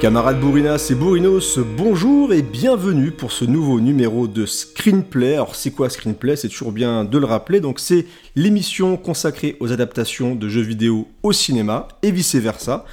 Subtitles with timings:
[0.00, 5.34] Camarades Bourinas et Bourinos, bonjour et bienvenue pour ce nouveau numéro de Screenplay.
[5.34, 6.36] Alors c'est quoi Screenplay?
[6.36, 7.60] C'est toujours bien de le rappeler.
[7.60, 12.86] Donc c'est l'émission consacrée aux adaptations de jeux vidéo au cinéma et vice versa.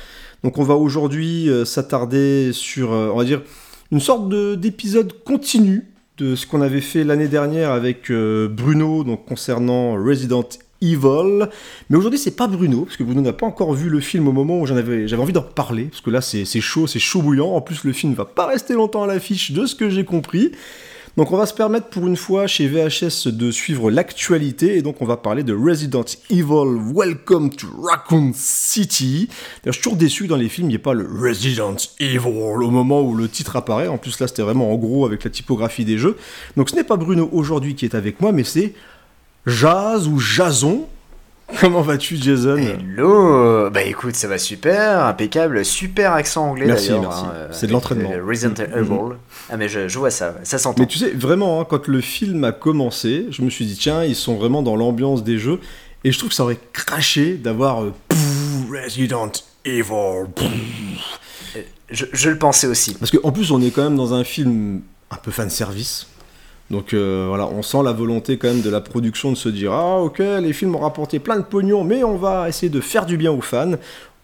[0.43, 3.41] Donc on va aujourd'hui euh, s'attarder sur, euh, on va dire,
[3.93, 4.27] une sorte
[4.59, 5.85] d'épisode continu
[6.17, 10.49] de ce qu'on avait fait l'année dernière avec euh, Bruno, donc concernant Resident
[10.81, 11.47] Evil.
[11.89, 14.31] Mais aujourd'hui, c'est pas Bruno, parce que Bruno n'a pas encore vu le film au
[14.31, 17.49] moment où j'avais envie d'en parler, parce que là, c'est chaud, c'est chaud bouillant.
[17.49, 20.51] En plus, le film va pas rester longtemps à l'affiche, de ce que j'ai compris.
[21.15, 25.01] Donc, on va se permettre pour une fois chez VHS de suivre l'actualité, et donc
[25.01, 29.27] on va parler de Resident Evil Welcome to Raccoon City.
[29.27, 29.33] D'ailleurs,
[29.65, 32.69] je suis toujours déçu dans les films, il n'y ait pas le Resident Evil au
[32.69, 33.87] moment où le titre apparaît.
[33.87, 36.17] En plus, là, c'était vraiment en gros avec la typographie des jeux.
[36.55, 38.75] Donc, ce n'est pas Bruno aujourd'hui qui est avec moi, mais c'est
[39.47, 40.87] Jazz ou Jason?
[41.61, 42.57] Comment vas-tu, Jason?
[42.57, 47.03] Hello Bah écoute, ça va super, impeccable, super accent anglais Merci, d'ailleurs.
[47.09, 47.23] merci.
[47.25, 48.11] hein, C'est de l'entraînement.
[48.11, 48.77] euh, Resident Mhm.
[48.79, 49.15] Evil.
[49.49, 50.81] Ah mais je, je vois ça, ça s'entend.
[50.81, 54.03] Mais tu sais, vraiment, hein, quand le film a commencé, je me suis dit, tiens,
[54.03, 55.59] ils sont vraiment dans l'ambiance des jeux.
[56.03, 57.93] Et je trouve que ça aurait craché d'avoir euh,
[58.69, 59.31] Resident
[59.63, 60.25] Evil.
[60.35, 60.49] pfff.
[61.89, 62.95] Je, je le pensais aussi.
[62.95, 66.07] Parce qu'en plus, on est quand même dans un film un peu fan service.
[66.69, 69.71] Donc euh, voilà, on sent la volonté quand même de la production de se dire
[69.71, 73.05] Ah, ok, les films ont rapporté plein de pognon, mais on va essayer de faire
[73.05, 73.75] du bien aux fans.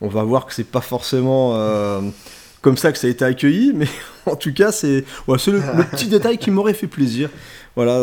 [0.01, 2.01] On va voir que c'est pas forcément euh,
[2.61, 3.87] comme ça que ça a été accueilli, mais
[4.25, 7.29] en tout cas, c'est le, petit détail qui m'aurait fait plaisir.
[7.75, 7.99] Voilà,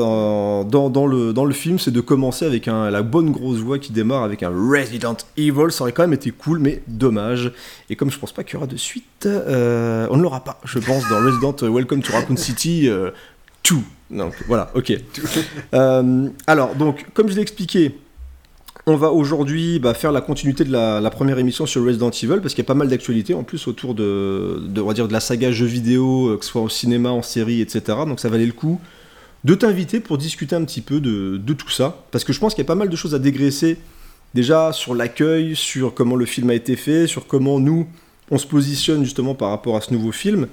[0.64, 4.50] dans, le, film, c'est de commencer avec la bonne grosse voix qui démarre avec un
[4.50, 5.70] Resident Evil.
[5.70, 7.52] Ça aurait quand même été cool, mais dommage.
[7.88, 10.58] Et comme je pense pas qu'il y aura de suite, euh, on ne l'aura pas,
[10.64, 13.12] je pense, dans Resident Welcome to Raccoon City euh,
[13.70, 13.76] 2.
[14.10, 14.92] Donc voilà, ok.
[15.74, 17.94] Euh, alors, donc, comme je l'ai expliqué,
[18.86, 22.54] on va aujourd'hui bah, faire la continuité de la, première émission sur Resident Evil parce
[22.54, 25.12] qu'il y a pas mal d'actualités en plus autour de, de, on va dire, de
[25.12, 27.98] la saga jeux vidéo, euh, que ce soit au cinéma, en série, etc.
[28.06, 28.80] Donc ça valait le coup
[29.44, 32.62] de t'inviter pour discuter un petit peu de tout ça parce que je pense qu'il
[32.62, 33.78] y a pas mal de choses à dégraisser
[34.34, 37.86] déjà sur l'accueil, sur comment le film a été fait, sur comment nous
[38.30, 40.46] on se positionne justement par rapport à ce nouveau film,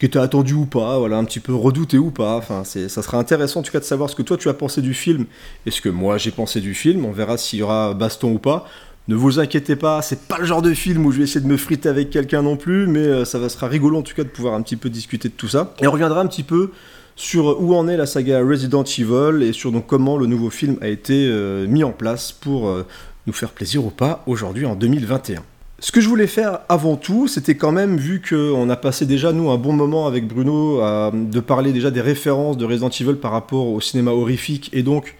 [0.00, 2.36] qui était attendu ou pas, voilà, un petit peu redouté ou pas.
[2.36, 4.54] Enfin, c'est, ça sera intéressant en tout cas de savoir ce que toi tu as
[4.54, 5.26] pensé du film
[5.66, 7.04] et ce que moi j'ai pensé du film.
[7.04, 8.66] On verra s'il y aura baston ou pas.
[9.08, 11.46] Ne vous inquiétez pas, c'est pas le genre de film où je vais essayer de
[11.46, 14.24] me friter avec quelqu'un non plus, mais euh, ça va sera rigolo en tout cas
[14.24, 15.74] de pouvoir un petit peu discuter de tout ça.
[15.82, 16.70] Et on reviendra un petit peu
[17.14, 20.78] sur où en est la saga Resident Evil et sur donc comment le nouveau film
[20.80, 22.86] a été euh, mis en place pour euh,
[23.26, 25.42] nous faire plaisir ou pas aujourd'hui en 2021.
[25.82, 29.32] Ce que je voulais faire avant tout, c'était quand même, vu qu'on a passé déjà,
[29.32, 33.14] nous, un bon moment avec Bruno, à- de parler déjà des références de Resident Evil
[33.14, 35.16] par rapport au cinéma horrifique, et donc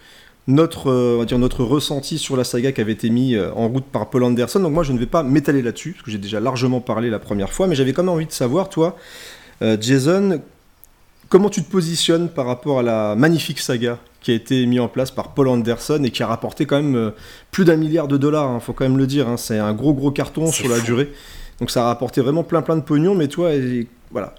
[0.46, 1.24] notre, euh,
[1.60, 4.60] ressenti sur la saga qui avait été mis euh, en route par Paul Anderson.
[4.60, 7.18] Donc moi, je ne vais pas m'étaler là-dessus, parce que j'ai déjà largement parlé la
[7.18, 8.96] première fois, mais j'avais quand même envie de savoir, toi,
[9.62, 10.42] euh, Jason,
[11.30, 14.88] comment tu te positionnes par rapport à la magnifique saga qui a été mise en
[14.88, 17.10] place par Paul Anderson et qui a rapporté quand même euh,
[17.50, 19.28] plus d'un milliard de dollars, il faut quand même le dire.
[19.28, 19.36] hein.
[19.36, 21.10] C'est un gros gros carton sur la durée.
[21.58, 24.34] Donc ça a rapporté vraiment plein plein de pognon, mais toi, et- voilà.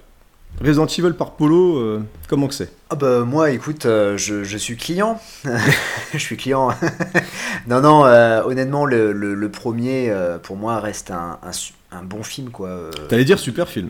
[0.64, 2.72] Resident Evil par Polo, euh, comment que c'est?
[2.90, 5.20] Ah bah moi écoute, euh, je, je suis client.
[6.14, 6.70] je suis client.
[7.68, 11.40] non non, euh, honnêtement le, le, le premier pour moi reste un,
[11.92, 12.90] un, bon film quoi.
[13.08, 13.90] T'allais dire super film.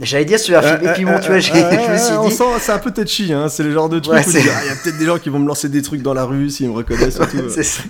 [0.00, 0.90] J'allais dire super film.
[0.90, 2.34] Et puis bon tu vois, je me suis on dit.
[2.34, 3.48] sent, c'est un peu touchy, hein.
[3.48, 5.18] c'est le genre de truc Ouais, où tu Ah, il y a peut-être des gens
[5.18, 7.48] qui vont me lancer des trucs dans la rue s'ils me reconnaissent et tout.
[7.48, 7.82] C'est ça.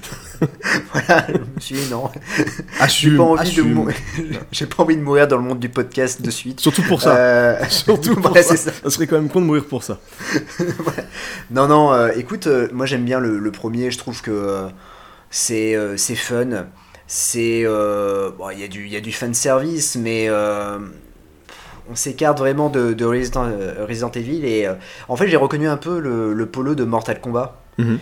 [0.93, 2.11] voilà, je me suis dit non.
[2.89, 3.65] J'ai pas envie de.
[4.53, 6.61] J'ai pas envie de mourir dans le monde du podcast de suite.
[6.61, 7.17] Surtout pour ça.
[7.17, 8.43] Euh, Surtout pour ça.
[8.43, 8.71] c'est ça.
[8.83, 9.99] ça serait quand même con de mourir pour ça.
[11.51, 14.67] Non, non, euh, écoute, euh, moi j'aime bien le, le premier, je trouve que
[15.31, 15.75] c'est
[16.17, 16.67] fun.
[17.07, 17.65] C'est.
[17.65, 20.29] bon, il y, a du- y a du fan service, mais
[21.91, 24.45] on s'écarte vraiment de, de Resident, euh, Resident Evil.
[24.45, 24.75] Et euh,
[25.09, 27.57] en fait, j'ai reconnu un peu le, le polo de Mortal Kombat.
[27.79, 27.99] Mhm.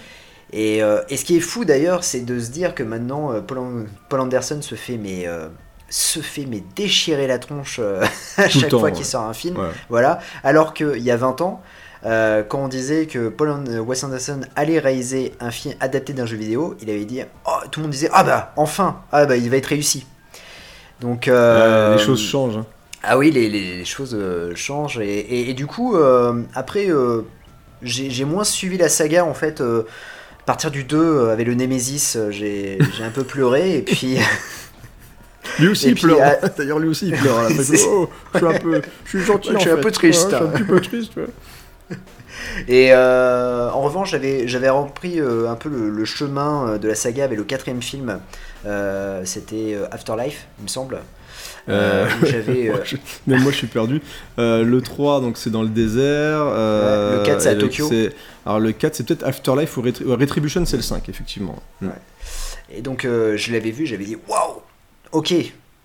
[0.52, 3.58] Et, euh, et ce qui est fou d'ailleurs, c'est de se dire que maintenant, Paul,
[3.58, 5.26] An- Paul Anderson se fait, mais.
[5.88, 8.02] se fait mais déchirer la tronche euh,
[8.38, 8.94] à Tout chaque temps, fois ouais.
[8.94, 9.56] qu'il sort un film.
[9.58, 9.68] Ouais.
[9.90, 10.20] Voilà.
[10.44, 11.60] Alors qu'il y a 20 ans,
[12.04, 13.50] euh, quand on disait que Paul
[13.86, 17.80] Wes Anderson allait réaliser un film adapté d'un jeu vidéo, il avait dit, oh, tout
[17.80, 20.04] le monde disait, ah bah enfin, ah bah il va être réussi.
[21.00, 22.56] Donc, euh, les choses changent.
[22.58, 22.66] hein.
[23.02, 24.98] Ah oui, les, les- les choses euh, changent.
[24.98, 27.22] Et, et- et du coup, euh, après, euh,
[27.82, 29.60] j'ai moins suivi la saga en fait.
[29.60, 33.76] à partir du 2, euh, avec le Nemesis, j'ai un peu pleuré.
[33.78, 34.18] Et puis,
[35.58, 36.18] Lui aussi il pleure.
[36.22, 37.38] ah- D'ailleurs, lui aussi il pleure.
[37.38, 39.50] à Oh, je suis un peu, je suis gentil.
[39.54, 39.80] Je suis un fait.
[39.82, 40.32] peu triste.
[40.32, 41.16] Ouais, je suis un petit peu triste.
[41.16, 41.96] ouais.
[42.68, 44.10] et en revanche,
[44.46, 48.20] j'avais repris un peu le, le chemin de la saga avec le quatrième film.
[49.24, 51.00] C'était Afterlife, il me semble.
[51.68, 52.68] Euh, où j'avais.
[52.68, 54.00] euh, Moi, je- Même moi, je suis perdu.
[54.38, 56.02] Euh, le 3, donc c'est dans le désert.
[56.04, 57.90] euh, Ouais, le 4, c'est à Tokyo.
[58.44, 61.56] Alors, le 4, c'est peut-être Afterlife ou Retri- euh, Retribution, c'est le 5, effectivement.
[61.80, 61.88] Mm.
[62.74, 64.62] Et donc euh, je l'avais vu, j'avais dit waouh,
[65.12, 65.34] ok,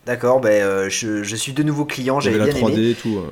[0.06, 2.96] d'accord, ben euh, je, je suis de nouveau client, j'avais bien 3D aimé.
[3.02, 3.18] tout.
[3.18, 3.30] euh.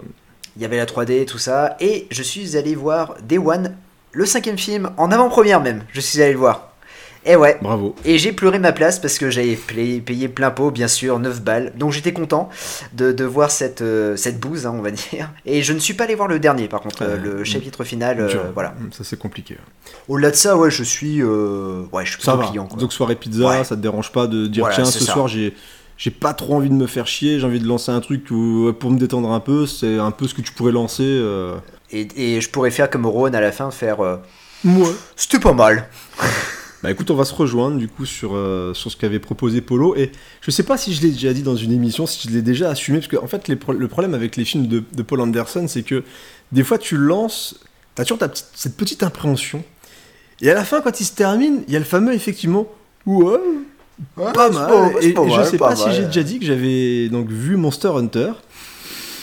[0.57, 3.75] Il y avait la 3D, tout ça, et je suis allé voir Day One,
[4.11, 5.83] le cinquième film, en avant-première même.
[5.93, 6.73] Je suis allé le voir.
[7.27, 7.57] Et ouais.
[7.61, 7.95] Bravo.
[8.05, 11.73] Et j'ai pleuré ma place parce que j'avais payé, plein pot, bien sûr, 9 balles.
[11.75, 12.49] Donc j'étais content
[12.93, 15.31] de, de voir cette, euh, cette bouse, hein, on va dire.
[15.45, 18.19] Et je ne suis pas allé voir le dernier, par contre, euh, le chapitre final.
[18.19, 18.75] euh, voilà.
[18.91, 19.57] Ça, c'est compliqué.
[20.07, 22.45] Au-delà de ça, ouais, je suis, ouais, je suis Ça va.
[22.45, 22.67] client.
[22.67, 22.77] quoi.
[22.77, 23.63] Donc, soirée pizza, Ouais.
[23.63, 25.13] ça te dérange pas de dire Voilà, tiens, ce ça.
[25.13, 25.53] soir, j'ai.
[25.97, 28.69] J'ai pas trop envie de me faire chier, j'ai envie de lancer un truc où-
[28.77, 31.03] pour me détendre un peu, c'est un peu ce que tu pourrais lancer.
[31.05, 31.55] euh.
[31.89, 34.01] Et, et je pourrais faire comme Ron à la fin, faire.
[34.01, 34.17] euh,
[34.65, 34.89] Moi.
[35.15, 35.87] C'était pas mal.
[36.85, 39.95] Bah écoute, on va se rejoindre du coup sur, euh, sur ce qu'avait proposé Polo.
[39.95, 40.11] Et
[40.41, 42.69] je sais pas si je l'ai déjà dit dans une émission, si je l'ai déjà
[42.69, 45.19] assumé, parce qu'en en fait, les pro- le problème avec les films de, de Paul
[45.21, 46.03] Anderson, c'est que
[46.51, 47.59] des fois tu lances,
[47.95, 49.63] t'as toujours ta petite- cette petite appréhension.
[50.41, 52.67] Et à la fin, quand il se termine, il y a le fameux effectivement,
[53.07, 53.39] ouais,
[54.33, 54.69] pas mal.
[55.01, 58.31] et et je sais pas, si j'ai déjà dit que j'avais donc vu Monster Hunter.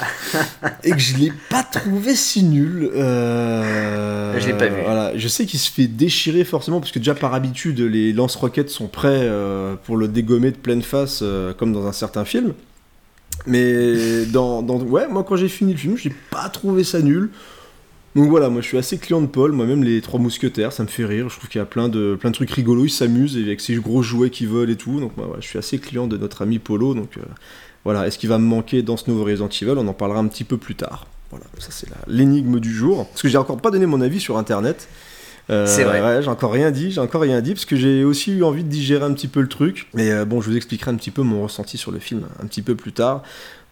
[0.85, 2.91] et que je l'ai pas trouvé si nul.
[2.95, 4.81] Euh, Je l'ai pas vu.
[4.85, 8.71] Voilà, je sais qu'il se fait déchirer forcément parce que déjà par habitude les lance-roquettes
[8.71, 12.55] sont prêts euh, pour le dégommer de pleine face euh, comme dans un certain film.
[13.47, 17.31] Mais dans, dans- ouais, moi quand j'ai fini le film, j'ai pas trouvé ça nul.
[18.15, 20.89] Donc voilà, moi je suis assez client de Paul, moi-même les trois mousquetaires, ça me
[20.89, 23.39] fait rire, je trouve qu'il y a plein de, plein de trucs rigolos, il s'amuse
[23.39, 26.19] avec ses gros jouets qui volent et tout, donc moi, je suis assez client de
[26.19, 27.23] notre ami Polo, donc euh,
[27.85, 29.75] voilà, est-ce qu'il va me manquer dans ce nouveau Resident Evil?
[29.77, 31.07] On en parlera un petit peu plus tard.
[31.31, 33.07] Voilà, ça c'est l'énigme du jour.
[33.09, 34.89] Parce que j'ai encore pas donné mon avis sur internet.
[35.51, 36.01] Euh, C'est vrai.
[36.01, 38.63] ouais, j'ai encore rien dit, j'ai encore rien dit, parce que j'ai aussi eu envie
[38.63, 39.89] de digérer un petit peu le truc.
[39.95, 42.47] Mais euh, bon, je vous expliquerai un petit peu mon ressenti sur le film un
[42.47, 43.23] petit peu plus tard.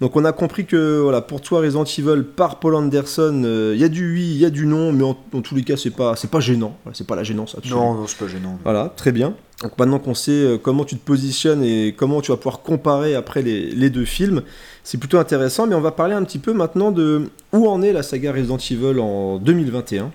[0.00, 3.80] Donc on a compris que voilà, pour toi Resident Evil par Paul Anderson, euh, il
[3.80, 5.90] y a du oui, il y a du non, mais en, tous les cas c'est
[5.90, 7.74] pas c'est pas gênant, Voilà, c'est pas la gênance absolue.
[7.74, 8.58] Non, non, c'est pas gênant.
[8.64, 9.34] Voilà, très bien.
[9.62, 13.14] Donc maintenant qu'on sait euh, comment tu te positionnes et comment tu vas pouvoir comparer
[13.14, 14.42] après les, les deux films,
[14.84, 15.66] c'est plutôt intéressant.
[15.66, 18.58] Mais on va parler un petit peu maintenant de où en est la saga Resident
[18.58, 20.10] Evil en 2021.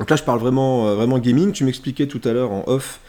[0.00, 1.52] Donc là, je parle vraiment, euh, vraiment gaming.
[1.52, 3.00] Tu m'expliquais tout à l'heure en off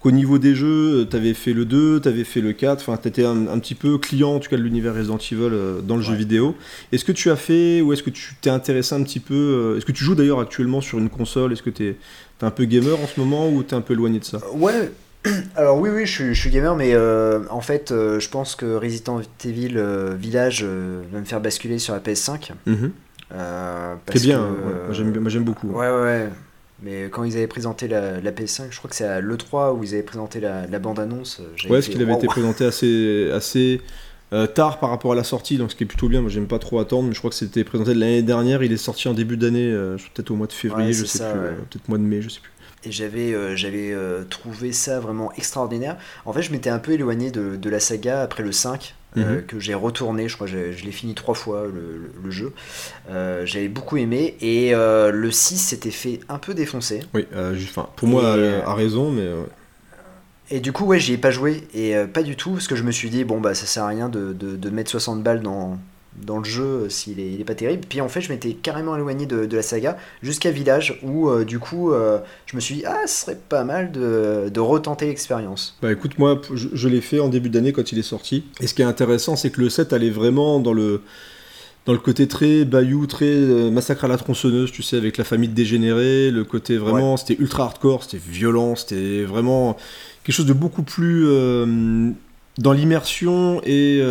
[0.00, 2.98] qu'au niveau des jeux, tu avais fait le 2, tu avais fait le 4, enfin,
[3.00, 5.80] tu étais un, un petit peu client en tout cas de l'univers Resident Evil euh,
[5.80, 6.56] dans le jeu vidéo.
[6.90, 9.76] Est-ce que tu as fait ou est-ce que tu t'es intéressé un petit peu euh,
[9.76, 11.52] Est-ce que tu joues d'ailleurs actuellement sur une console?
[11.52, 11.96] Est-ce que tu es,
[12.42, 14.40] un peu gamer en ce moment ou tu es un peu éloigné de ça?
[14.54, 14.90] Ouais.
[15.56, 18.56] Alors oui, oui, je suis, je suis gamer, mais euh, en fait, euh, je pense
[18.56, 22.52] que Resident Evil euh, Village euh, va me faire basculer sur la PS5.
[22.66, 22.92] Mhm.
[23.32, 24.74] Euh, C'est bien, que, ouais.
[24.74, 25.68] euh, moi j'aime bien- moi, j'aime beaucoup.
[25.68, 26.28] Ouais, ouais, ouais.
[26.82, 29.84] Mais quand ils avaient présenté la, la PS5, je crois que c'est à l'E3 où
[29.84, 31.40] ils avaient présenté la, la bande-annonce.
[31.64, 33.82] Ouais, parce qu'il avait été présenté assez, assez
[34.54, 36.22] tard par rapport à la sortie, donc ce qui est plutôt bien.
[36.22, 38.62] Moi j'aime pas trop attendre, mais je crois que c'était présenté l'année dernière.
[38.62, 39.70] Il est sorti en début d'année,
[40.14, 41.50] peut-être au mois de février, Ouais, je sais ça, plus, ouais.
[41.70, 42.50] peut-être mois de mai, je sais plus.
[42.84, 45.96] Et j'avais euh, j'avais euh, trouvé ça vraiment extraordinaire.
[46.24, 49.36] En fait, je m'étais un peu éloigné de, de la saga après le 5, euh,
[49.36, 49.42] Mhm.
[49.46, 50.28] que j'ai retourné.
[50.28, 52.52] Je crois que je l'ai fini trois fois le, le- le jeu.
[53.44, 54.36] J'avais beaucoup aimé.
[54.40, 57.00] Et le 6 s'était fait un peu défoncer.
[57.14, 59.28] Oui, juste- pour moi, Et, a raison, mais
[60.50, 61.62] Et du coup, ouais, j'y ai pas joué.
[61.74, 63.84] Et euh, pas du tout, parce que je me suis dit, bon, bah ça sert
[63.84, 65.78] à rien de, de, de mettre 60 balles dans,
[66.16, 67.82] dans le jeu euh, s'il est, il est pas terrible.
[67.88, 71.44] Puis en fait, je m'étais carrément éloigné de, de la saga jusqu'à Village, où euh,
[71.44, 75.06] du coup, euh, je me suis dit, ah, ce serait pas mal de, de retenter
[75.06, 75.78] l'expérience.
[75.82, 78.44] Bah écoute, moi je, je l'ai fait en début d'année quand il est sorti.
[78.60, 81.02] Et ce qui est intéressant, c'est que le 7 allait vraiment dans le,
[81.86, 85.24] dans le côté très bayou, très euh, massacre à la tronçonneuse, tu sais, avec la
[85.24, 86.30] famille de dégénérés.
[86.30, 89.76] Le côté vraiment, c'était ultra hardcore, c'était violent, c'était vraiment
[90.24, 91.26] quelque chose de beaucoup plus
[92.58, 94.02] dans l'immersion et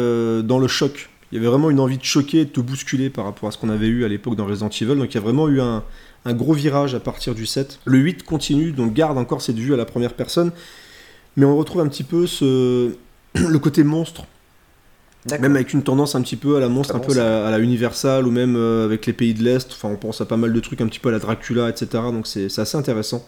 [0.43, 1.09] dans le choc.
[1.31, 3.57] Il y avait vraiment une envie de choquer, de te bousculer par rapport à ce
[3.57, 4.95] qu'on avait eu à l'époque dans Resident Evil.
[4.95, 5.83] Donc il y a vraiment eu un,
[6.25, 7.79] un gros virage à partir du 7.
[7.85, 10.51] Le 8 continue, donc garde encore cette vue à la première personne.
[11.37, 12.93] Mais on retrouve un petit peu ce...
[13.35, 14.25] le côté monstre,
[15.39, 17.51] même avec une tendance un petit peu à la monstre, un bon, peu la- à
[17.51, 19.69] la Universal ou même euh, avec les pays de l'Est.
[19.71, 21.87] Enfin, on pense à pas mal de trucs un petit peu à la Dracula, etc.
[22.11, 23.23] Donc c'est c'est assez intéressant.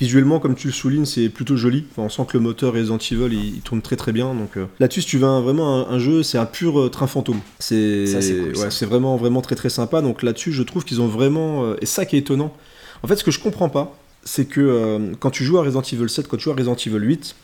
[0.00, 1.84] Visuellement, comme tu le soulignes, c'est plutôt joli.
[1.92, 4.34] Enfin, on sent que le moteur Resident Evil, il, il tourne très très bien.
[4.34, 6.88] Donc euh, là-dessus, si tu veux un- vraiment un, un jeu, c'est un pur euh,
[6.88, 7.40] train fantôme.
[7.58, 10.00] C'est Ça, c'est cool, ouais, vraiment vraiment très très sympa.
[10.00, 12.54] Donc là-dessus, je trouve qu'ils ont vraiment euh, et ça qui est étonnant.
[13.02, 16.08] En fait, ce que je comprends pas, c'est que quand tu joues à Resident Evil
[16.08, 17.34] 7, quand tu joues à Resident Evil 8,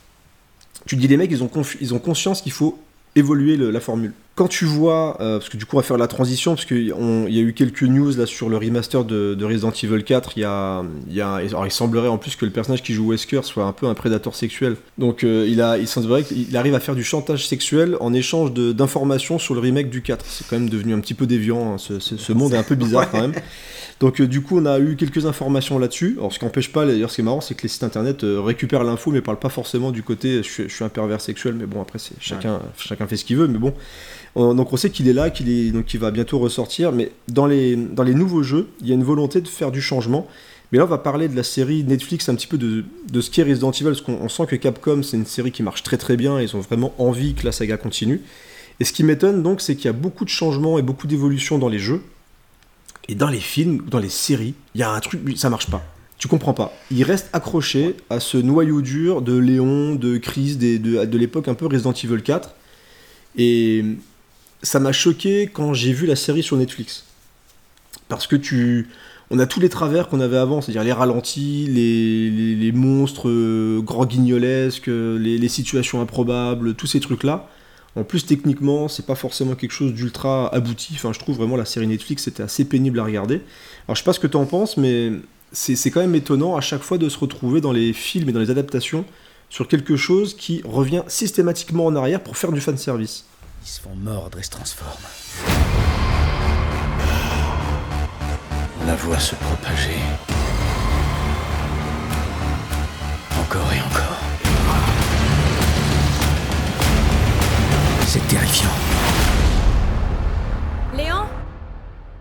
[0.87, 2.79] tu te dis les mecs, ils ont, ils ont conscience qu'il faut
[3.17, 4.13] évoluer le- la formule.
[4.37, 6.89] Quand tu vois, euh, parce que du coup on va faire la transition, parce qu'il
[6.89, 10.41] y a eu quelques news là sur le remaster de, de Resident Evil 4, il
[10.41, 13.09] y a, il y a- alors, il semblerait en plus que le personnage qui joue
[13.09, 14.77] Wesker soit un peu un prédateur sexuel.
[14.99, 18.53] Donc euh, il, a, il semblerait qu'il arrive à faire du chantage sexuel en échange
[18.53, 20.23] de- d'informations sur le remake du 4.
[20.29, 22.63] C'est quand même devenu un petit peu déviant, hein, ce, ce- ce monde est un
[22.63, 23.33] peu bizarre quand même.
[24.01, 26.17] Donc euh, du coup, on a eu quelques informations là-dessus.
[26.19, 28.25] Alors ce qui n'empêche pas, d'ailleurs, ce qui est marrant, c'est que les sites internet
[28.25, 31.21] euh, récupèrent l'info, mais parlent pas forcément du côté je suis, je suis un pervers
[31.21, 31.55] sexuel.
[31.55, 33.47] Mais bon, après, c'est chacun, chacun fait ce qu'il veut.
[33.49, 33.73] Mais bon,
[34.35, 36.93] On- donc on sait qu'il est là, qu'il est donc qu'il va bientôt ressortir.
[36.93, 39.81] Mais dans les dans les nouveaux jeux, il y a une volonté de faire du
[39.81, 40.27] changement.
[40.73, 43.31] Mais là, on va parler de la série Netflix, un petit peu de, de ce
[43.31, 45.97] qu'est Resident Evil, parce qu'on on sent que Capcom, c'est une série qui marche très
[45.97, 48.21] très bien, ils ont vraiment envie que la saga continue.
[48.81, 51.57] Et ce qui m'étonne donc, c'est qu'il y a beaucoup de changements et beaucoup d'évolutions
[51.59, 52.03] dans les jeux.
[53.09, 55.85] Et dans les films, dans les séries, il y a un truc, ça marche pas.
[56.19, 56.73] Tu comprends pas.
[56.91, 61.55] Il reste accroché à ce noyau dur de Léon, de Chris, de, de l'époque un
[61.55, 62.55] peu Resident Evil 4.
[63.37, 63.85] Et
[64.63, 67.05] ça m'a choqué quand j'ai vu la série sur Netflix.
[68.09, 68.89] Parce que tu.
[69.31, 73.29] On a tous les travers qu'on avait avant, c'est-à-dire les ralentis, les, les- les monstres
[73.29, 77.49] euh, grands guignolesques, euh, les, les situations improbables, tous ces trucs-là.
[77.97, 80.93] En plus, techniquement, c'est pas forcément quelque chose d'ultra abouti.
[80.97, 83.41] Enfin, je trouve vraiment la série Netflix, c'était assez pénible à regarder.
[83.87, 85.13] Alors, je sais pas ce que tu en penses, mais
[85.53, 88.41] c'est quand même étonnant à chaque fois de se retrouver dans les films et dans
[88.41, 89.07] les adaptations
[89.49, 93.25] sur quelque chose qui revient systématiquement en arrière pour faire du fanservice.
[93.65, 94.91] Ils se font mordre et se transforment.
[98.87, 99.97] La voit se propager.
[103.41, 104.36] Encore et encore.
[108.17, 108.71] C'est terrifiant.
[110.97, 111.27] Léon?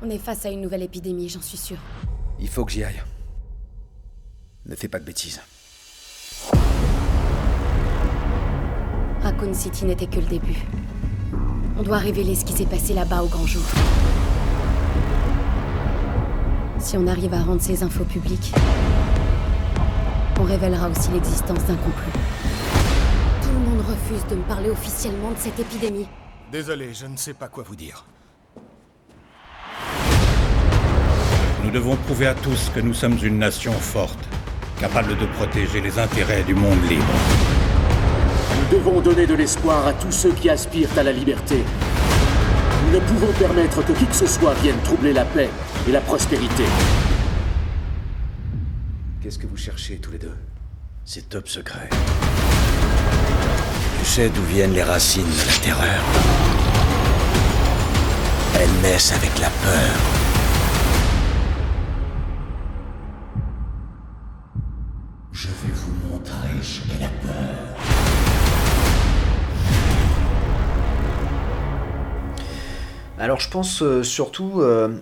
[0.03, 1.77] On est face à une nouvelle épidémie, j'en suis sûre.
[2.37, 3.01] Il faut que j'y aille.
[4.65, 5.39] Ne fais pas de bêtises.
[9.21, 10.65] Raccoon City n'était que le début.
[11.77, 13.63] On doit révéler ce qui s'est passé là-bas au grand jour.
[16.79, 18.53] Si on arrive à rendre ces infos publiques,
[20.41, 22.24] on révélera aussi l'existence d'un complot.
[23.87, 26.07] Refuse de me parler officiellement de cette épidémie.
[26.51, 28.03] Désolé, je ne sais pas quoi vous dire.
[31.63, 34.17] Nous devons prouver à tous que nous sommes une nation forte,
[34.79, 37.13] capable de protéger les intérêts du monde libre.
[38.57, 41.63] Nous devons donner de l'espoir à tous ceux qui aspirent à la liberté.
[42.85, 45.49] Nous ne pouvons permettre que qui que ce soit vienne troubler la paix
[45.87, 46.63] et la prospérité.
[49.21, 50.35] Qu'est-ce que vous cherchez tous les deux?
[51.03, 51.89] C'est top secret.
[54.05, 56.01] Sais d'où viennent les racines de la terreur?
[58.57, 59.95] Elles naissent avec la peur.
[65.33, 67.75] Je vais vous montrer qu'est la peur.
[73.19, 74.95] Alors je pense euh, surtout, euh,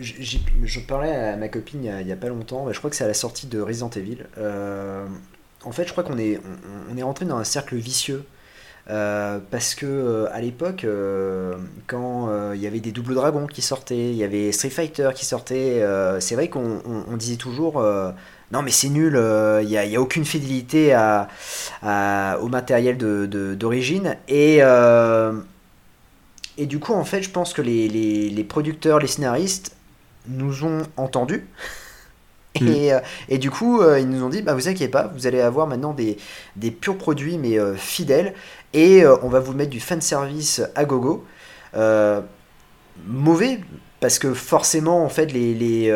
[0.00, 3.08] je parlais à ma copine il y a, pas longtemps, je crois que c'est à
[3.08, 4.26] la sortie de Resident Evil.
[4.38, 5.06] Euh,
[5.64, 6.40] en fait je crois qu'on est,
[6.92, 8.24] on, est rentré dans un cercle vicieux.
[8.90, 11.54] euh, parce que euh, à l'époque, euh,
[11.86, 15.24] quand il y avait des doubles dragons qui sortaient, il y avait Street Fighter qui
[15.26, 15.84] sortait,
[16.20, 17.82] c'est vrai qu'on on- on disait toujours
[18.52, 19.14] non mais c'est nul,
[19.62, 20.94] il n'y a, aucune fidélité
[21.82, 22.98] au matériel
[23.56, 24.16] d'origine.
[24.28, 24.60] Et,
[26.66, 29.76] du coup, en fait, je pense que les producteurs, les scénaristes
[30.28, 31.46] nous ont entendus.
[32.60, 35.26] Et, euh, et du coup, euh, ils nous ont dit, bah, vous inquiétez pas, vous
[35.26, 36.18] allez avoir maintenant des,
[36.56, 38.34] des purs produits, mais euh, fidèles.
[38.74, 41.26] Et on va vous mettre du fanservice à gogo.
[43.06, 43.60] Mauvais,
[44.00, 45.94] parce que forcément, en fait, les,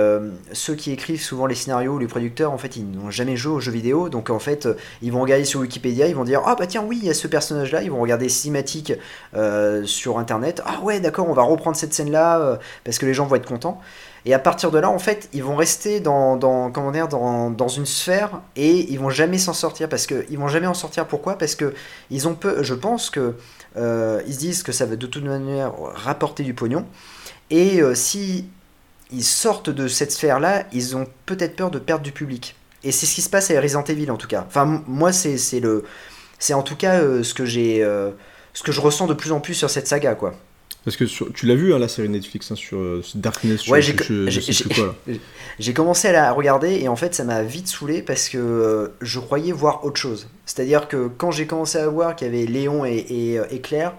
[0.53, 3.61] ceux qui écrivent souvent les scénarios, les producteurs, en fait, ils n'ont jamais joué aux
[3.61, 4.11] jeux vidéo.
[4.11, 4.69] Donc, en fait,
[5.01, 7.15] ils vont regarder sur Wikipédia, ils vont dire, ah bah tiens, oui, il y a
[7.15, 7.83] ce personnage-là.
[7.83, 8.93] Ils vont regarder cinématiques
[9.35, 10.61] euh, sur Internet.
[10.67, 13.81] Ah ouais, d'accord, on va reprendre cette scène-là, parce que les gens vont être contents.
[14.27, 16.39] Et à partir de là, en fait, ils vont rester dans,
[16.71, 19.89] comment dire, dans, dans une sphère et ils vont jamais s'en sortir.
[19.89, 21.07] Parce que ils vont jamais en sortir.
[21.07, 21.39] Pourquoi?
[21.39, 21.73] Parce que
[22.11, 23.37] ils ont peu, je pense que
[23.77, 26.85] euh, ils se disent que ça va de toute manière rapporter du pognon.
[27.51, 28.49] Et euh, si
[29.13, 32.57] ils sortent de cette sphère-là, ils ont peut-être peur de perdre du public.
[32.83, 34.45] Et c'est ce qui se passe à Resident Evil en tout cas.
[34.49, 35.85] Enfin, moi, c'est c'est le,
[36.39, 38.11] c'est en tout cas euh, ce que j'ai, euh,
[38.55, 40.35] ce que je ressens de plus en plus sur cette saga, quoi.
[40.87, 43.83] Parce que sur- tu l'as vu, hein, la série Netflix, hein, sur euh, Darkness, Ouais,
[43.83, 45.15] j'ai je- je j'ai- sais plus j'ai- quoi, là.
[45.59, 48.89] j'ai commencé à la regarder et en fait ça m'a vite saoulé parce que euh,
[49.03, 50.29] je croyais voir autre chose.
[50.47, 53.61] C'est-à-dire que quand j'ai commencé à voir qu'il y avait Léon et, et, euh, et
[53.61, 53.95] Claire,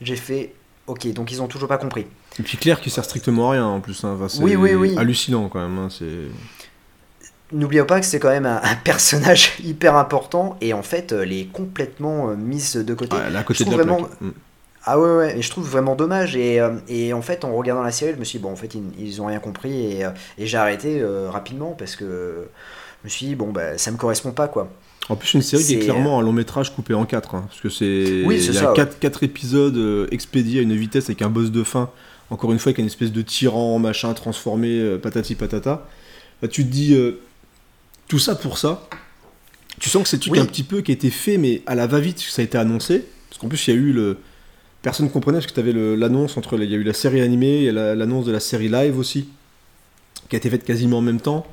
[0.00, 0.52] j'ai fait
[0.88, 2.06] ok, donc ils ont toujours pas compris.
[2.40, 4.02] Et puis Claire qui sert strictement à rien en plus.
[4.04, 4.18] hein.
[4.28, 4.94] C'est Oui, oui, oui.
[4.98, 5.78] hallucinant quand même.
[5.78, 6.28] hein, c'est...
[7.52, 11.32] N'oublions pas que c'est quand même un, un personnage hyper important et en fait elle
[11.32, 13.14] est complètement euh, mise de côté.
[13.26, 13.98] Elle est à côté Je de la plaque.
[14.84, 16.36] Ah ouais, ouais, et je trouve vraiment dommage.
[16.36, 18.56] Et, euh, et en fait, en regardant la série, je me suis dit, bon, en
[18.56, 19.92] fait, ils, ils ont rien compris.
[19.92, 22.48] Et, euh, et j'ai arrêté euh, rapidement parce que
[23.02, 24.68] je me suis dit, bon, bah, ça me correspond pas, quoi.
[25.08, 27.34] En plus, une série qui est clairement un long métrage coupé en quatre.
[27.34, 28.22] hein, parce que c'est.
[28.24, 28.88] Oui, c'est Il y a ça, ouais.
[29.00, 31.90] quatre, épisodes expédiés à une vitesse avec un boss de fin.
[32.30, 35.86] Encore une fois, avec une espèce de tyran, machin, transformé, patati patata.
[36.40, 36.94] Là, tu te dis.
[36.94, 37.20] euh,
[38.08, 38.88] tout ça pour ça.
[39.80, 40.38] Tu sens que c'est un truc Oui.
[40.40, 43.04] un petit peu qui a été fait, mais à la va-vite, ça a été annoncé.
[43.28, 44.18] Parce qu'en plus, il y a eu le.
[44.82, 46.60] Personne ne comprenait parce que tu avais l'annonce entre.
[46.60, 49.28] Il y a eu la série animée et la- l'annonce de la série live aussi,
[50.28, 51.46] qui a été faite quasiment en même temps.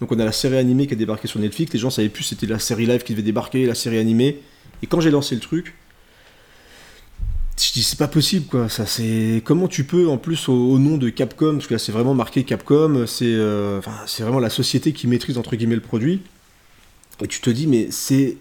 [0.00, 2.24] Donc on a la série animée qui a débarqué sur Netflix, les gens savaient plus
[2.24, 4.40] c'était la série live qui devait débarquer, la série animée.
[4.82, 5.74] Et quand j'ai lancé le truc,
[7.58, 10.98] je dis c'est pas possible quoi, ça c'est comment tu peux en plus au, nom
[10.98, 14.92] de Capcom, parce que là c'est vraiment marqué Capcom, c'est euh, c'est vraiment la société
[14.92, 16.20] qui maîtrise entre guillemets le produit.
[17.22, 18.36] Et tu te dis mais c'est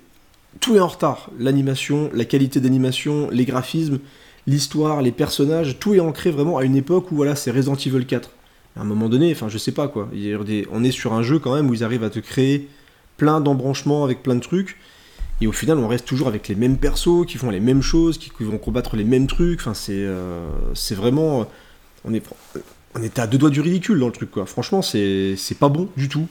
[0.59, 3.99] tout est en retard, l'animation, la qualité d'animation, les graphismes,
[4.47, 8.05] l'histoire, les personnages, tout est ancré vraiment à une époque où voilà c'est Resident Evil
[8.05, 8.29] 4
[8.77, 10.09] à un moment donné, enfin je sais pas quoi,
[10.71, 12.67] on est sur un jeu quand même où ils arrivent à te créer
[13.17, 14.77] plein d'embranchements avec plein de trucs,
[15.39, 18.17] et au final on reste toujours avec les mêmes persos, qui font les mêmes choses,
[18.17, 20.45] qui, vont combattre les mêmes trucs, enfin c'est euh,
[20.91, 21.47] vraiment...
[22.07, 22.23] On est,
[22.93, 25.69] on était à deux doigts du ridicule dans le truc quoi, franchement c'est c'est pas
[25.69, 26.27] bon du tout.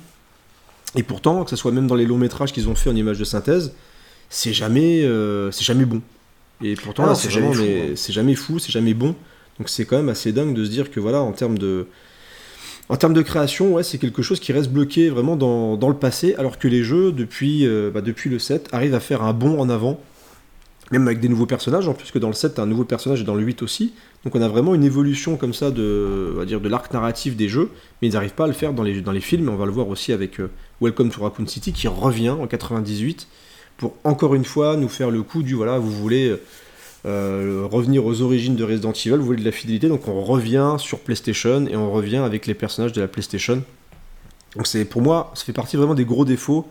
[0.96, 3.18] Et pourtant, que ce soit même dans les longs métrages qu'ils ont fait en images
[3.18, 3.72] de synthèse,
[4.30, 6.00] c'est jamais, euh, c'est jamais bon.
[6.64, 7.92] Et pourtant Ah c'est jamais hein.
[7.94, 9.14] c'est jamais fou, c'est jamais bon.
[9.58, 11.86] Donc c'est quand même assez dingue de se dire que voilà, en termes de,
[12.88, 15.96] en termes de création, ouais, c'est quelque chose qui reste bloqué vraiment dans, dans le
[15.96, 19.32] passé, alors que les jeux, depuis, euh, bah, depuis le 7, arrivent à faire un
[19.32, 20.00] bond en avant,
[20.90, 23.20] même avec des nouveaux personnages, en plus que dans le 7, t'as un nouveau personnage
[23.20, 23.94] et dans le 8 aussi.
[24.24, 27.36] Donc on a vraiment une évolution comme ça de, on va dire, de l'arc narratif
[27.36, 29.50] des jeux, mais ils n'arrivent pas à le faire dans les, dans les films, et
[29.50, 30.50] on va le voir aussi avec euh,
[30.80, 33.28] Welcome to Raccoon City, qui revient en 98,
[33.84, 36.26] pour encore une fois nous faire le coup du, voilà, vous voulez...
[37.06, 40.76] euh, revenir aux origines de Resident Evil, vous voulez de la fidélité, donc on revient
[40.78, 43.62] sur PlayStation et on revient avec les personnages de la PlayStation.
[44.56, 46.66] Donc c'est pour moi, ça fait partie vraiment des gros défauts.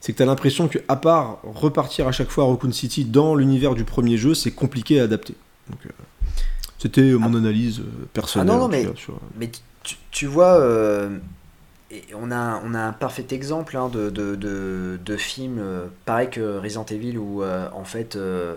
[0.00, 3.04] C'est que tu as l'impression que à part repartir à chaque fois à Raccoon City
[3.04, 5.34] dans l'univers du premier jeu, c'est compliqué à adapter.
[5.68, 5.90] Donc, euh,
[6.78, 8.48] c'était mon analyse euh, personnelle.
[8.50, 9.50] Ah non, non, mais- sur- Mais
[9.82, 11.18] tu, tu vois, euh,
[11.90, 15.86] et on, a, on a un parfait exemple hein, de, de, de, de film, euh,
[16.04, 18.56] pareil que Resident Evil, où euh, en fait euh,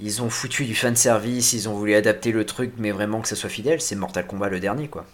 [0.00, 3.28] ils ont foutu du fan service, ils ont voulu adapter le truc, mais vraiment que
[3.28, 3.80] ça soit fidèle.
[3.80, 5.04] C'est Mortal Kombat le dernier, quoi.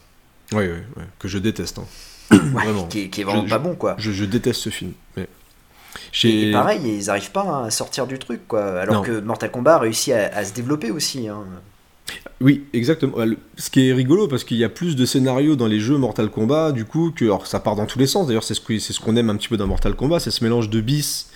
[0.53, 1.79] Ouais, ouais, que je déteste.
[1.79, 1.85] hein.
[2.55, 3.95] Ouais, qui, est- qui est vraiment Je- pas bon, quoi.
[3.99, 4.93] Je, je déteste ce film.
[5.17, 5.29] Mais...
[6.25, 8.81] Et pareil, ils arrivent pas à sortir du truc, quoi.
[8.81, 9.03] Alors Non.
[9.03, 11.29] que Mortal Kombat a réussi à, à se développer aussi.
[11.29, 11.45] hein.
[12.41, 13.19] Oui, exactement.
[13.25, 15.97] Le- Ce qui est rigolo, parce qu'il y a plus de scénarios dans les jeux
[15.99, 18.27] Mortal Kombat, du coup, que alors, ça part dans tous les sens.
[18.27, 20.43] D'ailleurs, c'est ce c'est ce qu'on aime un petit peu dans Mortal Kombat, c'est ce
[20.45, 21.29] mélange de bis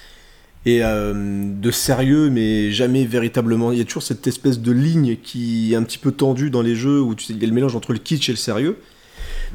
[0.67, 3.71] et euh, de sérieux, mais jamais véritablement.
[3.73, 6.63] Il y a toujours cette espèce de ligne qui est un petit peu tendue dans
[6.63, 8.39] les jeux où tu sais, il y a le mélange entre le kitsch et le
[8.39, 8.79] sérieux.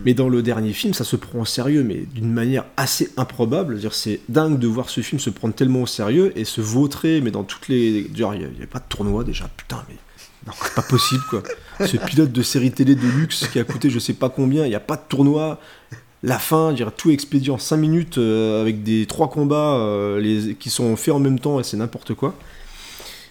[0.06, 3.80] Mais dans le dernier film, ça se prend au sérieux, mais d'une manière assez improbable.
[3.92, 7.32] C'est dingue de voir ce film se prendre tellement au sérieux et se vautrer, mais
[7.32, 8.08] dans toutes les.
[8.16, 9.96] Genre, il n'y avait pas de tournoi déjà, putain, mais.
[10.64, 11.44] C'est pas possible, quoi.
[11.86, 14.70] Ce pilote de série télé de luxe qui a coûté je sais pas combien, il
[14.70, 15.60] n'y a pas de tournoi.
[16.24, 20.56] La fin, dirais, tout expédié en 5 minutes euh, avec des trois combats euh, les,
[20.56, 22.36] qui sont faits en même temps et c'est n'importe quoi.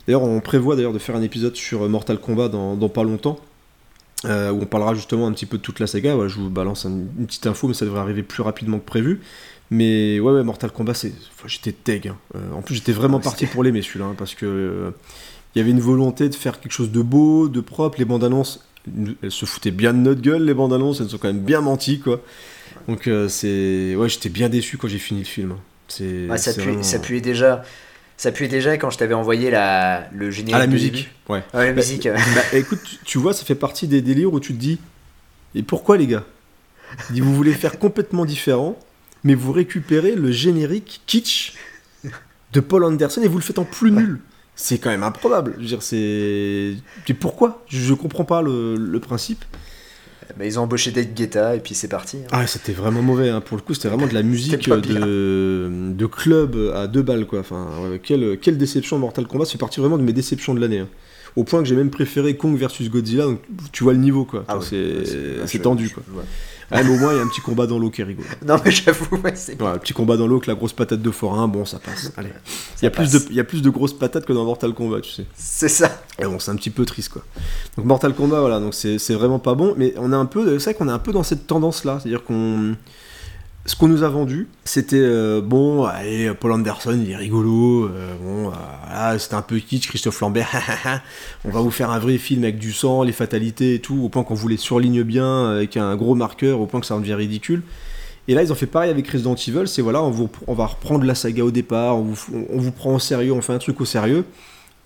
[0.06, 3.02] D'ailleurs, on prévoit d'ailleurs de faire un épisode sur euh, Mortal Kombat dans, dans pas
[3.02, 3.38] longtemps.
[4.24, 6.16] euh, où on parlera justement un petit peu de toute la saga.
[6.28, 9.20] Je vous balance un- une petite info, mais ça devrait arriver plus rapidement que prévu.
[9.70, 11.12] Mais ouais, ouais Mortal Kombat, c'est...
[11.36, 12.08] enfin, j'étais deg.
[12.08, 12.16] hein.
[12.54, 14.94] En plus, j'étais vraiment Ouais, parti pour l'aimer celui-là, hein, parce que
[15.58, 17.98] il y avait une volonté de faire quelque chose de beau, de propre.
[17.98, 18.64] Les bandes annonces,
[19.24, 21.60] elles se foutaient bien de notre gueule, les bandes annonces, elles sont quand même bien
[21.60, 22.22] menties, quoi.
[22.86, 25.54] Donc euh, c'est, ouais, j'étais bien déçu quand j'ai fini le film.
[25.88, 27.64] C'est, Ouais, ça, puait, vraiment- ça puait déjà.
[28.16, 30.54] Ça puait déjà quand je t'avais envoyé la, le générique.
[30.54, 31.42] Ah la musique, ouais.
[31.54, 32.06] Ouais, la Bah, musique.
[32.06, 32.16] euh.
[32.34, 34.78] Bah, écoute, tu- vois, ça fait partie des délires où tu te dis,
[35.56, 36.24] et pourquoi les gars?
[37.10, 38.78] Vous voulez faire complètement différent,
[39.24, 41.54] mais vous récupérez le générique kitsch
[42.52, 44.20] de Paul Anderson et vous le faites en plus nul.
[44.60, 45.54] C'est quand même improbable.
[45.58, 46.74] Je veux dire, c'est.
[47.20, 47.62] Pourquoi?
[47.68, 49.44] Je, je comprends pas le, le principe.
[50.36, 52.18] Bah, ils ont embauché Dave Guetta et puis c'est parti.
[52.18, 52.28] hein.
[52.32, 53.28] Ah, c'était vraiment mauvais.
[53.30, 53.40] hein.
[53.40, 54.76] Pour le coup, c'était vraiment de la musique bien.
[54.78, 57.38] de, de club à deux balles, quoi.
[57.40, 57.66] Enfin,
[58.02, 59.44] quelle, quelle déception Mortal Kombat.
[59.46, 60.80] C'est parti vraiment de mes déceptions de l'année.
[60.80, 60.88] hein.
[61.36, 63.40] Au point que j'ai même préféré Kong versus Godzilla, donc
[63.70, 64.44] tu vois le niveau quoi.
[64.48, 65.04] Ah c'est ouais,
[65.46, 66.02] c'est je- tendu je- quoi.
[66.14, 66.24] ouais.
[66.72, 68.28] Ouais, mais au moins il y a un petit combat dans l'eau qui est rigolo.
[68.46, 69.60] Non, mais j'avoue, ouais, c'est.
[69.60, 72.12] Ouais, un petit combat dans l'eau avec la grosse patate de forain, bon ça passe.
[72.16, 72.28] Allez.
[72.82, 74.74] Il y, a plus de, il y a plus de grosses patates que dans Mortal
[74.74, 75.24] Kombat, tu sais.
[75.34, 76.02] C'est ça.
[76.18, 77.22] Et bon, c'est un petit peu triste quoi.
[77.76, 80.58] Donc Mortal Kombat, voilà, donc c'est c'est vraiment pas bon, mais on a un peu,
[80.58, 82.74] c'est vrai qu'on est un peu dans cette tendance-là, c'est-à-dire qu'on,
[83.68, 88.48] ce qu'on nous a vendu, c'était euh, bon, allez, Paul Anderson, il est rigolo, euh,
[88.90, 90.48] euh, c'était un peu kitsch, Christophe Lambert,
[91.44, 94.08] on va vous faire un vrai film avec du sang, les fatalités et tout, au
[94.08, 97.00] point qu'on vous les surligne bien avec un gros marqueur, au point que ça en
[97.00, 97.62] devient ridicule.
[98.26, 101.14] Et là, ils ont fait pareil avec Resident Evil, c'est voilà, on, va reprendre la
[101.14, 104.24] saga au départ, on vous, prend au sérieux, on fait un truc au sérieux.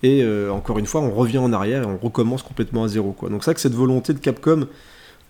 [0.01, 3.15] Et encore une fois, on revient en arrière et on recommence complètement à zéro.
[3.29, 4.67] Donc c'est que cette volonté de Capcom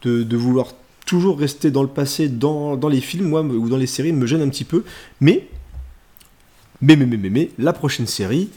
[0.04, 0.74] de vouloir
[1.06, 4.26] toujours rester dans le passé, dans, dans les films, moi, ou dans les séries, me
[4.26, 4.84] gêne un petit peu.
[5.22, 5.48] Mais,
[6.82, 8.50] mais, mais, mais, mais, mais, la prochaine série,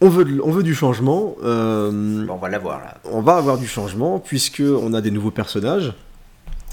[0.00, 1.36] on veut, on veut du changement.
[1.44, 2.98] euh, on va la voir là.
[3.04, 5.92] on va avoir du changement puisque on a des nouveaux personnages.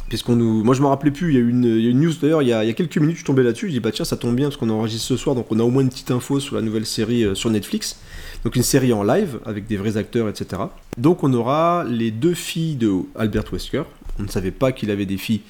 [0.08, 1.92] Puisqu'on nous, moi je me rappelais plus, il y a eu une, il y a
[1.92, 3.68] une news d'ailleurs il, y a- il y a quelques minutes, je suis tombé là-dessus,
[3.68, 5.62] je dis bah tiens ça tombe bien parce qu'on enregistre ce soir, donc on a
[5.64, 8.00] au moins une petite info sur la nouvelle série euh, sur Netflix.
[8.44, 10.64] Donc une série en live avec des vrais acteurs, etc.
[10.98, 13.84] Donc on aura les deux filles de Albert Wesker.
[14.20, 15.42] On ne savait pas qu'il avait des filles,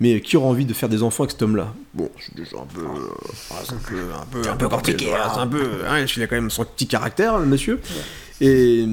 [0.00, 1.74] mais qui aura envie de faire des enfants avec cet homme-là?
[1.92, 5.06] Bon, je suis déjà un peu, euh, c'est un peu, un peu, un peu compliqué,
[5.06, 5.32] voilà, hein.
[5.34, 7.80] c'est un peu, hein, il a quand même son petit caractère, le monsieur.
[8.40, 8.84] Et,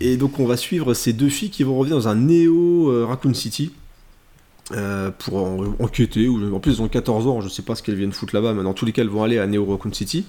[0.00, 3.04] et donc on va suivre ces deux filles qui vont revenir dans un néo euh,
[3.04, 3.72] Raccoon City
[4.72, 6.28] euh, pour en- enquêter.
[6.28, 8.54] Ou, en plus, elles ont 14 ans, je sais pas ce qu'elles viennent foutre là-bas,
[8.54, 10.24] mais dans tous les cas, elles vont aller à Neo Raccoon City.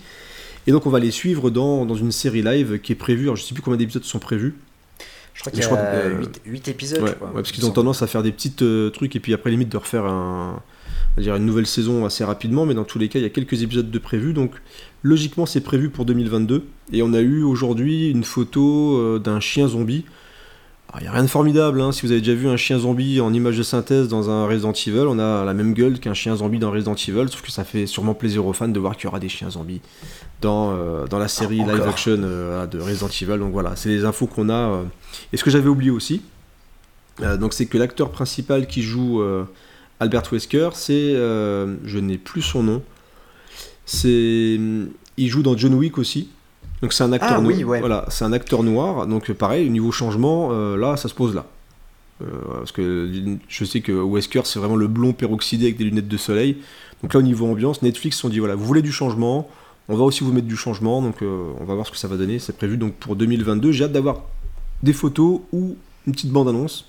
[0.68, 3.24] Et donc, on va les suivre dans, dans une série live qui est prévue.
[3.26, 4.54] Alors, je sais plus combien d'épisodes sont prévus.
[5.38, 7.02] Je crois qu'il y a que, euh, 8, épisodes.
[7.04, 9.52] Ouais, parce il qu'ils ont tendance à faire des petites euh, trucs et puis après,
[9.52, 10.64] limite, de refaire un,
[11.20, 12.66] dire une nouvelle saison assez rapidement.
[12.66, 14.34] Mais dans tous les cas, il y a quelques épisodes de prévus.
[14.34, 14.54] Donc,
[15.04, 16.66] logiquement, c'est prévu pour 2022.
[16.92, 20.06] Et on a eu aujourd'hui une photo euh, d'un chien zombie.
[20.96, 21.92] Il n'y a rien de formidable, hein.
[21.92, 24.72] si vous avez déjà vu un chien zombie en image de synthèse dans un Resident
[24.72, 27.64] Evil, on a la même gueule qu'un chien zombie dans Resident Evil, sauf que ça
[27.66, 29.82] fait sûrement plaisir aux fans de voir qu'il y aura des chiens zombies
[30.42, 33.38] dans, euh, dans la série Ah, live action euh, de Resident Evil.
[33.38, 34.54] Donc voilà, c'est les infos qu'on a.
[34.54, 34.84] euh.
[35.34, 36.22] Et ce que j'avais oublié aussi,
[37.40, 39.22] donc c'est que l'acteur principal qui joue
[40.00, 42.82] Albert Wesker, c'est, je n'ai plus son nom,
[43.86, 44.60] c'est,
[45.18, 46.30] il joue dans John Wick aussi.
[46.82, 47.54] Donc c'est un acteur Ah, noir.
[47.56, 47.80] oui, ouais.
[47.80, 49.08] Voilà, c'est un acteur noir.
[49.08, 51.46] Donc pareil, au niveau changement, euh, là, ça se pose là.
[52.22, 52.26] Euh,
[52.60, 53.12] parce que
[53.48, 56.58] je sais que Wesker, c'est vraiment le blond peroxydé avec des lunettes de soleil.
[57.04, 59.48] Donc là, au niveau ambiance, Netflix sont dit voilà, vous voulez du changement,
[59.88, 61.02] on va aussi vous mettre du changement.
[61.02, 62.40] Donc euh, on va voir ce que ça va donner.
[62.40, 63.72] C'est prévu donc pour 2022.
[63.72, 64.22] J'ai hâte d'avoir
[64.84, 66.86] des photos ou une petite bande annonce.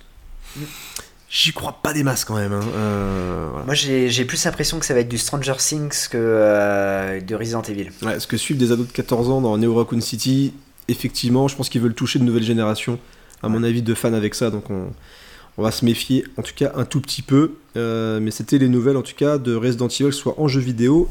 [1.31, 2.53] J'y crois pas des masses quand même.
[2.55, 2.61] hein.
[2.75, 3.67] Euh, voilà.
[3.67, 7.62] Moi, j'ai plus l'impression que ça va être du Stranger Things que euh, de Resident
[7.62, 7.91] Evil.
[8.03, 10.55] Ouais, ce que suivent des ados de 14 ans dans Neo Raccoon City,
[10.88, 12.99] effectivement, je pense qu'ils veulent toucher de nouvelles générations,
[13.43, 14.51] à mon avis, de fans avec ça.
[14.51, 14.87] Donc on,
[15.59, 17.57] on va se méfier, en tout cas, un tout petit peu.
[17.77, 21.11] Euh, mais c'était les nouvelles, en tout cas, de Resident Evil, soit en jeu vidéo,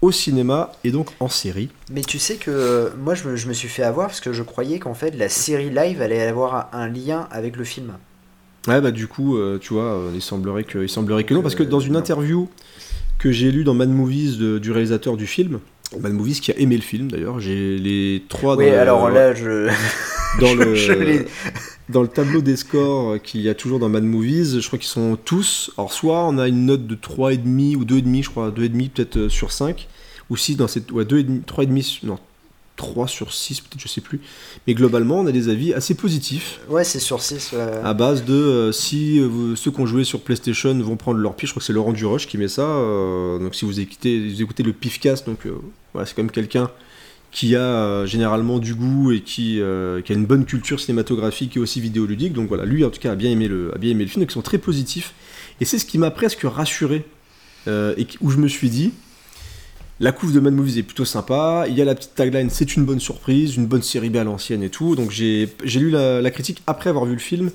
[0.00, 1.68] au cinéma et donc en série.
[1.88, 4.32] Mais tu sais que euh, moi, je me, je me suis fait avoir parce que
[4.32, 7.92] je croyais qu'en fait, la série live allait avoir un lien avec le film.
[8.68, 11.42] Ouais, bah du coup, euh, tu vois, euh, il semblerait que, il semblerait que non,
[11.42, 11.98] parce que Euh, dans une non.
[11.98, 12.48] interview
[13.18, 15.58] que j'ai lue dans Mad Movies de- du réalisateur du film,
[16.00, 19.10] Mad Movies qui a aimé le film d'ailleurs, j'ai les trois oui, dans le- alors
[19.10, 19.66] là, je.
[20.40, 21.24] dans je- le, je
[21.88, 24.88] dans le tableau des scores qu'il y a toujours dans Mad Movies, je crois qu'ils
[24.88, 25.72] sont tous.
[25.76, 29.28] Alors, soit on a une note de 3,5 ou 2,5, je crois, 2,5 peut-être euh,
[29.28, 29.88] sur 5,
[30.30, 30.90] ou si dans cette.
[30.92, 32.18] Ouais, 2,5, 3,5, non,
[32.76, 34.20] 3 sur 6, peut-être, je sais plus.
[34.66, 36.60] Mais globalement, on a des avis assez positifs.
[36.68, 37.54] Ouais, c'est sur 6.
[37.84, 41.34] À base de euh, si euh, ceux qui ont joué sur PlayStation vont prendre leur
[41.36, 42.62] pied, je crois que c'est Laurent Duroche qui met ça.
[42.62, 45.46] euh, donc si vous écoutez, vous écoutez le Pifcast, donc
[45.92, 46.70] voilà, c'est quand même quelqu'un
[47.30, 49.60] qui a généralement du goût et qui,
[50.04, 52.34] qui a une bonne culture cinématographique et aussi vidéoludique.
[52.34, 54.22] Donc voilà, lui en tout cas a bien aimé le, a bien aimé le film,
[54.22, 55.14] donc ils sont très positifs.
[55.60, 57.04] Et c'est ce qui m'a presque rassuré
[57.66, 58.92] et où je me suis dit.
[60.02, 61.64] La couve de Mad Movies est plutôt sympa.
[61.68, 64.24] Il y a la petite tagline, c'est une bonne surprise, une bonne série B à
[64.24, 64.96] l'ancienne et tout.
[64.96, 67.52] Donc j'ai lu la, critique après avoir vu le film.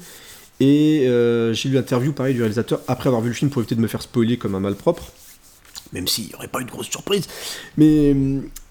[0.61, 3.75] Et euh, j'ai lu l'interview pareil du réalisateur après avoir vu le film pour éviter
[3.75, 5.11] de me faire spoiler comme un malpropre.
[5.91, 7.27] Même s'il n'y aurait pas eu de grosse surprise.
[7.75, 8.15] Mais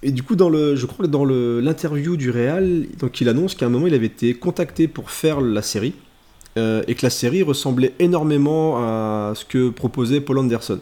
[0.02, 3.54] et du coup, dans le, je crois que dans l'interview du réal, donc il annonce
[3.54, 5.92] qu'à un moment il avait été contacté pour faire la série.
[6.56, 10.80] euh, et que la série ressemblait énormément à ce que proposait Paul Anderson.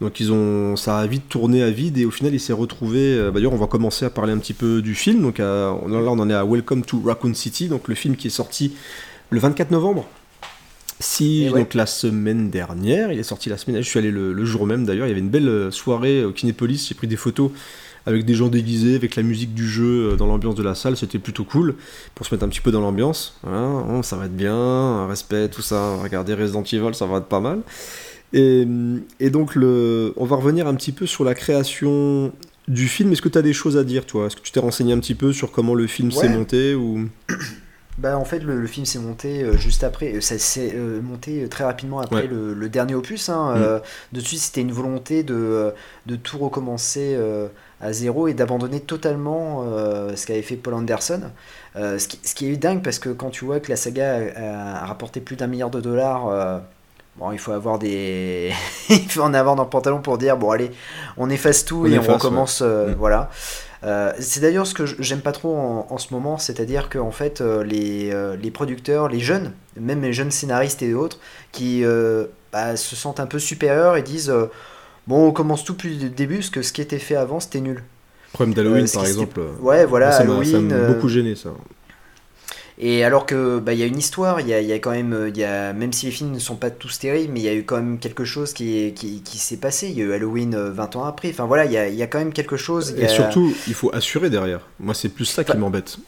[0.00, 2.98] Donc ils ont, ça a vite tourné à vide et au final il s'est retrouvé.
[3.00, 5.22] euh, bah, D'ailleurs on va commencer à parler un petit peu du film.
[5.22, 8.26] Donc à- là on en est à Welcome to Raccoon City, donc le film qui
[8.28, 8.72] est sorti
[9.30, 10.06] le 24 novembre.
[11.00, 11.58] Si ouais.
[11.60, 13.82] donc la semaine dernière, il est sorti la semaine.
[13.82, 15.06] Je suis allé le, le jour même d'ailleurs.
[15.06, 16.86] Il y avait une belle euh, soirée au Kinépolis.
[16.88, 17.50] J'ai pris des photos
[18.06, 20.94] avec des gens déguisés, avec la musique du jeu euh, dans l'ambiance de la salle,
[20.96, 21.74] c'était plutôt cool
[22.14, 23.34] pour se mettre un petit peu dans l'ambiance.
[23.42, 25.96] Voilà, oh, ça va être bien, respect, tout ça.
[26.02, 27.60] Regardez Resident Evil, ça va être pas mal.
[28.34, 28.66] Et,
[29.20, 32.32] et donc, le, on va revenir un petit peu sur la création
[32.68, 33.12] du film.
[33.12, 34.26] Est-ce que tu as des choses à dire, toi?
[34.26, 36.36] Est-ce que tu t'es renseigné un petit peu sur comment le film s'est Ouais.
[36.36, 37.08] monté ou...
[37.96, 41.00] Bah en fait le, le film s'est monté euh, juste après, euh, ça s'est euh,
[41.00, 42.26] monté très rapidement après Ouais.
[42.26, 43.28] le, le dernier opus.
[43.28, 43.62] Hein, Mm.
[43.62, 43.78] euh,
[44.12, 45.72] de suite c'était une volonté de,
[46.06, 47.46] de tout recommencer euh,
[47.80, 51.20] à zéro et d'abandonner totalement euh, ce qu'avait fait Paul Anderson.
[51.76, 54.82] Ce, qui, ce qui est dingue parce que quand tu vois que la saga a,
[54.82, 56.62] a rapporté plus d'un milliard de dollars,
[57.16, 58.52] bon il faut avoir des,
[58.90, 60.70] il faut en avoir dans le pantalon pour dire bon allez
[61.16, 62.94] on efface tout On et efface, on recommence, euh, Mm.
[62.98, 63.30] voilà.
[63.84, 67.10] Euh, c'est d'ailleurs ce que j'aime pas trop en, en ce moment, c'est-à-dire que en
[67.10, 71.18] fait euh, les, les producteurs, les jeunes, même les jeunes scénaristes et autres,
[71.52, 74.32] qui euh, bah, se sentent un peu supérieurs et disent
[75.06, 77.60] bon on commence tout depuis le début parce que ce qui était fait avant c'était
[77.60, 77.82] nul.
[78.32, 79.40] Problème d'Halloween, par exemple.
[79.60, 81.50] Ouais voilà ça m'a- ça m'a beaucoup gêné, ça.
[82.78, 84.78] Et alors que bah il y a une histoire, il y a, il y a
[84.78, 87.32] quand même, euh, il y a, même si les films ne sont pas tous terribles,
[87.32, 89.88] mais il y a eu quand même quelque chose qui, qui, qui s'est passé.
[89.88, 91.30] Il y a eu Halloween euh, 20 ans après.
[91.30, 92.94] Enfin voilà, il y a, il y a quand même quelque chose.
[92.98, 94.60] Et a- surtout, il faut assurer derrière.
[94.80, 95.98] Moi, c'est plus ça qui m'embête.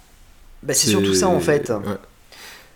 [0.63, 1.71] bah, c'est surtout ça en fait.
[1.71, 1.97] Ouais.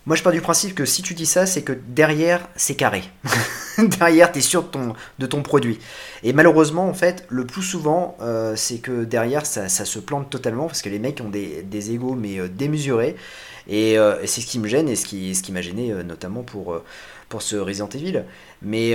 [0.07, 3.03] Moi, je pars du principe que si tu dis ça, c'est que derrière, c'est carré.
[3.79, 5.79] derrière, tu es sûr de ton, de ton produit.
[6.23, 10.31] Et malheureusement, en fait, le plus souvent, euh, c'est que derrière, ça, ça se plante
[10.31, 13.15] totalement parce que les mecs ont des, des égos, mais euh, démesurés.
[13.71, 15.93] Et, euh, et c'est ce qui me gêne et ce qui, ce qui m'a gêné,
[15.93, 16.85] euh, notamment pour, euh,
[17.31, 18.25] pour ce Resident Evil.
[18.61, 18.95] Mais.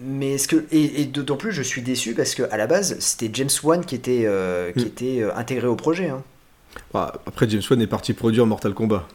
[0.00, 2.96] mais ce que et, et d'autant plus je suis déçu parce que à la base
[3.00, 4.86] c'était James Wan qui était euh, qui Mm.
[4.86, 6.22] était euh, intégré au projet hein.
[6.94, 9.08] Bah, après, James Wan est parti produire Mortal Kombat.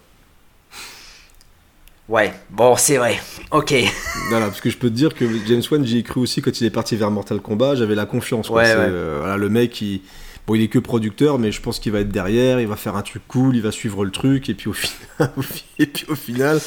[2.09, 3.17] ouais bon c'est vrai
[3.51, 3.73] ok
[4.29, 6.59] Voilà, parce que je peux te dire que James Wan, j'y ai cru aussi quand
[6.59, 8.49] il est parti vers Mortal Kombat, j'avais la confiance.
[8.49, 10.01] Ouais, euh, voilà, le mec, il...
[10.45, 12.97] Bon, il est que producteur, mais je pense qu'il va être derrière, il va faire
[12.97, 15.32] un truc cool, il va suivre le truc, et puis au final,
[15.79, 16.60] et puis au final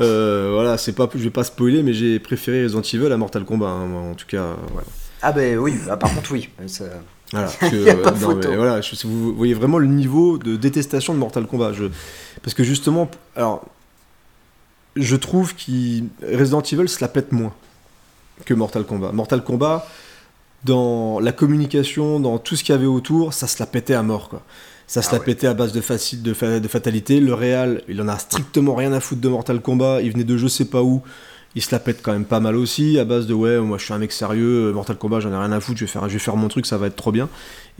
[0.00, 3.44] euh, voilà, c'est pas, je vais pas spoiler, mais j'ai préféré Resident Evil à Mortal
[3.44, 4.38] Kombat, hein, moi, en tout cas.
[4.42, 4.86] euh, voilà.
[5.22, 6.84] ah ben oui ah, par contre oui Ça-
[7.32, 8.48] Voilà, que, Y a pas euh, non, photo.
[8.50, 11.72] mais voilà, je- vous voyez vraiment le niveau de détestation de Mortal Kombat.
[11.72, 11.84] Je,
[12.42, 13.64] parce que justement, alors,
[14.96, 16.02] je trouve que
[16.36, 17.52] Resident Evil se la pète moins
[18.44, 19.12] que Mortal Kombat.
[19.12, 19.86] Mortal Kombat,
[20.64, 24.02] dans la communication, dans tout ce qu'il y avait autour, ça se la pétait à
[24.02, 24.42] mort, quoi.
[24.86, 25.24] Ça se Ah la ouais.
[25.24, 27.20] pétait à base de, facile, de, fa- de fatalité.
[27.20, 30.02] Le Real, il en a strictement rien à foutre de Mortal Kombat.
[30.02, 31.00] Il venait de je sais pas où.
[31.56, 33.84] Il se la pète quand même pas mal aussi, à base de ouais, moi je
[33.84, 36.12] suis un mec sérieux, Mortal Kombat j'en ai rien à foutre, je vais faire, je
[36.12, 37.28] vais faire mon truc, ça va être trop bien.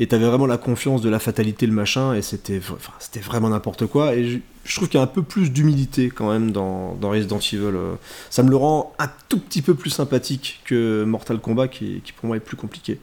[0.03, 3.51] Et t'avais vraiment la confiance de la fatalité, le machin, et c'était enfin, c'était vraiment
[3.51, 4.15] n'importe quoi.
[4.17, 7.11] Et je, je trouve qu'il y a un peu plus d'humilité quand même dans, dans
[7.11, 7.59] Resident Evil.
[7.77, 7.95] euh.
[8.31, 12.13] Ça me le rend un tout petit peu plus sympathique que Mortal Kombat, qui, qui
[12.13, 12.99] pour moi est plus compliqué.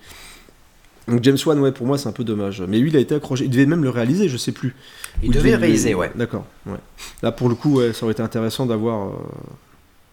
[1.08, 2.62] Donc James Wan, ouais, pour moi c'est un peu dommage.
[2.68, 3.46] Mais lui, il a été accroché.
[3.46, 4.76] Il devait même le réaliser, je sais plus.
[5.22, 6.46] il devait le- réaliser ouais D'accord.
[6.66, 6.80] Ouais.
[7.22, 9.12] Là, pour le coup, ouais, ça aurait été intéressant d'avoir, euh,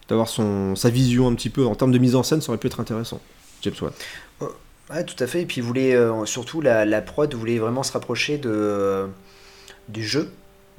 [0.07, 2.41] d'avoir son, sa vision un petit peu en termes de mise en scène.
[2.41, 3.19] Ça aurait pu être intéressant.
[3.63, 3.91] James Wan.
[4.89, 5.41] Ouais, tout à fait.
[5.41, 9.07] Et puis, voulait, euh, surtout, la, la prod voulait vraiment se rapprocher de, euh,
[9.89, 10.31] du jeu,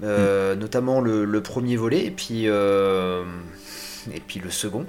[0.05, 2.47] euh, notamment le, le premier volet, et puis,
[4.14, 4.87] et puis le second.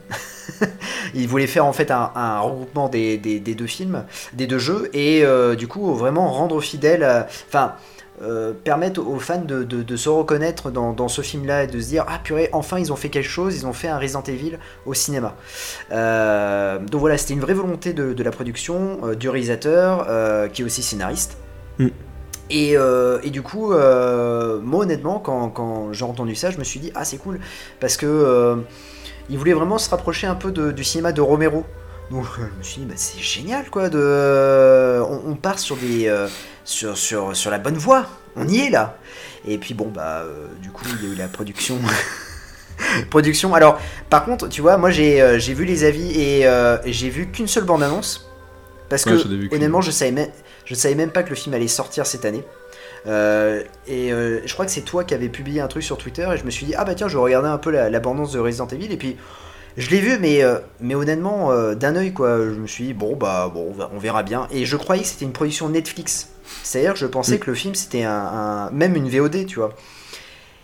[1.15, 4.59] il voulait faire en fait un, un regroupement des, des- des deux films, des deux
[4.59, 5.23] jeux, et
[5.57, 7.75] du coup, vraiment rendre fidèle, à- enfin.
[8.21, 11.79] Euh, permettre aux fans de, de- de se reconnaître dans, dans ce film-là et de
[11.79, 14.23] se dire ah purée enfin ils ont fait quelque chose ils ont fait un Resident
[14.23, 15.35] Evil au cinéma
[15.91, 20.47] euh, donc voilà, c'était une vraie volonté de, de la production, euh, du réalisateur, euh,
[20.47, 21.37] qui est aussi scénariste.
[21.79, 21.87] Mm.
[22.49, 22.75] Et,
[23.23, 27.03] et du coup, moi honnêtement, quand, quand j'ai entendu ça, je me suis dit, ah
[27.03, 27.39] c'est cool,
[27.81, 28.55] parce que
[29.29, 31.65] il voulait vraiment se rapprocher un peu de- du cinéma de Romero.
[32.09, 36.07] Donc je me suis dit, bah, c'est génial quoi, de, on, on part sur, des,
[36.67, 38.97] sur, sur, sur la bonne voie, on y est là.
[39.47, 41.79] Et puis bon, bah euh, du coup, il y a eu la production.
[43.09, 43.55] production.
[43.55, 47.27] Alors, par contre, tu vois, moi j'ai euh, vu les avis et euh, j'ai vu
[47.31, 48.29] qu'une seule bande-annonce.
[48.89, 50.29] Parce Ouais, que, honnêtement, je savais, même,
[50.65, 52.43] je savais même pas que le film allait sortir cette année.
[53.05, 56.37] Euh, et je crois que c'est toi qui avais publié un truc sur Twitter et
[56.37, 58.33] je me suis dit, ah bah tiens, je vais regarder un peu la, la bande-annonce
[58.33, 58.91] de Resident Evil.
[58.91, 59.17] Et puis,
[59.77, 62.37] je l'ai vu, mais, euh, mais honnêtement, euh, d'un œil, quoi.
[62.39, 64.47] Je me suis dit, bon, bah, bon, on verra bien.
[64.51, 66.29] Et je croyais que c'était une production Netflix.
[66.63, 67.39] C'est-à-dire que je pensais Mm.
[67.39, 69.73] que le film, c'était un, un- même une VOD, tu vois.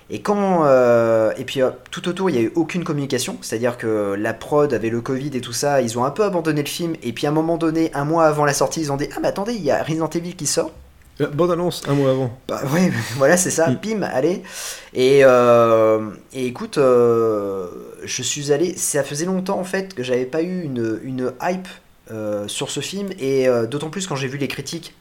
[0.09, 4.15] Et quand euh, et puis tout autour il y a eu aucune communication, c'est-à-dire que
[4.19, 6.93] la prod avait le Covid et tout ça, ils ont un peu abandonné le film
[7.03, 9.19] et puis à un moment donné, un mois avant la sortie, ils ont dit ah
[9.21, 10.71] mais attendez il y a Resident Evil qui sort.
[11.21, 12.37] Euh, Bande annonce un mois avant.
[12.47, 13.75] Bah ouais voilà c'est ça, Mm.
[13.83, 14.41] bim allez
[14.93, 17.67] et, euh, et écoute euh,
[18.03, 21.67] je suis allé, ça faisait longtemps en fait que j'avais pas eu une, une hype
[22.11, 24.95] euh, sur ce film et d'autant plus quand j'ai vu les critiques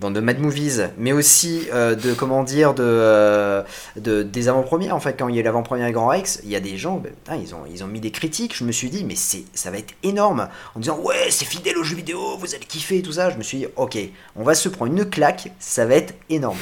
[0.00, 3.62] dans de Mad Movies, mais aussi euh, de comment dire euh,
[3.96, 4.96] de des avant-premières.
[4.96, 7.36] En fait, quand il y a l'avant-première Grand Rex, il y a des gens, ben,
[7.36, 8.56] ils ont ils ont mis des critiques.
[8.56, 11.76] Je me suis dit, mais c'est ça va être énorme en disant ouais, c'est fidèle
[11.76, 13.30] aux jeux vidéo, vous allez kiffer tout ça.
[13.30, 13.98] Je me suis dit, ok,
[14.36, 16.58] on va se prendre une claque, ça va être énorme.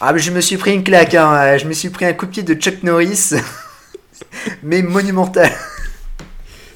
[0.00, 1.56] Ah, mais je me suis pris une claque, hein.
[1.56, 3.34] je me suis pris un coup de pied de Chuck Norris,
[4.62, 5.50] mais monumental.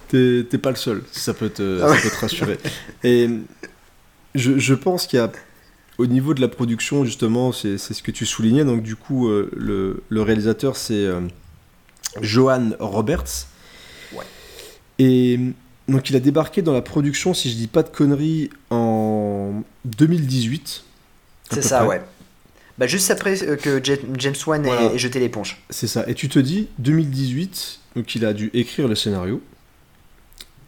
[0.09, 2.59] T'es pas le seul, ça peut te, ça peut te rassurer.
[3.03, 3.29] Et
[4.35, 5.31] je, je pense qu'il y a,
[5.99, 8.65] au niveau de la production, justement, c'est ce que tu soulignais.
[8.65, 11.21] Donc, du coup, euh, le, le réalisateur, c'est euh,
[12.21, 13.47] Johan Roberts.
[14.13, 14.25] Ouais.
[14.99, 15.39] Et
[15.89, 20.85] donc, il a débarqué dans la production, si je dis pas de conneries, en 2018.
[21.51, 21.87] à C'est ça, près.
[21.89, 22.03] ouais.
[22.79, 25.63] Bah, juste après euh, que Ja- James Wan ait jeté l'éponge.
[25.71, 26.05] C'est ça.
[26.09, 29.41] Et tu te dis, 2018, donc il a dû écrire le scénario,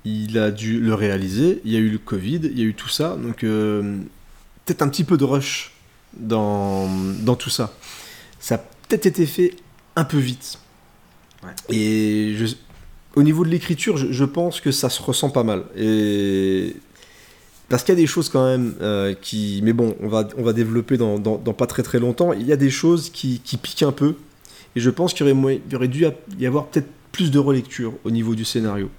[0.06, 2.72] il a dû le réaliser, il y a eu le Covid, il y a eu
[2.72, 3.98] tout ça, donc euh,
[4.68, 5.72] peut-être un petit peu de rush
[6.16, 6.88] dans,
[7.20, 7.72] dans tout ça.
[8.38, 9.54] Ça a peut-être été fait
[9.96, 10.59] un peu vite.
[11.42, 11.50] Ouais.
[11.74, 12.54] Et je-
[13.14, 15.64] au niveau de l'écriture, je, je pense que ça se ressent pas mal.
[15.76, 16.76] Et
[17.68, 19.61] parce qu'il y a des choses quand même euh, qui...
[19.62, 22.33] Mais bon, on va, on va développer dans, dans- dans pas très très longtemps.
[22.33, 24.14] Il y a des choses qui, qui piquent un peu.
[24.76, 26.07] Et je pense qu'il y aurait, moyen- il y aurait dû
[26.38, 28.90] y avoir peut-être plus de relecture au niveau du scénario.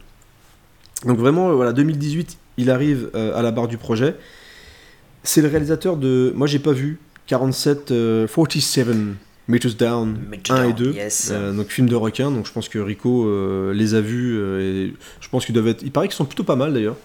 [1.05, 4.15] Donc vraiment, euh, voilà, 2018, il arrive euh, à la barre du projet.
[5.23, 6.31] C'est le réalisateur de...
[6.35, 8.87] Moi, j'ai pas vu 47, euh, 47
[9.47, 10.91] Meters Down Meters 1 et Down, 2.
[10.93, 11.29] yes.
[11.31, 12.31] Euh, donc film de requin.
[12.31, 14.37] Donc je pense que Rico euh, les a vus.
[14.37, 15.81] euh, et je pense qu'ils doivent être...
[15.83, 16.95] Il paraît qu'ils sont plutôt pas mal d'ailleurs.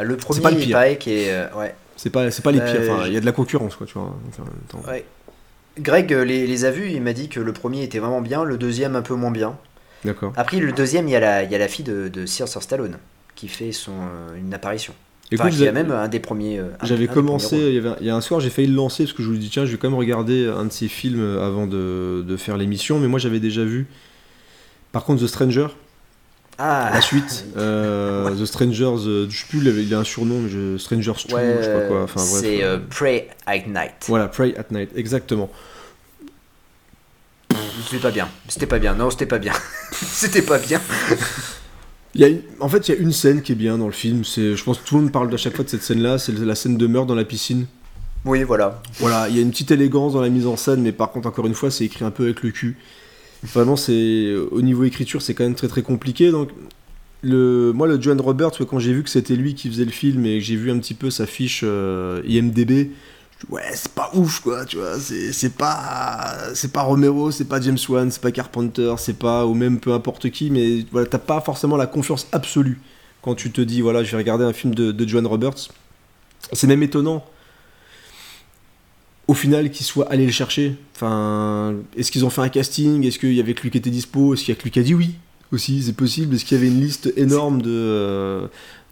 [0.00, 0.72] Le premier, pas le il pire.
[0.76, 1.52] paraît qu'il est.
[1.54, 1.74] ouais.
[1.96, 2.80] C'est pas, c'est pas les pires.
[2.90, 4.14] Enfin, il y a de la concurrence, quoi, tu vois.
[4.72, 5.04] donc, ouais.
[5.78, 8.58] Greg les, les a vus, il m'a dit que le premier était vraiment bien, le
[8.58, 9.56] deuxième un peu moins bien.
[10.04, 10.32] D'accord.
[10.36, 12.60] Après, le deuxième, il y a la, il y a la fille de, de Sylvester
[12.60, 12.98] Stallone
[13.34, 13.92] qui fait son,
[14.38, 14.94] une apparition.
[15.32, 16.58] Écoute, enfin, qui j'ai- a même un des premiers.
[16.58, 19.04] euh, J'avais commencé, il y, avait il y a un soir, j'ai failli le lancer
[19.04, 21.38] parce que je me dis, tiens, je vais quand même regarder un de ces films
[21.40, 23.86] avant de, de faire l'émission, mais moi j'avais déjà vu.
[24.92, 25.66] Par contre, The Stranger,
[26.58, 30.40] Ah, la suite, euh, The Strangers, euh, je sais plus, il il a un surnom,
[30.42, 32.02] mais je, Strangers 2, ouais, je sais pas quoi.
[32.04, 34.04] Enfin, c'est euh, euh, Pray at Night.
[34.06, 35.50] Voilà, Pray at Night, exactement.
[37.84, 38.28] C'était pas bien.
[38.48, 38.94] C'était pas bien.
[38.94, 39.52] Non, c'était pas bien.
[39.92, 40.80] c'était pas bien.
[42.16, 43.84] Il y a une- en fait, il y a une scène qui est bien dans
[43.86, 45.82] le film, c'est, je pense que tout le monde parle à chaque fois de cette
[45.82, 47.66] scène-là, c'est la scène de meurtre dans la piscine.
[48.24, 48.82] Oui, voilà.
[48.98, 51.28] Voilà, il y a une petite élégance dans la mise en scène, mais par contre,
[51.28, 52.76] encore une fois, c'est écrit un peu avec le cul.
[53.42, 56.30] Vraiment, c'est au niveau écriture, c'est quand même très très compliqué.
[56.30, 56.48] Donc,
[57.22, 60.24] le, moi, le John Roberts, quand j'ai vu que c'était lui qui faisait le film
[60.24, 62.90] et que j'ai vu un petit peu sa fiche euh, IMDb,
[63.50, 64.98] ouais, c'est pas ouf, quoi, tu vois.
[64.98, 69.54] C'est pas, c'est pas Romero, c'est pas James Wan, c'est pas Carpenter, c'est pas ou
[69.54, 72.80] même peu importe qui, mais voilà, t'as pas forcément la confiance absolue
[73.26, 75.68] quand tu te dis, voilà, je vais regarder un film de, John Roberts.
[76.52, 77.24] C'est même étonnant
[79.26, 80.76] au final qu'ils soient allés le chercher.
[80.94, 83.04] Enfin, est-ce qu'ils ont fait un casting?
[83.04, 84.32] Est-ce qu'il y avait que lui qui était dispo?
[84.32, 85.16] Est-ce qu'il y a que lui qui a dit oui?
[85.50, 86.36] Aussi C'est possible.
[86.36, 88.46] Est-ce qu'il y avait une liste énorme de euh,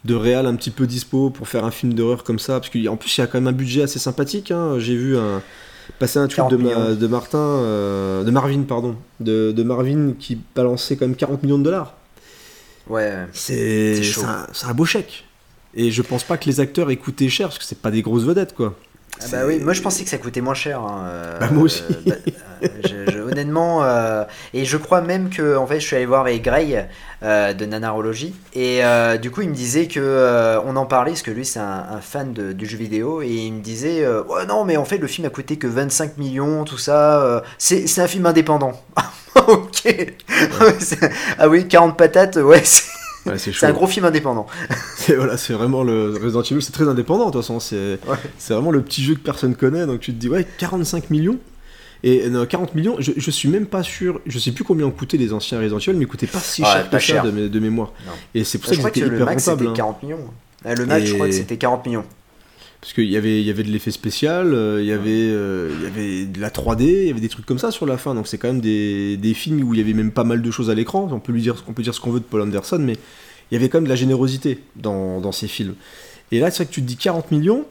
[0.04, 2.96] de réal un petit peu dispo pour faire un film d'horreur comme ça Parce qu'en
[2.96, 4.50] plus il y a quand même un budget assez sympathique.
[4.50, 4.74] hein.
[4.78, 5.42] J'ai vu un
[5.98, 6.94] passer un tweet 40 de, ma- millions.
[6.94, 11.58] de Martin, euh, de Marvin pardon, de, de Marvin qui balançait quand même 40 millions
[11.58, 11.94] de dollars.
[12.88, 13.26] Ouais.
[13.32, 15.24] C'est un, un beau chèque.
[15.74, 18.02] Et je pense pas que les acteurs aient coûté cher parce que c'est pas des
[18.02, 18.74] grosses vedettes quoi.
[19.20, 20.80] Ah bah oui, moi je pensais que ça coûtait moins cher.
[20.80, 21.82] hein, euh, Bah, moi aussi.
[22.04, 22.16] bah,
[22.62, 26.04] euh, je- je- honnêtement, euh, et je crois même que en fait je suis allé
[26.06, 26.88] voir avec Greg
[27.22, 31.12] euh, de Nanarologie et euh, du coup il me disait que euh, on en parlait
[31.12, 34.04] parce que lui c'est un, un fan de- du jeu vidéo et il me disait
[34.04, 37.22] euh, ouais non mais en fait le film a coûté que 25 millions tout ça
[37.22, 38.72] euh, c'est c'est un film indépendant.
[39.36, 39.96] ok.
[41.38, 42.82] Ah oui 40 patates ouais c'est
[43.26, 44.46] Ouais, c'est un gros film indépendant.
[44.96, 47.60] C'est voilà, c'est vraiment le Resident Evil, c'est très indépendant de toute façon.
[47.60, 48.16] C'est Ouais.
[48.48, 49.86] vraiment le petit jeu que personne connaît.
[49.86, 51.38] Donc tu te dis ouais, 45 millions.
[52.02, 54.90] Et non, 40 millions, je, je suis même pas sûr, je sais plus combien ont
[54.90, 57.48] coûté les anciens Resident Evil, mais ils coûtaient pas si cher que ça de, mé-
[57.48, 57.92] de mémoire.
[58.06, 58.12] Non.
[58.34, 59.60] Et c'est pour ça que que c'était le hyper max rentable.
[59.68, 59.74] c'était hein.
[59.74, 60.18] 40 millions.
[60.66, 62.04] Euh, Le max je crois que c'était 40 millions.
[62.84, 65.84] Parce qu'il y avait, y avait de l'effet spécial, euh, il y avait, euh, il
[65.84, 68.14] y avait de la 3D, il y avait des trucs comme ça sur la fin.
[68.14, 70.50] Donc c'est quand même des, des films où il y avait même pas mal de
[70.50, 71.08] choses à l'écran.
[71.10, 72.98] On peut lui dire, on peut dire ce qu'on veut de Paul Anderson, mais
[73.50, 75.76] il y avait quand même de la générosité dans, dans ces films.
[76.30, 77.64] Et là, c'est vrai que tu te dis 40 millions.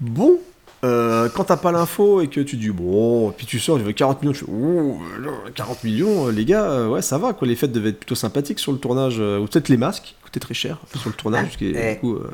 [0.00, 0.40] Bon,
[0.82, 3.92] euh, quand t'as pas l'info et que tu dis bon, puis tu sors, tu veux
[3.92, 7.46] 40 millions, tu fais oh, là, 40 millions, les gars, ouais, ça va quoi.
[7.46, 10.54] Les fêtes devaient être plutôt sympathiques sur le tournage, ou peut-être les masques coûtaient très
[10.54, 11.94] cher sur le tournage, parce que Eh.
[11.94, 12.30] du coup, euh,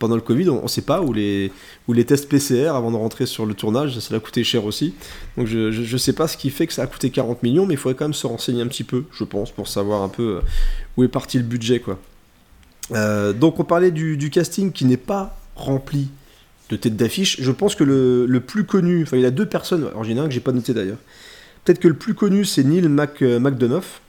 [0.00, 1.52] pendant le Covid, on, on sait pas où les,
[1.86, 4.94] où les tests PCR avant de rentrer sur le tournage, ça a coûté cher aussi.
[5.36, 7.74] Donc je, je sais pas ce qui fait que ça a coûté 40 millions, mais
[7.74, 10.36] il faudrait quand même se renseigner un petit peu, je pense, pour savoir un peu
[10.36, 10.40] euh,
[10.96, 11.98] où est parti le budget quoi.
[12.92, 16.08] Euh, donc on parlait du, du casting qui n'est pas rempli
[16.70, 17.40] de tête d'affiche.
[17.40, 20.12] Je pense que le, le plus connu, enfin il y a deux personnes, alors il
[20.12, 20.98] y en a un que j'ai pas noté d'ailleurs.
[21.64, 24.00] Peut-être que le plus connu c'est Neil Mac, McDonough.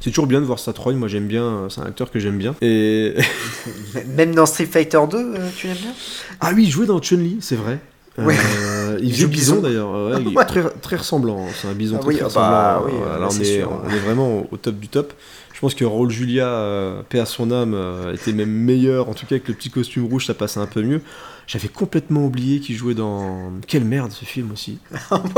[0.00, 2.18] C'est toujours bien de voir sa trogne, moi j'aime bien, euh, c'est un acteur que
[2.18, 2.54] j'aime bien.
[2.60, 3.14] Et
[4.16, 5.92] Même dans Street Fighter 2, euh, tu l'aimes bien?
[6.40, 7.78] Ah oui, il jouait dans Chun-Li, c'est vrai.
[8.18, 8.36] Ouais.
[8.58, 9.62] Euh, il joue bison, Bison.
[9.62, 11.50] d'ailleurs, ouais, très, très ressemblant, hein.
[11.54, 12.82] c'est un bison Ah très, oui, très ressemblant.
[12.84, 13.80] oui, on, est, sûr.
[13.84, 15.14] on est vraiment au, top du top.
[15.54, 19.14] Je pense que Raoul Julia, euh, paix à son âme, euh, était même meilleur, en
[19.14, 21.00] tout cas avec le petit costume rouge, ça passait un peu mieux.
[21.46, 23.52] J'avais complètement oublié qu'il jouait dans...
[23.66, 24.78] Quelle merde ce film aussi.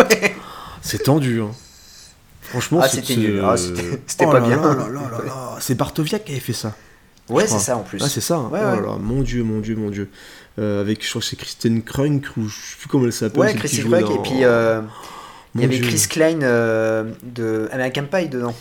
[0.82, 1.50] C'est tendu, hein.
[2.54, 3.42] Franchement, Ah, c'était nul.
[3.44, 4.62] Ah, c'était- c'était Oh pas là bien.
[5.60, 6.74] C'est Bartoviak qui avait fait ça.
[7.28, 7.98] Ouais, c'est ça en plus.
[8.02, 8.36] Ah, c'est ça.
[8.36, 8.48] hein.
[8.52, 8.98] Ouais, oh ouais.
[9.00, 10.08] mon dieu, mon dieu, mon dieu.
[10.58, 13.40] Euh, avec, je crois que c'est Kristen Krunk, ou je sais plus comment elle s'appelle.
[13.40, 14.82] Ouais, Craig, dans- et puis euh,
[15.54, 15.86] il y avait Dieu.
[15.88, 18.54] Chris Klein euh, de American Pie dedans.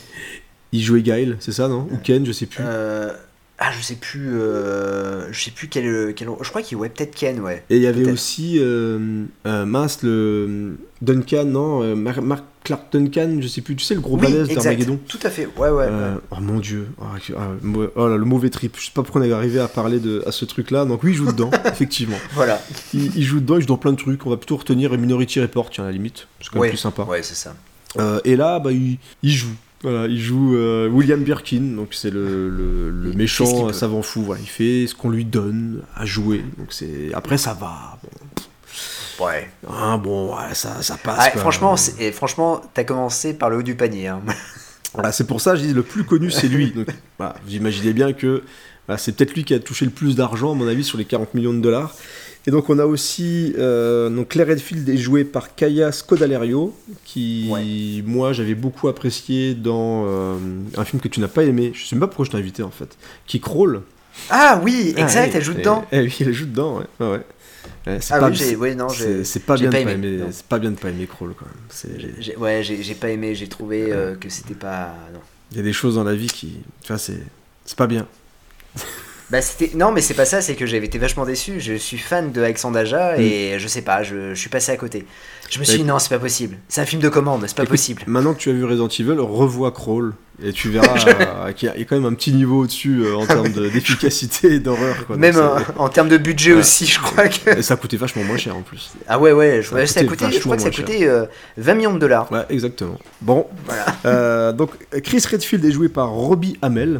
[0.72, 1.88] Il jouait Guile, c'est ça, non?
[1.92, 2.64] Ou Ken, je sais plus.
[2.66, 3.12] Euh,
[3.60, 4.40] ah, je sais plus.
[4.40, 6.30] euh, je sais plus quel, quel.
[6.42, 7.64] Je crois qu'il ouais peut-être Ken, ouais.
[7.70, 12.84] Et il y avait aussi, euh, euh, mince, le Duncan, non euh, Mar- Mark Clark
[12.94, 15.00] Duncan, je sais plus, tu sais, le gros Oui, balèze d'Armageddon.
[15.08, 15.48] Tout à fait.
[15.58, 15.86] Ouais, ouais.
[15.88, 16.22] Euh, ouais.
[16.32, 17.04] oh mon dieu, oh,
[17.38, 18.76] ah, mo- oh là, le mauvais trip.
[18.80, 20.86] Je sais pas pourquoi on est arrivé à parler de, à ce truc-là.
[20.86, 22.18] Donc oui, il joue dedans, effectivement.
[22.34, 22.62] Voilà.
[22.94, 24.26] Il, il joue dedans, il joue dans plein de trucs.
[24.26, 26.28] On va plutôt retenir Minority Report, tiens, à la limite.
[26.40, 26.70] C'est quand même Ouais.
[26.70, 27.04] plus sympa.
[27.04, 27.54] Ouais, c'est ça.
[28.00, 29.54] Euh, et là, bah, il, il joue.
[29.84, 34.22] Voilà, il joue euh, William Birkin, donc c'est le, le- le méchant savant fou.
[34.24, 36.42] Voilà, il fait ce qu'on lui donne à jouer.
[36.58, 37.98] Donc c'est après ça va.
[38.02, 38.10] Bon,
[39.20, 39.50] Ouais.
[39.70, 41.18] hein, bon ouais, ça, ça passe.
[41.34, 44.08] Ah, franchement, et franchement, t'as commencé par le haut du panier.
[44.08, 44.22] hein.
[44.94, 46.72] Voilà, c'est pour ça je dis le plus connu c'est lui.
[46.72, 46.86] Donc,
[47.18, 48.44] voilà, vous imaginez bien que
[48.88, 51.06] voilà, c'est peut-être lui qui a touché le plus d'argent à mon avis sur les
[51.06, 51.96] 40 millions de dollars.
[52.46, 57.48] Et donc on a aussi euh, donc Claire Redfield est jouée par Kaya Scodelario qui
[57.50, 58.04] Ouais.
[58.06, 60.36] moi j'avais beaucoup apprécié dans euh,
[60.78, 61.72] un film que tu n'as pas aimé.
[61.74, 62.96] Je sais même pas pourquoi je t'ai invité en fait.
[63.26, 63.82] Qui crawl.
[64.30, 65.86] Ah oui, exact, Ah, elle joue dedans.
[65.92, 66.84] eh oui, elle joue dedans.
[67.00, 67.22] Ouais.
[67.86, 70.20] Ouais, c'est Ah pas, oui, ouais, non, c'est- pas pas de pas aimé.
[70.32, 71.56] C'est pas bien de pas aimer crawl quand même.
[72.20, 74.96] J'ai- Ouais, j'ai pas aimé, j'ai trouvé euh, que c'était pas.
[75.52, 77.22] Il y a des choses dans la vie qui, tu vois, c'est
[77.66, 78.08] c'est pas bien.
[79.34, 79.72] Bah, c'était...
[79.76, 81.60] Non, mais c'est pas ça, c'est que j'avais été vachement déçu.
[81.60, 84.78] Je suis fan de Alexandre Aja et je sais pas, je, je suis passé à
[84.78, 85.06] côté.
[85.50, 85.82] Je me suis Mm.
[85.82, 86.58] Dit non, c'est pas possible.
[86.70, 88.04] C'est un film de commande, c'est pas Écoute, possible.
[88.06, 90.14] Maintenant que tu as vu Resident Evil, revois Crawl
[90.44, 90.96] et tu verras
[91.48, 94.54] euh, qu'il y a- quand même un petit niveau au-dessus euh, en termes de- d'efficacité
[94.54, 95.06] et d'horreur.
[95.08, 95.18] quoi.
[95.18, 95.42] Même
[95.78, 96.60] en termes de budget Ouais.
[96.60, 97.58] aussi, je crois que.
[97.58, 98.92] Et ça coûtait vachement moins cher en plus.
[99.08, 101.26] Ah ouais, ouais, je, Ça ça a coûté coûté, je crois que ça coûté euh,
[101.58, 102.32] 20 millions de dollars.
[102.32, 103.00] Ouais, exactement.
[103.22, 103.86] Bon, Voilà.
[104.06, 104.70] euh, donc
[105.04, 107.00] Chris Redfield est joué par Robbie Hamel.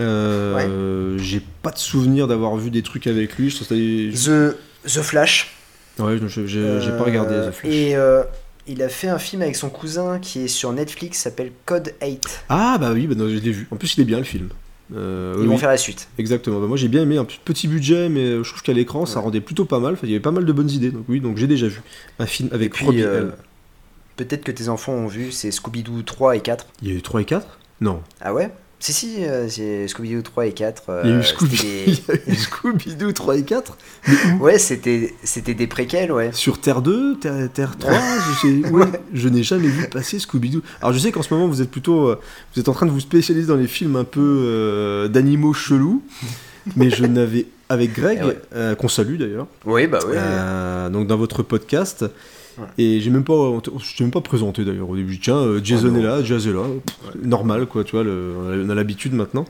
[0.00, 3.50] Euh, J'ai pas de souvenir d'avoir vu des trucs avec lui.
[3.50, 5.54] Je The, The Flash.
[5.98, 7.72] Ouais, j'ai pas regardé Euh, The Flash.
[7.72, 8.22] Et euh,
[8.66, 12.44] il a fait un film avec son cousin qui est sur Netflix, s'appelle Code 8.
[12.48, 13.66] Ah bah oui, bah non, je l'ai vu.
[13.70, 14.48] En plus, il est bien le film.
[14.94, 16.08] Euh, Ils oui, vont faire la suite.
[16.18, 16.60] Exactement.
[16.60, 19.20] Bah, moi j'ai bien aimé un petit budget, mais euh, je trouve qu'à l'écran ça
[19.20, 19.94] rendait plutôt pas mal.
[19.94, 20.90] Enfin, il y avait pas mal de bonnes idées.
[20.90, 21.82] Donc oui, donc j'ai déjà vu
[22.18, 23.30] un film avec puis, Robbie euh,
[24.16, 26.66] peut-être que tes enfants ont vu, c'est Scooby-Doo 3 et 4.
[26.82, 28.02] Il y a eu 3 et 4 Non.
[28.22, 28.50] Ah ouais?
[28.80, 30.82] Si, si, euh, c'est Scooby-Doo 3 et 4.
[30.88, 33.76] euh, il y a eu des- Scooby-Doo 3 et 4
[34.40, 35.10] Ouais, c'était
[35.54, 36.30] des préquels, ouais.
[36.32, 37.92] Sur Terre 2, Terre, Terre 3
[38.42, 40.62] je, ouais, je n'ai jamais vu passer Scooby-Doo.
[40.80, 42.08] Alors je sais qu'en ce moment vous êtes plutôt.
[42.08, 42.20] euh,
[42.54, 46.02] vous êtes en train de vous spécialiser dans les films un peu euh, d'animaux chelous.
[46.76, 47.46] mais je n'avais.
[47.70, 48.76] Avec Greg, Eh ouais.
[48.78, 50.14] qu'on salue d'ailleurs, Oui, bah oui.
[50.92, 52.06] Donc dans votre podcast.
[52.58, 52.66] Ouais.
[52.78, 55.18] Et j'ai même pas, je t'ai même pas présenté d'ailleurs au début.
[55.18, 55.98] Tiens, euh, Jason Oh non.
[56.00, 59.44] est là, Jazz est là, Pff, normal quoi, tu vois, le- on a l'habitude maintenant.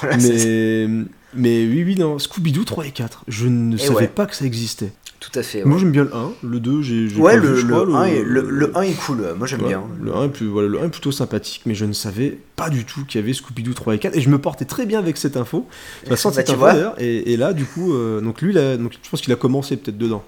[0.00, 0.86] Voilà, mais,
[1.34, 4.06] mais oui, oui, non, Scooby-Doo 3 et 4, je ne Et savais ouais.
[4.08, 4.92] pas que ça existait.
[5.20, 5.64] Tout à fait.
[5.64, 7.08] Moi Ouais, j'aime bien le 1, le 2, j'ai.
[7.16, 9.68] Ouais, le, vu, le, crois, 1 est, le, le 1 est cool, moi j'aime Ouais,
[9.68, 9.82] bien.
[10.00, 12.70] Le 1 est, plus, voilà, le 1 est plutôt sympathique, mais je ne savais pas
[12.70, 14.98] du tout qu'il y avait Scooby-Doo 3 et 4, et je me portais très bien
[14.98, 15.68] avec cette info.
[16.10, 19.08] Bah, cette info, d'ailleurs, et, et là, du coup, euh, donc lui, là, donc, je
[19.10, 20.24] pense qu'il a commencé peut-être dedans.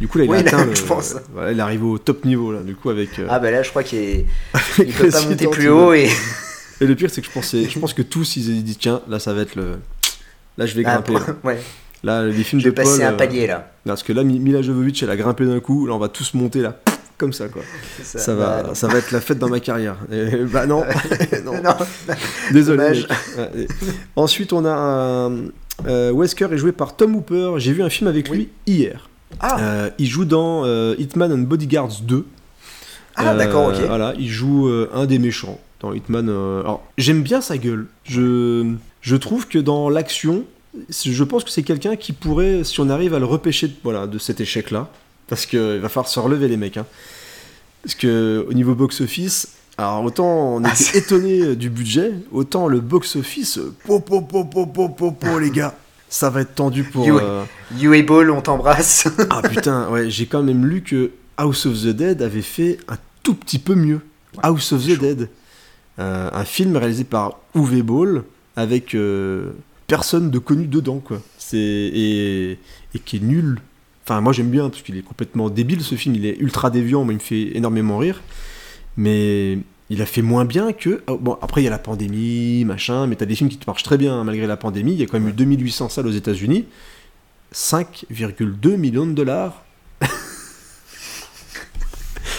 [0.00, 0.64] Du coup, là, il Oui, a là, atteint.
[0.66, 1.14] le- je pense.
[1.32, 3.18] voilà, il arrive au top niveau, là, du coup, avec.
[3.18, 4.26] euh, Ah bah là, je crois qu'il est-
[4.78, 6.08] il peut pas monter plus haut et.
[6.80, 9.00] Et le pire, c'est que je, pensais, je pense que tous, ils ont dit, tiens,
[9.08, 9.78] là, ça va être le.
[10.58, 11.14] Là, je vais Ah, grimper.
[11.14, 11.20] là.
[11.44, 11.58] ouais,
[12.04, 13.72] Là, les films je de vais passer Paul, un euh, palier là.
[13.86, 16.34] Parce que là, Mi- Mila Jovovich, elle a grimpé d'un coup, là, on va tous
[16.34, 16.78] monter là,
[17.16, 17.62] comme ça, quoi.
[18.02, 18.74] Ça, Bah, va, non.
[18.74, 19.96] ça va être la fête dans ma carrière.
[20.12, 20.84] Et, bah non,
[21.46, 21.62] non.
[21.62, 21.74] non,
[22.52, 22.84] désolé.
[23.38, 23.66] Ouais,
[24.14, 25.32] Ensuite, on a un.
[25.86, 27.54] euh, Wesker est joué par Tom Hooper.
[27.56, 29.08] J'ai vu un film avec lui hier.
[29.40, 32.24] Ah, Euh, il joue dans euh, Hitman and Bodyguards 2.
[33.16, 33.80] Ah, Euh, d'accord, ok.
[33.86, 36.28] Voilà, il joue euh, un des méchants dans Hitman.
[36.28, 37.86] euh, Alors, j'aime bien sa gueule.
[38.04, 40.44] Je, je trouve que dans l'action,
[40.90, 44.06] je pense que c'est quelqu'un qui pourrait, si on arrive à le repêcher de, voilà,
[44.06, 44.88] de cet échec-là,
[45.28, 46.76] parce qu'il va falloir se relever les mecs.
[46.76, 46.86] hein.
[47.82, 49.48] Parce que au niveau box-office,
[49.78, 54.44] alors autant on Ah, était c'est- étonné du budget, autant le box-office, po po po
[54.44, 55.74] po po po po les gars.
[56.16, 57.06] Ça va être tendu pour.
[57.06, 57.44] You- euh,
[57.78, 59.06] You et Ball, on t'embrasse.
[59.30, 62.96] Ah putain, ouais, j'ai quand même lu que House of the Dead avait fait un
[63.22, 64.00] tout petit peu mieux.
[64.42, 65.28] House of the Dead,
[65.98, 68.22] Euh, un film réalisé par Uwe Ball
[68.54, 69.50] avec euh,
[69.86, 71.20] personne de connu dedans, quoi.
[71.38, 72.52] C'est et,
[72.94, 73.58] et qui est nul.
[74.04, 76.14] Enfin, moi j'aime bien parce qu'il est complètement débile ce film.
[76.14, 78.20] Il est ultra déviant, mais il me fait énormément rire.
[78.96, 79.58] Mais
[79.90, 81.02] il a fait moins bien que.
[81.06, 83.64] oh, bon, après il y a la pandémie, machin, mais t'as des films qui te
[83.68, 84.92] marchent très bien hein, malgré la pandémie.
[84.92, 86.66] Il y a quand même eu 2800 salles aux États-Unis.
[87.54, 89.62] 5,2 millions de dollars.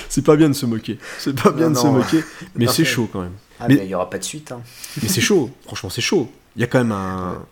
[0.09, 0.99] c'est pas bien de se moquer.
[1.19, 2.23] C'est pas bien Non, de se moquer,
[2.55, 3.33] mais c'est chaud quand même.
[3.59, 4.51] Ah, Mais- il y aura pas de suite.
[4.51, 4.61] hein.
[5.01, 6.29] Mais c'est chaud, franchement, c'est chaud.
[6.55, 7.43] Il y a quand même un.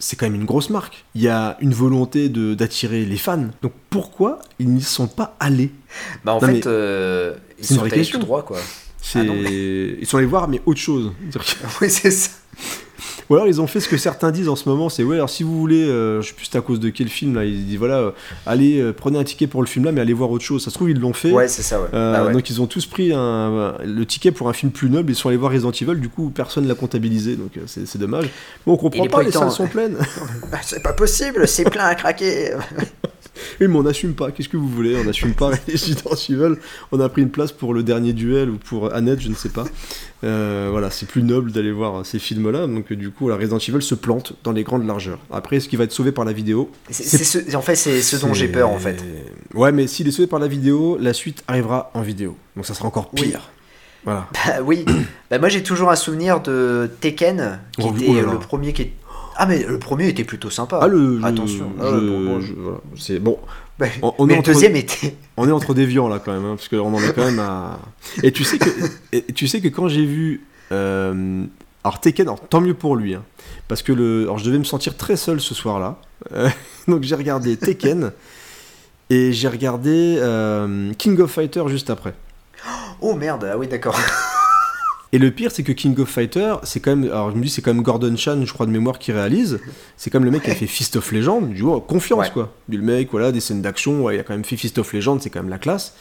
[0.00, 1.04] C'est quand même une grosse marque.
[1.14, 3.46] Il y a une volonté d'attirer les fans.
[3.62, 5.70] Donc pourquoi ils n'y sont pas allés?
[6.24, 8.58] Bah, en Non, fait, mais euh, ils sont allés tout droit, quoi.
[9.14, 11.12] Ah non, Ils sont allés voir, mais autre chose.
[11.80, 12.30] Oui, c'est ça.
[13.30, 15.30] Ou alors ils ont fait ce que certains disent en ce moment, c'est ouais, alors
[15.30, 17.64] si vous voulez, euh, je sais plus c'est à cause de quel film là, ils
[17.64, 18.10] disent voilà, euh,
[18.44, 20.62] allez, euh, prenez un ticket pour le film là, mais allez voir autre chose.
[20.62, 21.32] Ça se trouve, ils l'ont fait.
[21.32, 21.88] Ouais, c'est ça, ouais.
[21.94, 22.32] Euh, ouais.
[22.34, 25.28] Donc ils ont tous pris un- le ticket pour un film plus noble, ils sont
[25.30, 28.26] allés voir Resident Evil, du coup personne l'a comptabilisé, donc euh, c'est c'est dommage.
[28.66, 29.96] Bon, on comprend pas, les salles sont pleines.
[30.52, 32.50] Bah, c'est pas possible, c'est plein à craquer.
[33.60, 34.96] oui, mais on n'assume pas, qu'est-ce que vous voulez?
[34.96, 36.56] On n'assume pas Resident Evil,
[36.92, 39.48] on a pris une place pour le dernier duel ou pour Annette, je ne sais
[39.48, 39.64] pas.
[40.22, 43.58] Euh, voilà, c'est plus noble d'aller voir ces films-là, donc euh, du coup, la Resident
[43.58, 45.18] Evil se plante dans les grandes largeurs.
[45.30, 48.00] Après, ce qui va être sauvé par la vidéo, C'est- c'est ce- en fait, c'est
[48.00, 49.02] ce dont j'ai peur, en fait.
[49.54, 52.36] Ouais, mais s'il est sauvé par la vidéo, la suite arrivera en vidéo.
[52.56, 53.22] Donc ça sera encore Oui.
[53.28, 53.50] pire.
[54.04, 54.28] Voilà.
[54.34, 54.84] Bah oui.
[55.30, 58.32] bah, moi, j'ai toujours un souvenir de Tekken, qui Oh, était oh là là.
[58.32, 58.92] le premier qui est...
[59.36, 60.78] Ah, mais le premier était plutôt sympa.
[60.82, 61.20] Ah, le.
[61.20, 61.72] je- Attention.
[61.78, 63.38] je- Ah, bon, bon, je- voilà, c'est bon.
[63.78, 65.16] bah, On, on mais est le entre, deuxième était...
[65.36, 67.78] on est entre déviants là quand même, hein, parce qu'on en est quand même à.
[68.22, 68.70] Et tu sais que,
[69.12, 70.44] et tu sais que quand j'ai vu.
[70.72, 71.44] euh,
[71.82, 73.22] alors Tekken, alors, tant mieux pour lui, hein,
[73.68, 75.98] parce que le, alors je devais me sentir très seul ce soir-là,
[76.32, 76.48] Euh,
[76.88, 78.12] donc j'ai regardé Tekken
[79.10, 82.14] et j'ai regardé euh, King of Fighter juste après.
[83.02, 83.98] Oh merde, ah oui, d'accord.
[85.14, 87.08] Et le pire, c'est que King of Fighter, c'est quand même.
[87.10, 89.60] Alors, je me dis, c'est quand même Gordon Chan, je crois, de mémoire, qui réalise.
[89.96, 91.52] C'est quand même le mec qui a fait Fist of Legend.
[91.54, 92.30] Du coup, confiance, Ouais.
[92.32, 92.52] quoi.
[92.68, 94.02] Du mec, voilà, des scènes d'action.
[94.02, 95.94] Ouais, il a quand même fait Fist of Legend, c'est quand même la classe.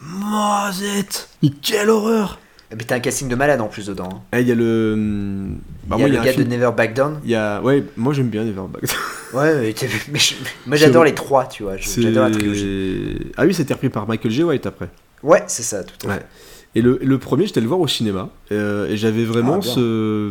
[0.00, 2.40] Mozette Mais quelle horreur
[2.76, 4.08] Mais t'as un casting de malade en plus dedans.
[4.12, 4.20] hein.
[4.32, 4.92] Eh, Il y a le.
[4.94, 7.20] hum, Bah, il y a moi, le un gars film- de Never Back Down.
[7.24, 7.62] Y a.
[7.62, 8.82] Ouais, moi, j'aime bien Neverback.
[9.32, 10.34] Ouais, mais t'as vu- mais je-
[10.66, 11.78] moi j'adore les trois, tu vois.
[11.78, 13.16] J'adore la trilogie.
[13.38, 14.42] Ah oui, c'était repris par Michael J.
[14.42, 14.90] White après.
[15.22, 16.14] Ouais, c'est ça, tout à Ouais.
[16.16, 16.26] fait.
[16.74, 18.30] Et le, le premier, j'étais le voir au cinéma.
[18.50, 20.30] euh, et j'avais vraiment Ah, ce,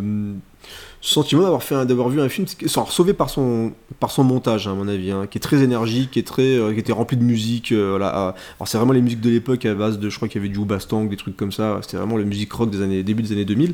[1.04, 4.72] sentiment d'avoir fait d'avoir vu un film alors, sauvé par son, par son montage, hein,
[4.72, 7.18] à mon avis, hein, qui est très énergique, qui, est très, euh, qui était rempli
[7.18, 7.72] de musique.
[7.72, 10.10] euh, voilà, à- alors, c'est vraiment les musiques de l'époque à base de.
[10.10, 11.80] Je crois qu'il y avait du Bastang, des trucs comme ça.
[11.82, 13.74] C'était vraiment la musique rock des années, début des années 2000.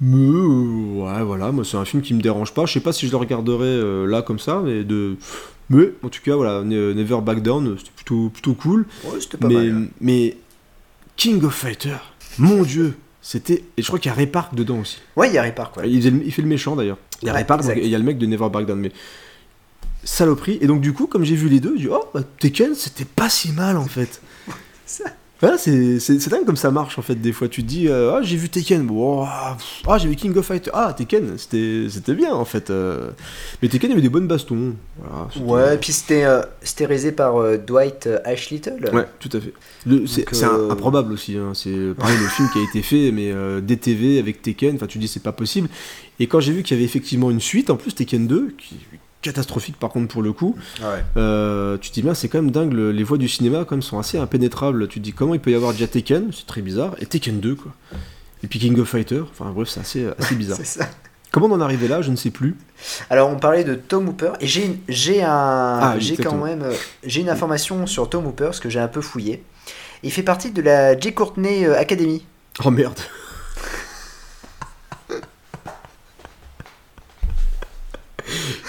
[0.00, 2.64] Mais euh, ouais, voilà, moi c'est un film qui me dérange pas.
[2.66, 5.16] Je sais pas si je le regarderai là comme ça, mais de.
[5.68, 8.86] Mais en tout cas, voilà, Ne- Never Back Down, c'était plutôt, plutôt cool.
[9.04, 9.70] Ouais, c'était pas Mais, mal.
[9.70, 9.86] hein.
[10.00, 10.36] mais
[11.20, 11.96] King of Fighter,
[12.38, 13.62] mon dieu, c'était.
[13.76, 14.96] Et je crois qu'il y a Ray Park dedans aussi.
[15.16, 15.46] Ouais, il y a.
[15.46, 15.52] Il,
[15.98, 16.96] faisait le- il fait le méchant d'ailleurs.
[17.20, 17.74] Il y a Ouais, Ray Park exact.
[17.74, 18.80] donc, et il y a le mec de Never Back Down.
[18.80, 18.90] Mais
[20.02, 20.56] saloperie.
[20.62, 23.04] Et donc, du coup, comme j'ai vu les deux, j'ai dit Oh, bah, Tekken, c'était
[23.04, 24.22] pas si mal en fait.
[24.86, 25.04] Ça.
[25.40, 27.14] Voilà, c'est dingue comme ça marche en fait.
[27.14, 28.86] Des fois, tu te dis euh, Ah, j'ai vu Tekken.
[28.86, 30.70] Bon, ah, pff, ah, j'ai vu King of Fighter.
[30.74, 32.68] Ah, Tekken, c'était bien en fait.
[32.68, 33.10] euh.
[33.62, 34.74] Mais Tekken, il y avait des bonnes bastons.
[34.98, 35.28] Voilà,
[35.68, 36.42] Ouais, et puis c'était euh,
[36.78, 38.90] réalisé par euh, Dwight euh, Ashlittle.
[38.92, 39.54] Ouais, tout à fait.
[40.06, 41.36] C'est euh, improbable aussi.
[41.38, 41.52] hein.
[41.54, 44.74] C'est pareil le film qui a été fait, mais euh, DTV avec Tekken.
[44.76, 45.68] Enfin, tu dis c'est pas possible.
[46.18, 48.76] Et quand j'ai vu qu'il y avait effectivement une suite, en plus Tekken 2, qui
[49.22, 51.04] catastrophique par contre pour le coup, Ouais.
[51.16, 52.72] euh, tu te dis bien c'est quand même dingue.
[52.72, 54.88] le- les voies du cinéma quand même sont assez impénétrables.
[54.88, 57.40] Tu te dis comment il peut y avoir déjà Tekken, c'est très bizarre, et Tekken
[57.40, 57.72] 2 quoi.
[58.42, 59.20] Et puis King of Fighter.
[59.30, 60.58] Enfin bref, c'est assez, assez bizarre.
[60.64, 60.86] Ça.
[61.30, 62.56] comment on en est arrivé là, je ne sais plus.
[63.10, 65.28] Alors on parlait de Tom Hooper et j'ai une- j'ai un
[65.82, 66.72] Ah, j'ai quand même euh,
[67.04, 69.44] j'ai une information sur Tom Hooper parce que j'ai un peu fouillé.
[70.02, 72.24] Il fait partie de la J Courtney euh, Academy.
[72.64, 72.98] Oh merde.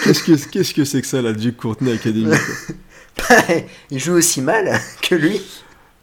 [0.04, 3.36] Qu'est-ce que c'est que ça la Duke Courtney Academy quoi?
[3.92, 5.42] Il joue aussi mal que lui.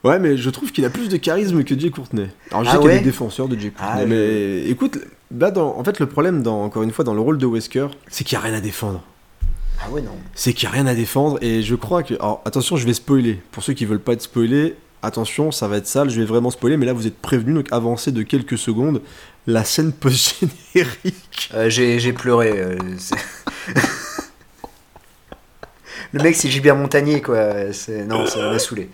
[0.05, 2.29] Ouais, mais je trouve qu'il a plus de charisme que Jay Courtney.
[2.51, 2.99] Alors je Ah sais qu'il ouais?
[2.99, 4.99] des défenseurs de Jay Courtney, Ah, mais écoute,
[5.37, 7.89] là, dans, en fait, le problème, dans, encore une fois, dans le rôle de Wesker,
[8.09, 9.03] c'est qu'il n'y a rien à défendre.
[9.81, 10.13] Ah ouais non.
[10.35, 12.15] C'est qu'il n'y a rien à défendre, et je crois que.
[12.15, 13.41] Alors attention, je vais spoiler.
[13.51, 16.51] Pour ceux qui veulent pas être spoilés, attention, ça va être sale, je vais vraiment
[16.51, 19.01] spoiler, mais là vous êtes prévenus, donc avancez de quelques secondes.
[19.49, 21.51] La scène post-générique.
[21.55, 22.53] Euh, j'ai j'ai pleuré.
[22.55, 22.77] euh,
[26.13, 27.73] Le mec c'est Gilbert Montagnier quoi.
[27.73, 28.91] C'est non ça m'a saoulé.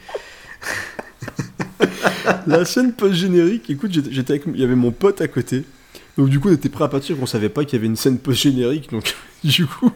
[2.47, 4.41] La scène post-générique, écoute, j'étais.
[4.47, 5.65] Il y avait mon pote à côté.
[6.17, 7.97] Donc du coup, on était prêt à partir, on savait pas qu'il y avait une
[7.97, 9.91] scène post-générique, donc du coup.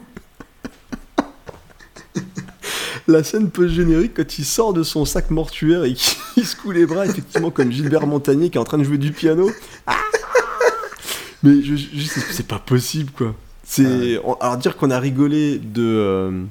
[3.07, 6.85] la scène post-générique quand il sort de son sac mortuaire et qu'il se coule les
[6.85, 9.49] bras, effectivement, comme Gilbert Montagnier qui est en train de jouer du piano.
[9.87, 9.95] Ah
[11.43, 13.33] Mais je, je- c'est c'est pas possible, quoi.
[13.63, 16.41] C'est on- alors dire qu'on a rigolé de euh,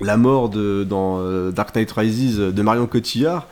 [0.00, 3.48] la mort de dans euh, Dark Knight Rises de Marion Cotillard.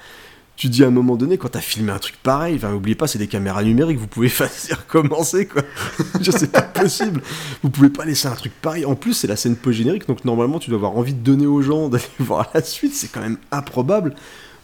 [0.54, 3.06] Tu dis à un moment donné, quand t'as filmé un truc pareil, enfin, oubliez pas,
[3.08, 5.62] c'est des caméras numériques, vous pouvez faire recommencer, quoi.
[6.20, 7.22] Je sais pas possible.
[7.62, 8.84] Vous pouvez pas laisser un truc pareil.
[8.84, 11.62] En plus, c'est la scène post-générique, donc normalement, tu dois avoir envie de donner aux
[11.62, 12.94] gens d'aller voir la suite.
[12.94, 14.14] C'est quand même improbable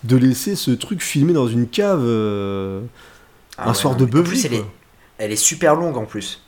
[0.05, 2.83] de laisser ce truc filmé dans une cave euh,
[3.57, 4.63] Ah un ouais, soir de beuverie.
[5.19, 6.41] Elle est, super longue en plus.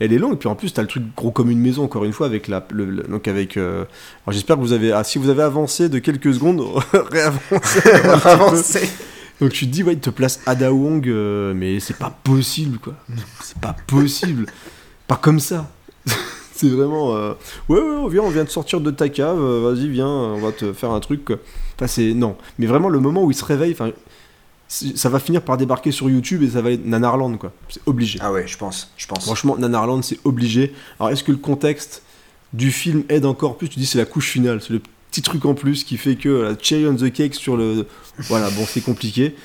[0.00, 2.12] Elle est longue, puis en plus, t'as le truc gros comme une maison, encore une
[2.12, 2.66] fois, avec la.
[2.70, 3.56] le- le- donc avec.
[3.56, 3.84] euh,
[4.26, 4.92] alors j'espère que vous avez.
[4.92, 6.62] Ah, si vous avez avancé de quelques secondes,
[6.92, 8.88] réavancez.
[9.40, 12.78] Donc tu te dis, ouais, il te place Ada Wong, euh, mais c'est pas possible,
[12.78, 12.94] quoi.
[13.42, 14.46] C'est pas possible.
[15.06, 15.70] Pas comme ça.
[16.54, 17.14] c'est vraiment.
[17.16, 17.34] euh,
[17.68, 20.38] ouais, ouais, on vient, on vient de sortir de ta cave, euh, vas-y, viens, on
[20.38, 21.36] va te faire un truc, quoi.
[21.74, 22.14] Enfin, c'est.
[22.14, 22.36] Non.
[22.58, 23.90] Mais vraiment, le moment où il se réveille, enfin.
[24.68, 27.52] Ça va finir par débarquer sur YouTube et ça va être Nanarland, quoi.
[27.68, 28.18] C'est obligé.
[28.22, 28.90] Ah ouais, je pense.
[28.96, 29.24] Je pense.
[29.24, 30.72] Franchement, Nanarland, c'est obligé.
[30.98, 32.02] Alors, est-ce que le contexte
[32.52, 33.68] du film aide encore plus?
[33.68, 36.28] Tu dis, c'est la couche finale, c'est le petit truc en plus qui fait que
[36.28, 37.86] la cherry on the cake sur le.
[38.28, 39.36] Voilà, bon, c'est compliqué.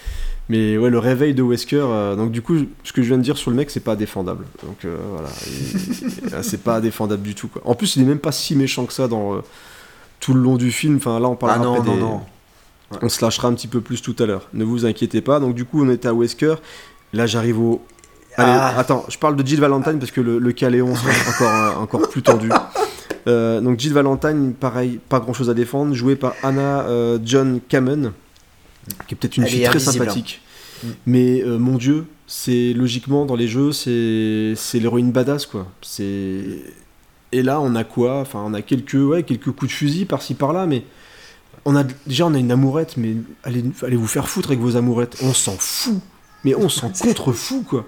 [0.50, 3.24] Mais ouais, le réveil de Wesker, euh, donc du coup, ce que je viens de
[3.24, 4.44] dire sur le mec, c'est pas défendable.
[4.66, 5.30] Donc euh, voilà,
[6.40, 7.48] et, c'est pas défendable du tout.
[7.48, 7.62] Quoi.
[7.64, 9.42] En plus, il est même pas si méchant que ça dans euh,
[10.20, 10.98] tout le long du film.
[10.98, 12.24] Enfin, là, on Ah parlera non, après non, des-
[13.02, 14.48] On se lâchera un petit peu plus tout à l'heure.
[14.54, 15.40] Ne vous inquiétez pas.
[15.40, 16.56] Donc du coup, on était à Wesker.
[17.14, 17.82] Là, j'arrive au.
[18.38, 18.74] Allez, Ah.
[18.78, 22.10] attends, je parle de Jill Valentine parce que le, le Caléon sera encore, euh, encore
[22.10, 22.50] plus tendu.
[23.28, 27.60] Euh, donc Jill Valentine, pareil, pas grand chose à défendre, jouée par Anna euh, John
[27.68, 28.14] Kamen,
[29.08, 29.92] qui est peut-être une Elle fille très hein.
[29.92, 30.42] sympathique.
[30.84, 30.88] Mm.
[31.06, 35.68] Mais euh, mon dieu, c'est logiquement dans les jeux, c'est c'est l'héroïne badass quoi.
[35.82, 36.44] C'est
[37.34, 38.20] et là on a quoi?
[38.22, 40.84] Enfin on a quelques ouais quelques coups de fusil par-ci par-là, mais
[41.66, 44.76] on a déjà on a une amourette, mais allez allez vous faire foutre avec vos
[44.76, 45.18] amourettes.
[45.24, 46.00] On s'en fout,
[46.44, 47.86] mais on s'en contre-fout quoi.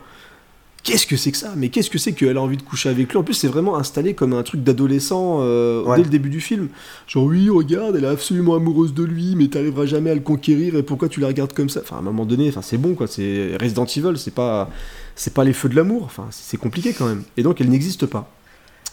[0.84, 1.54] Qu'est-ce que c'est que ça?
[1.56, 3.18] Mais qu'est-ce que c'est qu'elle a envie de coucher avec lui?
[3.18, 5.96] En plus, c'est vraiment installé comme un truc d'adolescent euh, Ouais.
[5.96, 6.68] dès le début du film.
[7.08, 10.76] Genre, oui, regarde, elle est absolument amoureuse de lui, mais t'arriveras jamais à le conquérir,
[10.76, 11.80] et pourquoi tu la regardes comme ça?
[11.82, 13.08] Enfin, à un moment donné, enfin, c'est bon, quoi.
[13.08, 14.70] C'est Resident Evil, c'est pas,
[15.16, 16.04] c'est pas les feux de l'amour.
[16.04, 17.24] Enfin, c'est compliqué quand même.
[17.38, 18.30] Et donc, elle n'existe pas.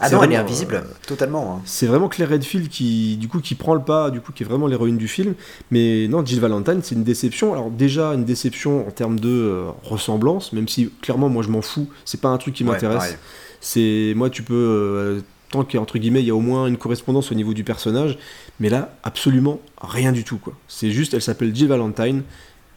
[0.03, 1.57] Ah elle est invisible, euh, totalement.
[1.57, 1.63] hein.
[1.67, 4.47] C'est vraiment Claire Redfield qui, du coup, qui prend le pas, du coup, qui est
[4.47, 5.35] vraiment l'héroïne du film.
[5.71, 7.53] Mais non, Jill Valentine, c'est une déception.
[7.53, 11.63] Alors déjà, une déception en termes de euh, ressemblance, même si clairement, moi, je m'en
[11.63, 11.89] fous.
[12.05, 13.19] C'est pas un truc qui Ouais, m'intéresse.
[13.61, 15.21] c'est moi, tu peux euh,
[15.51, 18.19] tant qu'entre guillemets, il y a au moins une correspondance au niveau du personnage.
[18.59, 20.55] Mais là, absolument rien du tout, quoi.
[20.69, 22.23] C'est juste, elle s'appelle Jill Valentine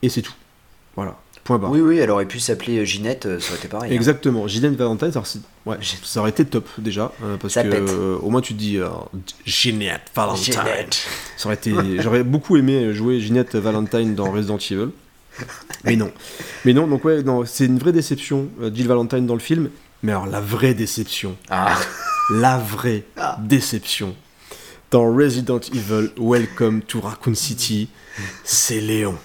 [0.01, 0.33] et c'est tout.
[0.95, 1.17] Voilà.
[1.43, 1.71] Point barre.
[1.71, 3.91] Oui, oui, elle aurait pu s'appeler euh, Ginette, euh, ça aurait été pareil.
[3.91, 3.95] hein.
[3.95, 7.69] Exactement, Ginette Valentine, alors c'est- ouais, ça aurait été top déjà, euh, parce Ça que
[7.69, 7.89] pète.
[7.89, 8.87] euh, au moins tu te dis euh,
[9.45, 10.53] Ginette Valentine.
[10.53, 11.05] Ginette.
[11.35, 14.89] Ça aurait été, j'aurais beaucoup aimé jouer Ginette Valentine dans Resident Evil,
[15.83, 16.11] mais non,
[16.63, 19.69] mais non, donc ouais, non, c'est une vraie déception, Jill Valentine dans le film,
[20.01, 21.77] mais alors la vraie déception, Ah,
[22.31, 23.03] la vraie
[23.39, 24.15] déception
[24.91, 27.89] dans Resident Evil Welcome to Raccoon City,
[28.45, 29.17] c'est Léon.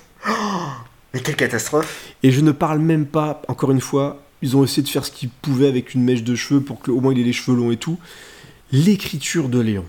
[1.14, 4.82] Mais quelle catastrophe Et je ne parle même pas, encore une fois, ils ont essayé
[4.82, 7.24] de faire ce qu'ils pouvaient avec une mèche de cheveux pour qu'au moins il ait
[7.24, 7.98] les cheveux longs et tout.
[8.72, 9.84] L'écriture de Léon.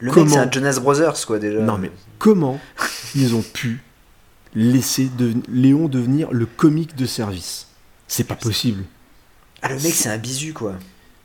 [0.00, 1.60] Le Comment mec, c'est un Jonas Brothers, quoi, déjà.
[1.60, 2.60] Non mais comment
[3.14, 3.80] ils ont pu
[4.54, 7.68] laisser de- Léon devenir le comique de service?
[8.08, 8.84] C'est pas possible.
[9.62, 10.74] Ah, le mec, c'est un bisu, quoi.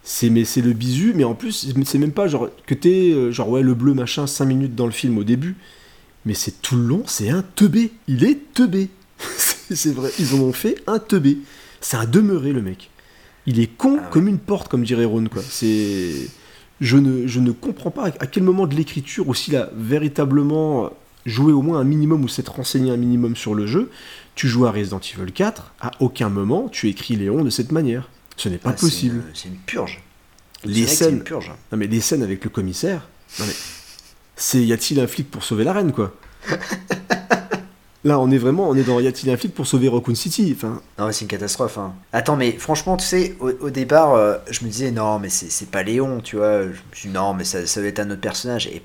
[0.03, 3.31] C'est mais c'est le bisu, mais en plus c'est même pas genre que t'es euh,
[3.31, 5.55] genre ouais le bleu machin 5 minutes dans le film au début,
[6.25, 7.91] mais c'est tout le long, c'est un teubé.
[8.07, 8.89] Il est teubé.
[9.75, 11.37] c'est vrai, ils en ont fait un teubé.
[11.81, 12.89] C'est un demeuré le mec.
[13.45, 14.07] Il est con Ah ouais.
[14.11, 15.41] comme une porte comme dirait Ron quoi.
[15.47, 16.27] C'est
[16.81, 20.91] je ne je ne comprends pas à quel moment de l'écriture aussi là véritablement
[21.25, 23.89] jouer au moins un minimum ou s'être renseigné un minimum sur le jeu.
[24.35, 28.09] Tu joues à Resident Evil 4, à aucun moment tu écris Léon de cette manière.
[28.37, 29.23] Ce n'est pas Ah, possible.
[29.33, 30.01] C'est une purge.
[30.65, 31.51] Les scènes, une purge.
[31.71, 33.07] non mais les scènes avec le commissaire,
[33.39, 33.53] non mais
[34.35, 36.13] c'est y a-t-il un flic pour sauver la reine quoi?
[38.05, 40.53] Là on est vraiment, on est dans y a-t-il un flic pour sauver Raccoon City
[40.55, 41.77] Enfin, Non, mais c'est une catastrophe.
[41.77, 41.93] Hein.
[42.13, 45.69] Attends, mais franchement, tu sais, au, au départ, euh, je me disais, non, mais c'est
[45.69, 46.61] pas Léon, tu vois.
[46.63, 48.67] Je me suis dit, non, mais ça, ça va être un autre personnage.
[48.67, 48.81] Et,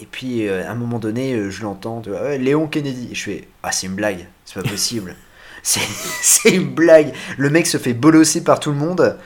[0.00, 3.08] et puis, euh, à un moment donné, euh, je l'entends, tu vois, Ouais, Léon Kennedy.
[3.10, 5.16] Et je fais, ah, c'est une blague, c'est pas possible.
[5.62, 7.12] c'est une blague.
[7.36, 9.16] Le mec se fait bolosser par tout le monde.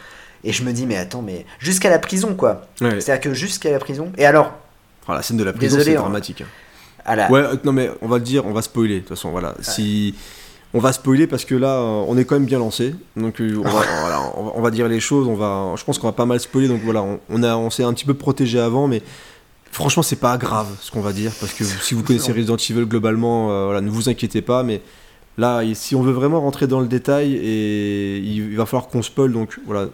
[0.45, 2.67] Et je me dis, mais attends, mais jusqu'à la prison, quoi.
[2.81, 3.01] ouais.
[3.01, 4.13] C'est-à-dire que jusqu'à la prison.
[4.19, 4.53] Et alors,
[5.09, 6.01] Oh, la scène de la prison c'est hein.
[6.01, 6.43] dramatique.
[6.43, 6.47] hein.
[7.05, 7.31] À la.
[7.31, 9.31] Ouais, non mais on va le dire, on va spoiler de toute façon.
[9.31, 10.15] Voilà, si
[10.75, 13.57] on va spoiler parce que là euh, on est quand même bien lancé, donc euh,
[13.59, 15.29] on va, voilà, on va, dire les choses.
[15.29, 16.69] On va, je pense qu'on va pas mal spoiler.
[16.69, 19.03] Donc voilà, on, on a, on s'est un petit peu protégé avant, mais
[19.73, 22.85] Franchement, c'est pas grave ce qu'on va dire, parce que si vous connaissez Resident Evil
[22.85, 24.83] globalement, euh, voilà, ne vous inquiétez pas, mais
[25.39, 29.33] là, si on veut vraiment rentrer dans le détail, et il va falloir qu'on spoil,
[29.33, 29.89] donc voilà.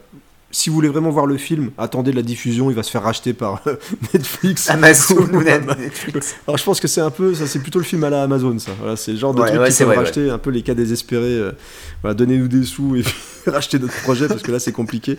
[0.51, 3.35] Si vous voulez vraiment voir le film, attendez la diffusion, il va se faire racheter
[3.35, 3.77] par euh,
[4.15, 4.71] Netflix.
[4.71, 6.37] Amazon ou Netflix.
[6.47, 8.59] Alors je pense que c'est un peu, ça c'est plutôt le film à la Amazon,
[8.59, 8.73] ça.
[8.79, 10.73] Voilà, c'est le genre de Ouais, truc ouais, qui peuvent racheter, un peu les cas
[10.75, 11.25] désespérés.
[11.39, 11.53] euh,
[12.01, 13.03] voilà, donnez-nous des sous et
[13.47, 15.19] rachetez notre projet parce que là c'est compliqué.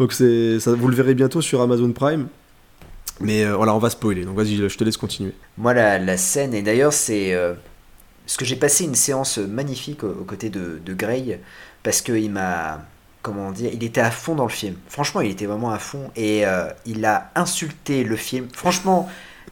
[0.00, 2.26] Donc c'est, ça, vous le verrez bientôt sur Amazon Prime.
[3.20, 4.24] Mais euh, voilà, on va spoiler.
[4.24, 5.32] Donc vas-y, je te laisse continuer.
[5.56, 7.32] Moi, la, la scène, et d'ailleurs, c'est.
[8.26, 11.40] parce que j'ai passé une séance magnifique aux, aux côtés de, de Grey,
[11.84, 12.84] parce qu'il m'a.
[13.24, 14.76] Comment dire Il était à fond dans le film.
[14.88, 16.10] Franchement, il était vraiment à fond.
[16.14, 18.48] Et euh, il a insulté le film.
[18.54, 19.08] Franchement,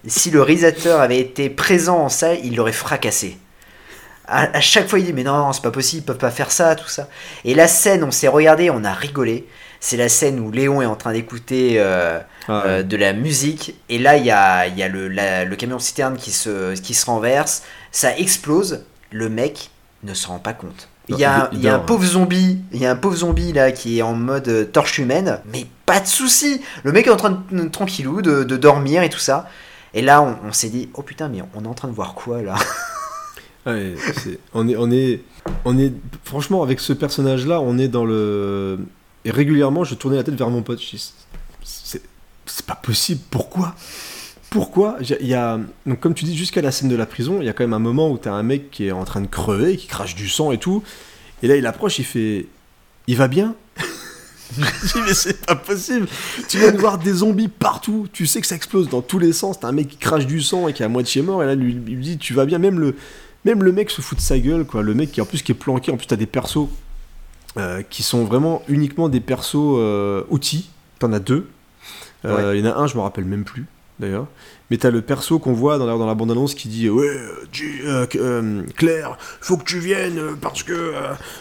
[0.06, 3.38] si le réalisateur avait été présent en salle, il l'aurait fracassé.
[4.28, 6.30] À, à chaque fois, il dit Mais non, non, c'est pas possible, ils peuvent pas
[6.30, 7.08] faire ça, tout ça.
[7.46, 9.46] Et la scène, on s'est regardé, on a rigolé.
[9.80, 11.76] C'est la scène où Léon est en train d'écouter.
[11.78, 13.74] euh, Ah, euh, de la musique.
[13.88, 16.74] Et là, il y a, il y a le, la- le camion citerne qui se,
[16.78, 17.62] qui se renverse.
[17.90, 18.84] Ça explose.
[19.10, 19.70] Le mec
[20.02, 20.88] ne se rend pas compte.
[21.08, 22.96] Il y, a, Il- il il y a un pauvre zombie, il y a un
[22.96, 26.60] pauvre zombie là qui est en mode euh, torche humaine, mais pas de souci.
[26.84, 29.48] Le mec est en train de tranquillou de, de dormir et tout ça.
[29.94, 32.14] Et là, on, on s'est dit, oh putain, mais on est en train de voir
[32.14, 32.54] quoi là?
[33.64, 33.94] Ouais,
[34.24, 35.22] c'est- on est, on est,
[35.64, 35.92] on est,
[36.24, 38.78] franchement, avec ce personnage-là, on est dans le.
[39.24, 40.80] Et régulièrement, je tournais la tête vers mon pote.
[41.64, 43.20] C'est pas possible.
[43.30, 43.74] Pourquoi?
[44.52, 47.46] Pourquoi Il y a, donc comme tu dis, jusqu'à la scène de la prison, il
[47.46, 49.26] y a quand même un moment où t'as un mec qui est en train de
[49.26, 50.82] crever, qui crache du sang et tout.
[51.42, 52.46] Et là, il approche, il fait,
[53.06, 53.54] il va bien
[54.58, 56.06] Je dis, mais c'est pas possible.
[56.50, 58.06] Tu viens de voir des zombies partout.
[58.12, 59.58] Tu sais que ça explose dans tous les sens.
[59.58, 61.42] T'as un mec qui crache du sang et qui est à moitié mort.
[61.42, 62.58] Et là, lui, il lui dit, tu vas bien.
[62.58, 62.94] Même le,
[63.46, 64.82] même le mec se fout de sa gueule, quoi.
[64.82, 66.68] Le mec qui en plus qui est planqué, en plus t'as des persos
[67.56, 70.68] euh, qui sont vraiment uniquement des persos euh, outils.
[70.98, 71.48] T'en as deux.
[72.26, 73.64] Euh, Il y en a un, je me rappelle même plus
[73.98, 74.26] d'ailleurs.
[74.70, 77.44] Mais t'as le perso qu'on voit dans la, dans la bande-annonce qui dit Ouais, euh,
[77.84, 80.94] euh, euh, Claire, faut que tu viennes parce que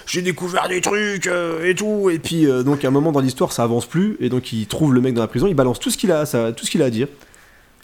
[0.05, 1.29] j'ai découvert des trucs
[1.63, 2.09] et tout.
[2.09, 4.17] Et puis, donc, à un moment dans l'histoire, ça avance plus.
[4.19, 6.21] Et donc, il trouve le mec dans la prison, il balance tout ce qu'il a,
[6.21, 7.07] a à dire.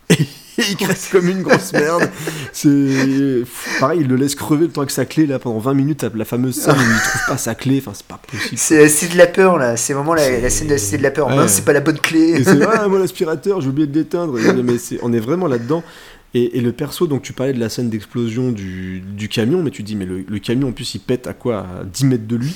[0.69, 2.09] il crève comme une grosse merde.
[2.51, 3.43] C'est
[3.79, 6.05] pareil, il le laisse crever le temps avec sa clé là pendant 20 minutes.
[6.15, 7.81] La fameuse scène où il trouve pas sa clé.
[7.85, 8.57] Enfin, c'est pas possible.
[8.57, 11.27] C'est de la peur là, c'est vraiment la, la scène de c'est de la peur.
[11.27, 11.47] Ouais.
[11.47, 12.43] C'est pas la bonne clé.
[12.43, 14.37] C'est ah, moi l'aspirateur, j'ai oublié de l'éteindre.
[14.63, 15.83] Mais on est vraiment là-dedans.
[16.33, 19.71] Et, et le perso, donc tu parlais de la scène d'explosion du, du camion, mais
[19.71, 21.59] tu dis, mais le, le camion en plus il pète à quoi?
[21.59, 22.55] À 10 mètres de lui?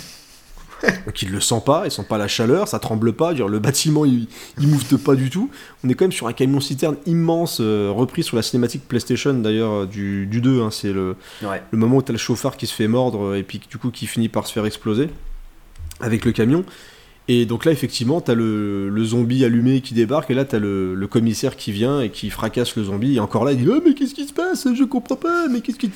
[1.06, 3.60] Donc il le sent pas, il sent pas la chaleur, ça tremble pas, dire, le
[3.60, 4.28] bâtiment il,
[4.60, 5.50] il moufte pas du tout.
[5.84, 9.34] On est quand même sur un camion citerne immense, euh, repris sur la cinématique PlayStation
[9.34, 10.62] d'ailleurs euh, du, du 2.
[10.62, 10.70] hein.
[10.72, 11.62] c'est le, Ouais.
[11.72, 13.92] le moment où t'as le chauffard qui se fait mordre euh, et puis du coup
[13.92, 15.10] qui finit par se faire exploser
[16.00, 16.64] avec le camion.
[17.28, 20.96] Et donc là, effectivement, t'as le, le zombie allumé qui débarque, et là, t'as le,
[20.96, 23.16] le commissaire qui vient et qui fracasse le zombie.
[23.16, 24.68] Et encore là, il dit Oh, mais qu'est-ce qui se passe?
[24.76, 25.90] Je comprends pas, mais qu'est-ce qui.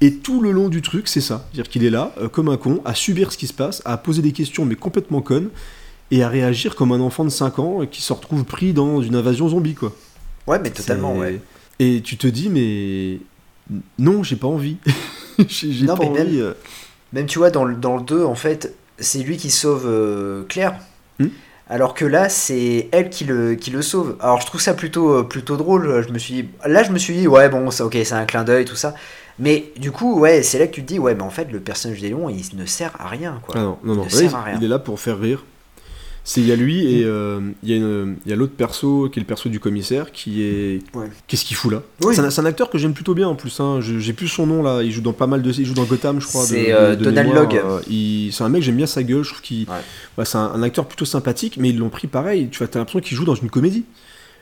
[0.00, 1.46] Et tout le long du truc, c'est ça.
[1.52, 3.96] C'est-à-dire qu'il est là, euh, comme un con, à subir ce qui se passe, à
[3.96, 5.48] poser des questions, mais complètement connes,
[6.10, 9.00] et à réagir comme un enfant de 5 ans euh, qui se retrouve pris dans
[9.02, 9.92] une invasion zombie, quoi.
[10.46, 11.40] Ouais, mais totalement, ouais.
[11.78, 13.18] Et tu te dis, mais.
[13.98, 14.76] Non, j'ai pas envie.
[15.48, 16.40] j'ai pas mais même- envie.
[16.40, 16.52] euh.
[17.12, 20.44] Même tu vois, dans le, dans le 2, en fait, c'est lui qui sauve euh,
[20.48, 20.74] Claire.
[21.18, 21.28] Hmm.
[21.68, 24.16] Alors que là, c'est elle qui le, qui le sauve.
[24.20, 26.04] Alors je trouve ça plutôt, plutôt drôle.
[26.06, 28.24] Je me suis dit, là, je me suis dit, ouais, bon, ça, ok, c'est un
[28.24, 28.94] clin d'œil, tout ça.
[29.38, 31.60] Mais du coup, ouais, c'est là que tu te dis, ouais, mais en fait, le
[31.60, 33.54] personnage d'Elion, il ne sert à rien, quoi.
[33.58, 34.04] Ah non, non, Il non.
[34.04, 34.56] ne sert à rien.
[34.58, 35.44] il est là pour faire rire.
[36.28, 37.70] C'est il y a lui et euh, il
[38.26, 41.06] y a, l'autre perso qui est le perso du commissaire qui est Ouais.
[41.28, 41.82] qu'est-ce qu'il fout là?
[42.02, 42.16] Oui.
[42.16, 43.60] C'est un, acteur que j'aime plutôt bien en plus.
[43.60, 43.78] Hein.
[43.80, 44.82] Je- J'ai plus son nom là.
[44.82, 45.52] Il joue dans pas mal de.
[45.52, 46.44] Il joue dans Gotham, je crois.
[46.44, 47.32] C'est, euh, Donald.
[47.32, 47.62] Logue.
[47.64, 47.78] Euh,
[48.32, 49.22] C'est un mec j'aime bien sa gueule.
[49.22, 49.68] Je trouve qu'il.
[50.18, 50.24] Ouais.
[50.24, 52.48] C'est un, un acteur plutôt sympathique, mais ils l'ont pris pareil.
[52.50, 53.84] Tu vois, t'as l'impression qu'il joue dans une comédie.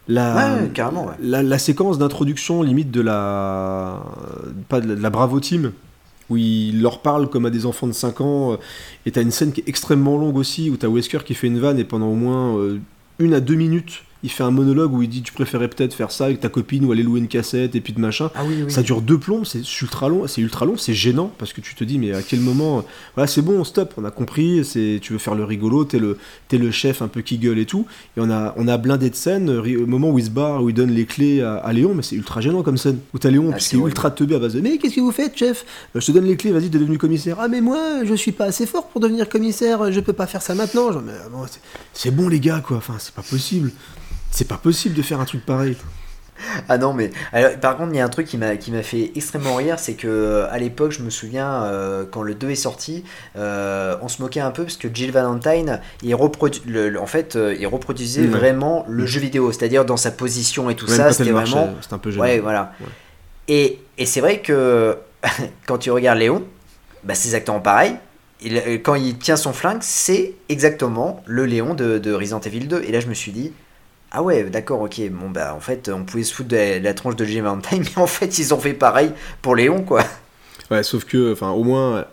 [0.08, 1.14] La, Ouais, ouais, carrément, ouais.
[1.22, 4.02] la, la séquence d'introduction limite de la
[4.68, 5.72] pas de la, de la Bravo Team
[6.30, 8.56] où il leur parle comme à des enfants de 5 ans euh,
[9.06, 11.58] et t'as une scène qui est extrêmement longue aussi où t'as Wesker qui fait une
[11.58, 12.78] vanne et pendant au moins euh,
[13.18, 16.10] une à deux minutes il fait un monologue où il dit tu préférais peut-être faire
[16.10, 18.30] ça avec ta copine ou aller louer une cassette et puis de machin.
[18.34, 18.72] Ah oui, oui.
[18.72, 21.76] ça dure deux plombs, c'est ultra long, c'est ultra long, c'est gênant parce que tu
[21.76, 22.82] te dis mais à quel moment, euh,
[23.14, 26.18] voilà c'est bon, stop, on a compris, c'est tu veux faire le rigolo, t'es le
[26.48, 29.10] t'es le chef un peu qui gueule et tout, et on a on a blindé
[29.10, 31.42] de scènes, euh, ri- au moment où il se barre, où il donne les clés
[31.42, 33.68] à, à Léon, mais c'est ultra gênant comme scène, où t'as Léon Ah, puis c'est
[33.70, 33.90] qui est horrible.
[33.90, 35.66] ultra teubé à base de mais qu'est-ce que vous faites chef?
[35.94, 38.32] Euh, Je te donne les clés, vas-y t'es devenu commissaire, ah mais moi je suis
[38.32, 41.44] pas assez fort pour devenir commissaire, je peux pas faire ça maintenant, Genre, mais, bon,
[41.46, 41.60] c'est-
[41.92, 43.70] c'est bon les gars quoi, enfin c'est pas possible,
[44.34, 45.76] c'est pas possible de faire un truc pareil.
[46.68, 48.82] Ah non, mais alors, par contre, il y a un truc qui m'a qui m'a
[48.82, 52.50] fait extrêmement rire, c'est que euh, à l'époque, je me souviens euh, quand le 2
[52.50, 53.04] est sorti,
[53.36, 57.06] euh, on se moquait un peu parce que Jill Valentine, il reprodu le- le- en
[57.06, 58.26] fait, euh, il reproduisait Ouais.
[58.26, 61.94] vraiment le jeu vidéo, c'est-à-dire dans sa position et tout Même ça, c'était vraiment c'était
[61.94, 62.24] un peu gênant.
[62.24, 62.72] Ouais, voilà.
[62.80, 62.86] Ouais.
[63.46, 64.98] Et, et c'est vrai que
[65.68, 66.42] quand tu regardes Léon,
[67.04, 67.94] bah, c'est exactement pareil.
[68.42, 72.82] Il- quand il tient son flingue, c'est exactement le Léon de, de Resident Evil 2.
[72.82, 73.52] Et là, je me suis dit,
[74.14, 75.00] ah ouais, d'accord, ok.
[75.10, 77.82] Bon, bah, en fait, on pouvait se foutre de la, la tronche de Jim Valentine,
[77.96, 79.10] mais en fait, ils ont fait pareil
[79.42, 80.02] pour Léon, quoi.
[80.70, 82.06] Ouais, sauf que, enfin, au moins,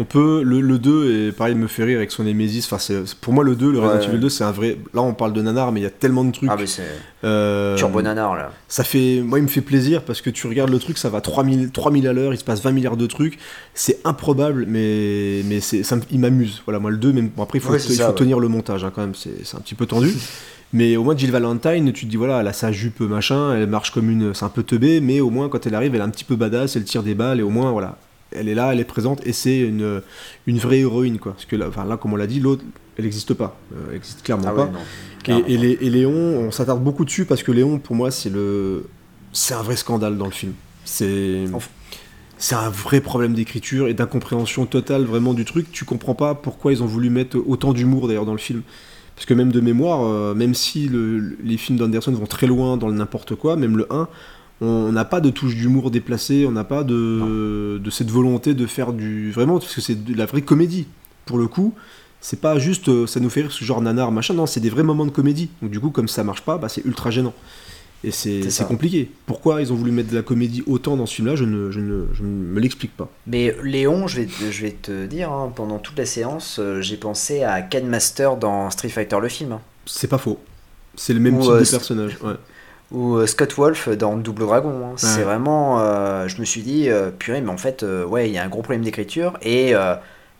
[0.00, 0.42] on peut.
[0.42, 2.66] Le, le 2, et pareil, me fait rire avec son Nemesis.
[2.68, 2.78] Enfin,
[3.20, 4.06] pour moi, le 2, le Resident Ouais.
[4.08, 4.76] Evil 2, c'est un vrai.
[4.92, 6.48] Là, on parle de nanar, mais il y a tellement de trucs.
[6.52, 6.82] Ah, mais c'est
[7.22, 8.50] Euh, turbo nanar, là.
[8.66, 9.20] Ça fait.
[9.24, 12.08] Moi, il me fait plaisir parce que tu regardes le truc, ça va 3000, 3000
[12.08, 13.38] à l'heure, il se passe 20 milliards de trucs.
[13.74, 16.62] C'est improbable, mais, mais c'est, ça il m'amuse.
[16.66, 17.28] Voilà, moi, le 2, même.
[17.28, 18.14] Bon, après, il faut, Ouais, ça, ouais.
[18.16, 20.12] tenir le montage, hein, quand même, c'est un petit peu tendu.
[20.74, 23.68] Mais au moins, Jill Valentine, tu te dis, voilà, elle a sa jupe machin, elle
[23.68, 24.34] marche comme une.
[24.34, 26.34] C'est un peu teubé, mais au moins, quand elle arrive, elle est un petit peu
[26.36, 27.96] badass, elle tire des balles, et au moins, voilà,
[28.32, 30.02] elle est là, elle est présente, et c'est une,
[30.48, 31.32] une vraie héroïne, quoi.
[31.32, 32.64] Parce que là, enfin, là comme on l'a dit, l'autre,
[32.98, 33.56] elle n'existe pas.
[33.72, 34.64] Euh, elle n'existe clairement Ah pas.
[34.66, 34.72] non.
[34.72, 35.44] Et, Clairement.
[35.46, 38.86] et Lé- et Léon, on s'attarde beaucoup dessus parce que Léon, pour moi, c'est le,
[39.32, 40.52] c'est un vrai scandale dans le film.
[40.84, 41.68] C'est, Enfin.
[42.36, 45.70] c'est un vrai problème d'écriture et d'incompréhension totale vraiment du truc.
[45.72, 48.62] Tu comprends pas pourquoi ils ont voulu mettre autant d'humour d'ailleurs dans le film.
[49.16, 52.76] Parce que même de mémoire, euh, même si le- les films d'Anderson vont très loin
[52.76, 54.08] dans le n'importe quoi, même le 1,
[54.60, 58.66] on n'a pas de touche d'humour déplacée, on n'a pas de, de cette volonté de
[58.66, 59.30] faire du.
[59.32, 60.86] Vraiment, parce que c'est de la vraie comédie.
[61.26, 61.74] Pour le coup,
[62.20, 64.70] c'est pas juste euh, ça nous fait rire ce genre nanar machin, non, c'est des
[64.70, 65.48] vrais moments de comédie.
[65.62, 67.34] Donc du coup, comme ça marche pas, bah, c'est ultra gênant.
[68.06, 69.10] Et c'est compliqué.
[69.26, 71.80] Pourquoi ils ont voulu mettre de la comédie autant dans ce film-là, je ne, je
[71.80, 73.08] ne, je ne me l'explique pas.
[73.26, 76.80] Mais Léon, je vais, te- je vais te dire, hein, pendant toute la séance, euh,
[76.82, 79.52] j'ai pensé à Ken Master dans Street Fighter le film.
[79.52, 79.60] hein.
[79.86, 80.38] C'est pas faux.
[80.96, 82.18] C'est le même Ou, type euh, de c'est- personnage.
[82.22, 82.34] Ouais.
[82.92, 84.70] ou euh, Scott Wolf dans Double Dragon.
[84.84, 84.92] hein.
[84.96, 85.80] C'est vraiment.
[85.80, 88.44] euh, je me suis dit, euh, purée, mais en fait, euh, ouais, il y a
[88.44, 89.94] un gros problème d'écriture et euh,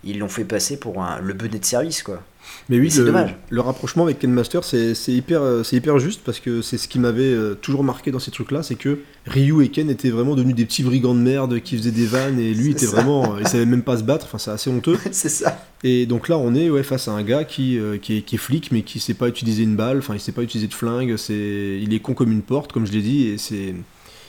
[0.07, 2.23] ils l'ont fait passer pour un, le bonnet de service, quoi.
[2.69, 3.37] Mais oui, c'est le, dommage.
[3.51, 6.99] le rapprochement avec Ken Master, c'est hyper, euh, hyper juste parce que c'est ce qui
[6.99, 10.55] m'avait euh, toujours marqué dans ces trucs-là, c'est que Ryu et Ken étaient vraiment devenus
[10.55, 12.93] des petits brigands de merde qui faisaient des vannes et lui était ça.
[12.93, 14.27] vraiment, euh, il savait même pas se battre.
[14.27, 14.99] Enfin, c'est assez honteux.
[15.11, 15.59] c'est ça.
[15.83, 18.37] Et donc là, on est ouais, face à un gars qui, euh, qui, est, qui
[18.37, 20.75] est flic, mais qui sait pas utiliser une balle, enfin, il sait pas utiliser de
[20.75, 23.75] flingue, c'est, il est con comme une porte, comme je l'ai dit, et c'est.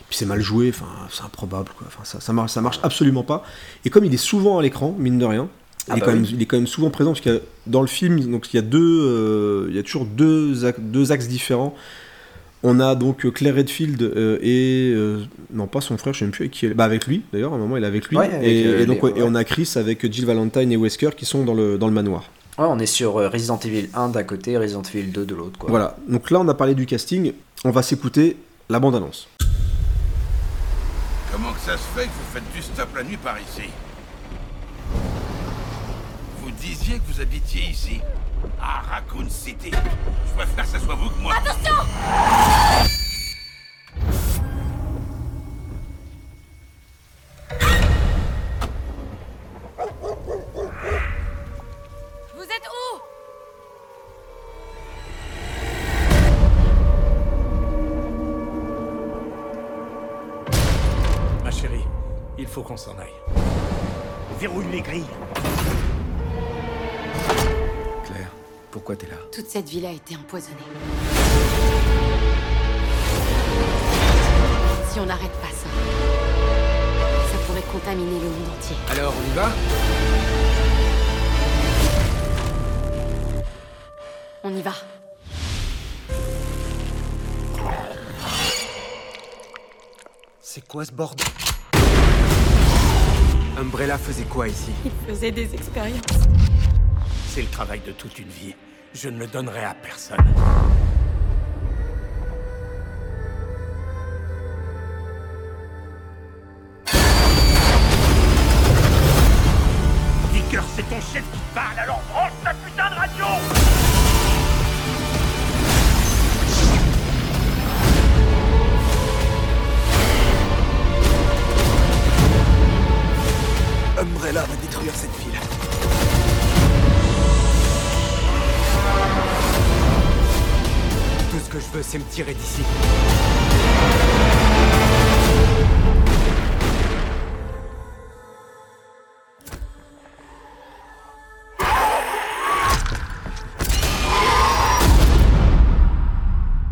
[0.08, 1.88] Puis c'est mal joué, enfin, c'est improbable, quoi.
[1.88, 3.44] Enfin, ça, ça, marche, ça marche absolument pas.
[3.86, 5.50] Et comme il est souvent à l'écran, mine de rien,
[5.88, 6.20] il, Ah est bah quand oui.
[6.22, 8.60] même, il est quand même souvent présent, parce que dans le film, donc, il y
[8.60, 11.76] a deux, euh, il y a toujours deux, deux axes différents.
[12.68, 15.20] On a donc Claire Redfield euh, et euh,
[15.54, 16.76] non pas son frère, je sais même plus avec qui elle est.
[16.76, 18.18] Bah avec lui d'ailleurs, à un moment il est avec lui.
[18.18, 20.72] Ouais, avec, et, euh, et donc les- ouais, et on a Chris avec Jill Valentine
[20.72, 22.24] et Wesker qui sont dans le, dans le manoir.
[22.58, 25.60] Ouais, on est sur euh, Resident Evil 1 d'un côté, Resident Evil 2 de l'autre,
[25.60, 25.70] quoi.
[25.70, 27.34] Voilà, donc là on a parlé du casting,
[27.66, 28.36] on va s'écouter
[28.70, 29.28] la bande-annonce.
[31.32, 33.70] Comment que ça se fait que vous faites du stop la nuit par ici?
[36.66, 38.02] Disiez que vous habitiez ici
[38.60, 39.70] À Raccoon City.
[39.72, 41.36] Je préfère que ça soit vous que moi.
[52.36, 53.00] Vous êtes où?
[61.44, 61.86] Ma chérie,
[62.40, 63.14] il faut qu'on s'en aille.
[64.40, 65.06] Verrouille les grilles.
[68.76, 70.58] Pourquoi t'es là Toute cette ville a été empoisonnée.
[74.92, 75.70] Si on n'arrête pas ça,
[77.32, 78.76] ça pourrait contaminer le monde entier.
[78.90, 79.50] Alors, on y va?
[84.44, 84.74] On y va.
[90.42, 91.26] C'est quoi ce bordel?
[93.58, 94.72] Umbrella faisait quoi ici?
[94.84, 96.45] Il faisait des expériences.
[97.36, 98.56] C'est le travail de toute une vie.
[98.94, 100.16] Je ne le donnerai à personne.
[110.32, 112.25] Dicker, c'est ton chef qui parle, alors branche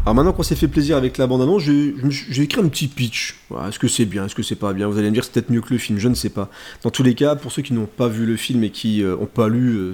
[0.05, 3.35] Alors maintenant qu'on s'est fait plaisir avec la bande-annonce, j'ai écrit un petit pitch.
[3.67, 4.87] Est-ce que c'est bien, est-ce que c'est pas bien?
[4.87, 6.49] Vous allez me dire c'est peut-être mieux que le film, je ne sais pas.
[6.83, 9.25] Dans tous les cas, pour ceux qui n'ont pas vu le film et qui n'ont
[9.25, 9.93] pas lu euh,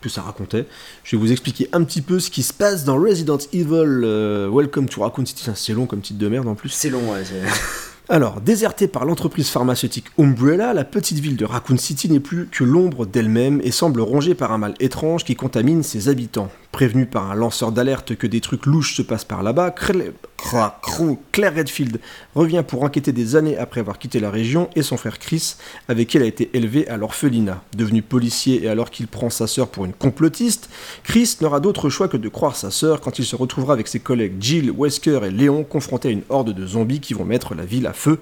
[0.00, 0.66] que ça racontait,
[1.04, 4.50] je vais vous expliquer un petit peu ce qui se passe dans Resident Evil euh,
[4.52, 5.44] Welcome to Raccoon City.
[5.54, 6.70] C'est long comme titre de merde en plus.
[6.70, 7.22] C'est long, ouais.
[8.08, 12.64] Alors, désertée par l'entreprise pharmaceutique Umbrella, la petite ville de Raccoon City n'est plus que
[12.64, 16.50] l'ombre d'elle-même et semble rongée par un mal étrange qui contamine ses habitants.
[16.72, 22.00] Prévenu par un lanceur d'alerte que des trucs louches se passent par là-bas, Claire Redfield
[22.34, 25.56] revient pour enquêter des années après avoir quitté la région et son frère Chris,
[25.88, 27.62] avec qui elle a été élevée à l'orphelinat.
[27.76, 30.70] Devenu policier et alors qu'il prend sa sœur pour une complotiste,
[31.02, 34.00] Chris n'aura d'autre choix que de croire sa sœur quand il se retrouvera avec ses
[34.00, 37.64] collègues Jill, Wesker et Léon confrontés à une horde de zombies qui vont mettre la
[37.64, 38.20] ville à feu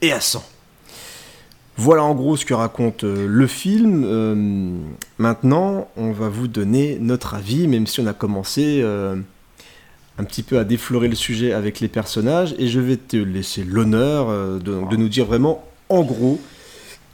[0.00, 0.44] et à sang.
[1.76, 4.04] Voilà en gros ce que raconte euh, le film.
[4.04, 4.78] Euh,
[5.18, 9.16] maintenant, on va vous donner notre avis, même si on a commencé euh,
[10.18, 12.54] un petit peu à déflorer le sujet avec les personnages.
[12.58, 14.28] Et je vais te laisser l'honneur
[14.60, 16.38] de, de nous dire vraiment en gros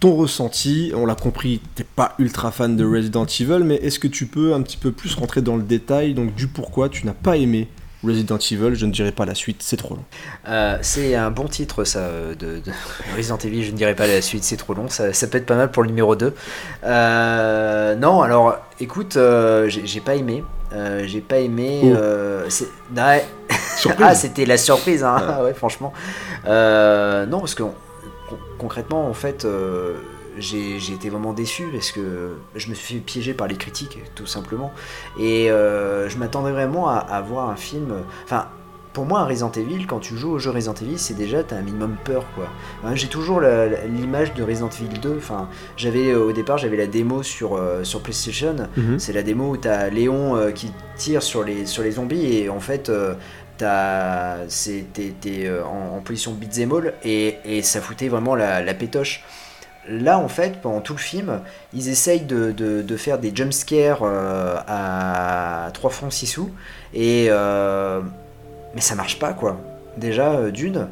[0.01, 0.93] ton ressenti.
[0.95, 4.53] On l'a compris, t'es pas ultra fan de Resident Evil, mais est-ce que tu peux
[4.53, 7.69] un petit peu plus rentrer dans le détail donc du pourquoi tu n'as pas aimé
[8.07, 10.05] Resident Evil Je ne dirai pas la suite, c'est trop long.
[10.49, 12.73] Euh, c'est un bon titre, ça, de, de
[13.17, 13.65] Resident Evil.
[13.65, 14.89] Je ne dirais pas la suite, c'est trop long.
[14.89, 16.35] Ça, ça peut être pas mal pour le numéro 2.
[16.85, 20.45] Euh, non, alors, écoute, euh, j'ai pas aimé.
[21.05, 21.81] J'ai pas aimé.
[21.85, 22.97] Oh.
[22.97, 23.25] ouais.
[24.01, 25.17] Ah, c'était la surprise, hein.
[25.21, 25.93] Ah ouais, franchement.
[26.47, 27.75] Non, parce que con-
[28.59, 29.47] concrètement, en fait,
[30.39, 34.27] j'ai été vraiment déçu parce que je me suis fait piéger par les critiques, tout
[34.27, 34.73] simplement.
[35.19, 37.93] Et euh, je m'attendais vraiment à, à voir un film.
[38.25, 38.47] Enfin,
[38.93, 41.57] pour moi, un Resident Evil, quand tu joues au jeu Resident Evil, c'est déjà, t'as
[41.57, 42.49] un minimum peur, quoi.
[42.83, 45.17] Hein, J'ai toujours l'image de Resident Evil 2.
[45.19, 48.57] Enfin, j'avais au départ, j'avais la démo sur, euh, sur PlayStation.
[48.77, 48.99] Mhm.
[48.99, 52.49] C'est la démo où t'as Léon euh, qui tire sur les, sur les zombies et
[52.49, 52.89] en fait.
[52.89, 53.15] euh,
[53.59, 59.25] T'es euh, en, en position beat'em all et, et ça foutait vraiment la, la pétoche.
[59.89, 61.41] Là, en fait, pendant tout le film,
[61.73, 66.51] ils essayent de, de- de faire des jumpscares euh, à 3 francs 6 sous.
[66.95, 68.01] Et, euh,
[68.75, 69.59] mais ça marche pas, quoi.
[69.97, 70.89] Déjà, euh, d'une.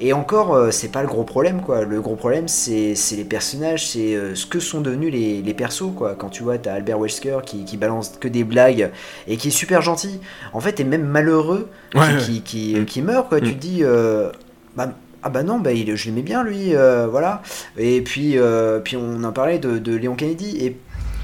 [0.00, 1.84] Et encore, c'est pas le gros problème, quoi.
[1.84, 6.16] Le gros problème, c'est les personnages, c'est ce que sont devenus les, les persos, quoi.
[6.18, 8.90] Quand tu vois, t'as Albert Wesker qui, qui balance que des blagues
[9.28, 10.18] et qui est super gentil.
[10.52, 13.40] En fait, t'es même malheureux qui- Ouais, qui, qui, qui meurt, quoi.
[13.40, 14.32] Tu te dis, euh,
[14.76, 14.90] bah,
[15.24, 17.42] ah bah non, bah, je l'aimais bien, lui, euh, voilà.
[17.78, 20.58] Et puis, euh, on parlait de, de Léon Kennedy.
[20.58, 20.76] Et,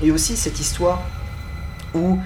[0.03, 1.03] et aussi cette histoire
[1.95, 2.19] où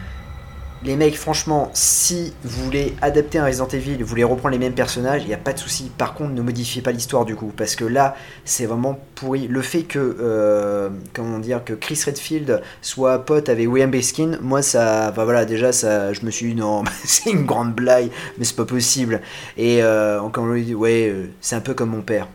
[0.84, 4.74] les mecs, franchement, si vous voulez adapter un Resident Evil, vous voulez reprendre les mêmes
[4.74, 5.90] personnages, il n'y a pas de souci.
[5.96, 8.14] Par contre, ne modifiez pas l'histoire du coup, parce que là,
[8.44, 9.48] c'est vraiment pourri.
[9.48, 14.60] Le fait que, euh, comment dire, que Chris Redfield soit pote avec William Baskin, moi,
[14.60, 18.44] ça, enfin voilà, déjà, ça, je me suis dit non, c'est une grande blague, mais
[18.44, 19.22] c'est pas possible.
[19.56, 22.28] Et euh, encore lui dit, ouais, euh, c'est un peu comme mon père.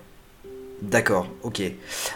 [0.81, 1.61] D'accord, ok.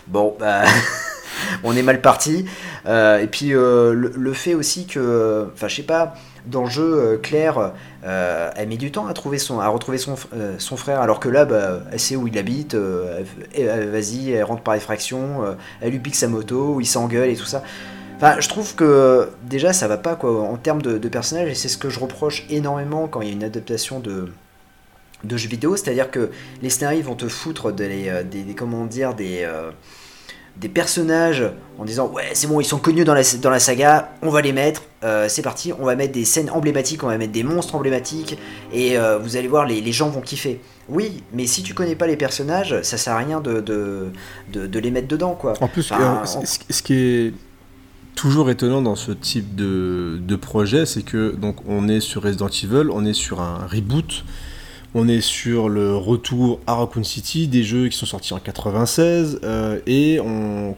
[0.08, 0.64] Bon, bah.
[1.64, 2.46] on est mal parti.
[2.86, 6.16] Euh, et puis euh, le, fait aussi que, enfin je sais pas,
[6.46, 7.72] dans le jeu, euh, Claire,
[8.04, 10.16] elle met du temps à, trouver son, à retrouver son,
[10.58, 14.76] son frère, alors que là, bah, elle sait où il habite, vas-y, elle rentre par
[14.76, 17.64] effraction, elle lui pique sa moto, il s'engueule et tout ça.
[18.18, 21.56] Enfin, je trouve que déjà ça va pas quoi en termes de, de personnages et
[21.56, 24.30] c'est ce que je reproche énormément quand il y a une adaptation de,
[25.24, 26.30] de jeux vidéo, c'est-à-dire que
[26.62, 29.46] les scénaristes vont te foutre des, des, des- comment dire, des,
[30.58, 31.44] des personnages
[31.80, 34.42] en disant ouais c'est bon ils sont connus dans la, dans la saga, on va
[34.42, 37.44] les mettre, euh, c'est parti, on va mettre des scènes emblématiques, on va mettre des
[37.44, 38.38] monstres emblématiques
[38.72, 40.62] et euh, vous allez voir les, les gens vont kiffer.
[40.90, 44.12] Oui, mais si tu connais pas les personnages, ça sert à rien de, de,
[44.52, 45.54] de, de les mettre dedans quoi.
[45.62, 47.34] En plus, Enfin, euh, ce qui est
[48.16, 52.48] toujours étonnant dans ce type de, de projet, c'est que donc on est sur Resident
[52.50, 54.24] Evil, on est sur un reboot,
[54.94, 59.40] on est sur le retour à Raccoon City, des jeux qui sont sortis en 96,
[59.44, 60.20] euh, et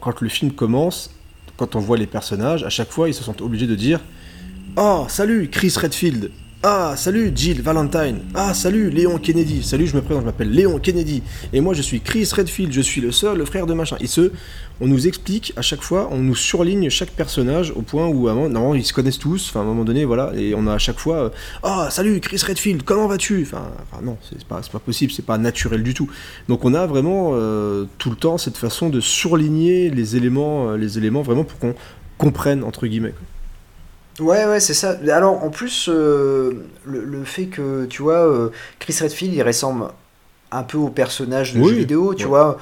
[0.00, 1.10] quand le film commence,
[1.56, 4.00] quand on voit les personnages, à chaque fois ils se sentent obligés de dire
[4.76, 6.30] Oh, salut Chris Redfield
[6.62, 8.22] Ah, salut Jill Valentine.
[8.34, 9.62] Ah, salut Léon Kennedy.
[9.62, 12.80] Salut, je me présente, je m'appelle Léon Kennedy, et moi je suis Chris Redfield, je
[12.80, 13.96] suis le seul, le frère de machin.
[14.00, 14.32] Et ce,
[14.80, 18.74] on nous explique à chaque fois, on nous surligne chaque personnage au point où normalement
[18.74, 20.98] ils se connaissent tous, enfin à un moment donné, voilà, et on a à chaque
[20.98, 21.30] fois, euh,
[21.62, 23.42] ah salut Chris Redfield, comment vas-tu?
[23.42, 23.70] Enfin,
[24.02, 26.10] non, c'est pas, pas possible, c'est pas naturel du tout.
[26.48, 30.76] Donc on a vraiment euh, tout le temps cette façon de surligner les éléments, euh,
[30.76, 31.74] les éléments vraiment pour qu'on
[32.18, 33.14] comprenne entre guillemets.
[34.20, 34.96] Ouais, ouais, c'est ça.
[35.12, 39.88] Alors, en plus, euh, le, le fait que, tu vois, euh, Chris Redfield, il ressemble
[40.52, 42.28] un peu au personnage de Oui, jeu vidéo, tu ouais.
[42.28, 42.58] vois.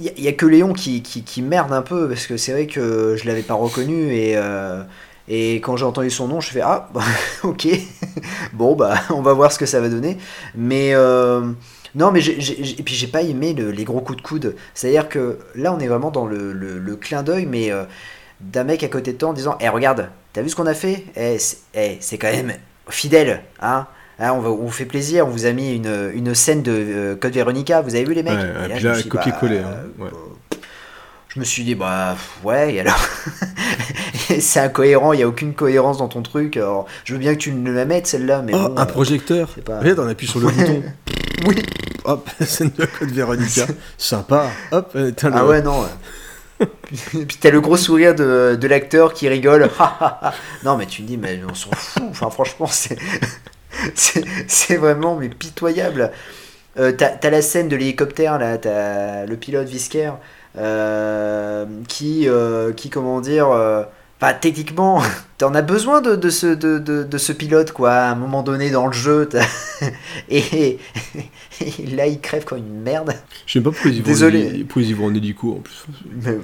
[0.00, 2.66] Il y, a que Léon qui, qui, qui merde un peu, parce que c'est vrai
[2.66, 4.82] que je l'avais pas reconnu, et, euh,
[5.28, 7.02] Et quand j'ai entendu son nom, je fais ah bah,
[7.44, 7.68] ok,
[8.54, 10.18] bon bah on va voir ce que ça va donner.
[10.56, 10.94] Mais
[11.94, 14.56] non, mais j'ai, j'ai- et puis j'ai pas aimé le- les gros coups de coude.
[14.74, 17.70] C'est-à-dire que là on est vraiment dans le, le- le clin d'œil, mais
[18.40, 20.74] d'un mec à côté de toi en disant Eh regarde, t'as vu ce qu'on a
[20.74, 21.04] fait?
[21.16, 22.52] Eh c'est eh, c'est quand même
[22.88, 23.86] fidèle, hein
[24.20, 26.72] Hein, on, va, on vous fait plaisir, on vous a mis une, une scène de
[26.72, 28.34] euh, Code Veronica, vous avez vu les mecs?
[28.34, 29.58] Ouais, Et et puis je me là, suis dit, copier-coller.
[29.60, 30.10] bah, hein, ouais.
[31.28, 32.98] je me suis dit, bah ouais, et alors?
[34.40, 36.56] C'est incohérent, il n'y a aucune cohérence dans ton truc.
[36.56, 38.86] Alors, je veux bien que tu me la mettes celle-là, mais Oh, bon, un euh,
[38.86, 40.82] projecteur c'est pas- Regarde, on appuie sur le bouton.
[41.46, 41.54] Oui.
[42.04, 43.66] Hop, scène de code Véronica.
[43.96, 44.50] Sympa.
[44.72, 45.84] Hop, euh, Ah le- ouais, non.
[46.84, 49.70] puis t'as le gros sourire de, l'acteur qui rigole.
[50.64, 52.02] non, mais tu me dis, mais on s'en fout.
[52.10, 52.98] Enfin, franchement, c'est.
[54.76, 56.10] vraiment pitoyable.
[56.78, 60.12] Euh, t'as la scène de l'hélicoptère, là, t'as le pilote Visker
[60.56, 63.48] euh, qui, euh, qui, comment dire.
[64.20, 65.00] Enfin, techniquement,
[65.38, 68.42] t'en as besoin de, de, ce, de, de, de ce pilote, quoi, à un moment
[68.42, 69.28] donné dans le jeu.
[70.28, 70.78] Et,
[71.60, 73.14] et là, il crève comme une merde.
[73.46, 74.64] Je sais pas pourquoi ils vont, Désolé.
[74.76, 75.84] ils vont en hélico en plus.
[76.22, 76.38] Mais-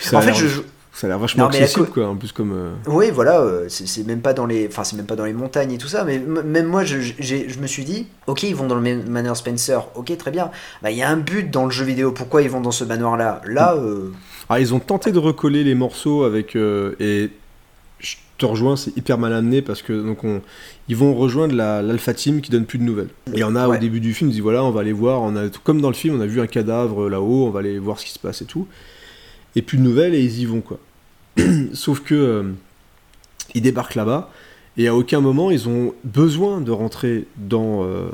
[0.00, 0.46] Ça En fait, je
[0.92, 2.52] Ça a l'air vachement Non, accessible, co- quoi, en plus comme.
[2.52, 5.32] euh, Oui, voilà, euh, c'est même pas dans les, enfin c'est même pas dans les
[5.32, 8.66] montagnes et tout ça, mais même moi, je, je me suis dit, ok, ils vont
[8.66, 10.50] dans le Man- Manor Spencer, ok, très bien.
[10.82, 12.12] Bah, il y a un but dans le jeu vidéo.
[12.12, 13.40] Pourquoi ils vont dans ce manoir-là?
[13.46, 14.12] Là, euh,
[14.48, 16.56] Ah, ils ont tenté de recoller les morceaux avec.
[16.56, 17.30] euh, et
[18.00, 20.40] je te rejoins, c'est hyper mal amené parce que donc on,
[20.88, 23.08] ils vont rejoindre la- l'Alpha Team qui donne plus de nouvelles.
[23.34, 25.34] Et on a au début du film, ils disent voilà, on va aller voir, on
[25.36, 27.98] a, comme dans le film, on a vu un cadavre là-haut, on va aller voir
[27.98, 28.66] ce qui se passe et tout.
[29.56, 30.78] Et plus de nouvelles et ils y vont quoi.
[31.72, 32.42] Sauf que euh,
[33.54, 34.30] ils débarquent là-bas
[34.76, 38.08] et à aucun moment ils ont besoin de rentrer dans euh,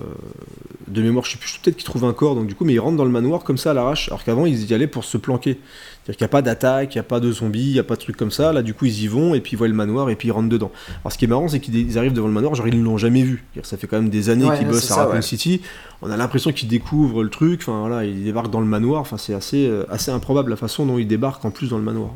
[0.89, 1.24] de mémoire.
[1.26, 3.05] Je sais plus, peut-être qu'ils trouvent un corps donc du coup, mais ils rentrent dans
[3.05, 5.59] le manoir comme ça à l'arrache, alors qu'avant ils y allaient pour se planquer.
[6.05, 7.82] C'est-à-dire qu'il n'y a pas d'attaque, il n'y a pas de zombies, il n'y a
[7.84, 8.52] pas de trucs comme ça.
[8.52, 10.32] Là, du coup, ils y vont et puis ils voient le manoir et puis ils
[10.32, 10.70] rentrent dedans.
[11.02, 12.84] Alors, ce qui est marrant, c'est qu'ils ils arrivent devant le manoir, genre ils ne
[12.84, 13.42] l'ont jamais vu.
[13.55, 15.22] C'est-à-dire, Ça fait quand même des années Ouais, qu'ils bossent à Raccoon ouais.
[15.22, 15.62] City.
[16.02, 17.62] On a l'impression qu'ils découvrent le truc.
[17.62, 19.00] Enfin, voilà, ils débarquent dans le manoir.
[19.00, 21.84] Enfin, c'est assez, euh, assez improbable la façon dont ils débarquent en plus dans le
[21.84, 22.11] manoir.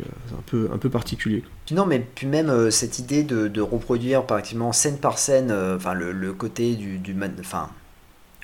[0.00, 1.42] Euh, c'est un peu, un peu particulier.
[1.66, 5.48] puis non, mais puis même euh, cette idée de, de reproduire pratiquement scène par scène,
[5.50, 7.68] euh, le, le côté du, du man- enfin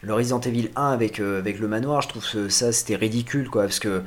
[0.03, 3.49] le Resident Evil 1 avec euh, avec le manoir, je trouve que ça c'était ridicule
[3.51, 4.03] quoi, parce que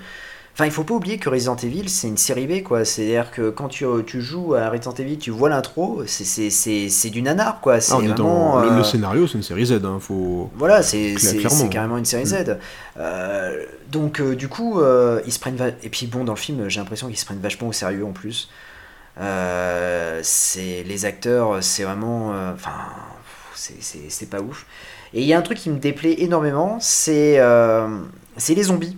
[0.53, 2.83] Enfin, il faut pas oublier que Resident Evil, c'est une série B, quoi.
[2.83, 6.89] C'est-à-dire que quand tu, tu joues à Resident Evil, tu vois l'intro, c'est- c'est c'est-
[6.89, 7.79] c'est du nanar, quoi.
[7.79, 9.79] C'est Ah, vraiment, dans le, euh, le scénario, c'est une série Z.
[9.85, 10.49] Hein, faut...
[10.55, 11.15] Voilà, c'est
[11.69, 12.57] carrément une série Z.
[12.97, 14.81] Euh, donc, euh, du coup,
[15.25, 15.55] ils se prennent.
[15.55, 18.05] va- Et puis, bon, dans le film, j'ai l'impression qu'ils se prennent vachement au sérieux
[18.05, 18.49] en plus.
[20.23, 22.33] C'est les acteurs, c'est vraiment.
[22.53, 22.71] Enfin,
[23.55, 24.65] c'est- c'est c'est pas ouf.
[25.13, 27.39] Et il y a un truc qui me déplaît énormément, c'est
[28.37, 28.97] c'est les zombies.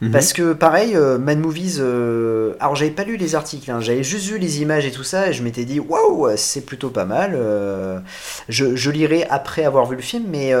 [0.00, 0.12] Mhm.
[0.12, 4.04] Parce que pareil, euh, Mad Movies, euh, alors j'avais pas lu les articles, hein, j'avais
[4.04, 7.04] juste vu les images et tout ça, et je m'étais dit waouh, c'est plutôt pas
[7.04, 7.32] mal.
[7.34, 7.98] euh,
[8.48, 10.52] je, lirai après avoir vu le film, mais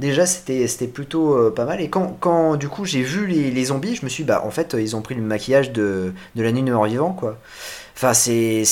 [0.00, 1.80] déjà c'était plutôt pas mal.
[1.80, 4.50] Et quand, quand du coup j'ai vu les, zombies, je me suis dit, bah en
[4.50, 7.38] fait ils ont pris le maquillage de, de la nuit de mort vivant quoi.
[7.96, 8.62] Enfin c'est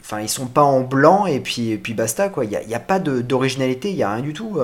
[0.00, 2.44] Enfin, ils sont pas en blanc et puis, puis basta quoi.
[2.44, 4.58] Il n'y a, a pas d'originalité, il y a rien du tout.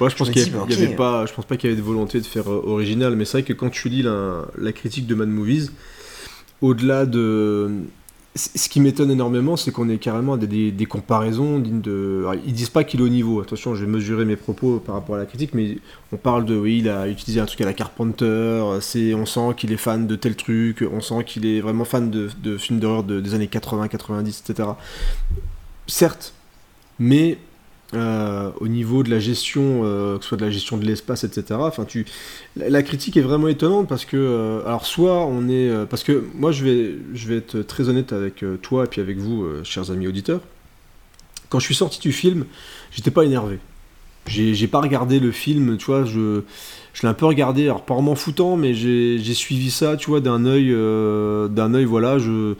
[0.00, 1.72] Ouais, je pense qu'il y, dis, a- bah, avait pas, je pense pas qu'il y
[1.72, 4.44] avait de volonté de faire euh, original, mais c'est vrai que quand tu lis la,
[4.58, 5.70] la critique de Mad Movies,
[6.62, 7.70] au-delà de,
[8.36, 12.24] ce qui m'étonne énormément, c'est qu'on est carrément à des, des- des comparaisons dignes de.
[12.26, 13.40] alors, ils disent pas qu'il est au niveau.
[13.40, 15.78] Attention, je vais mesurer mes propos par rapport à la critique, mais
[16.12, 18.64] on parle de, oui, il a utilisé un truc à la Carpenter.
[18.80, 20.84] C'est, on sent qu'il est fan de tel truc.
[20.92, 24.42] On sent qu'il est vraiment fan de, de films d'horreur de- des années 80, 90,
[24.48, 24.70] etc.
[25.86, 26.32] Certes,
[26.98, 27.38] mais
[27.96, 31.24] euh, au niveau de la gestion, euh, que ce soit de la gestion de l'espace,
[31.24, 31.58] etc.
[31.60, 32.06] Enfin, tu,
[32.56, 36.52] la, critique est vraiment étonnante parce que, euh, alors soit on est, parce que moi
[36.52, 40.06] je vais, je vais être très honnête avec toi et puis avec vous, chers amis
[40.06, 40.40] auditeurs.
[41.48, 42.46] Quand je suis sorti du film,
[42.90, 43.58] j'étais pas énervé.
[44.26, 46.40] J'ai pas regardé le film, tu vois, je,
[46.94, 50.08] je l'ai un peu regardé, alors pas en m'en foutant, mais j'ai suivi ça, tu
[50.08, 50.70] vois, d'un œil,
[51.50, 52.54] d'un œil, voilà, je,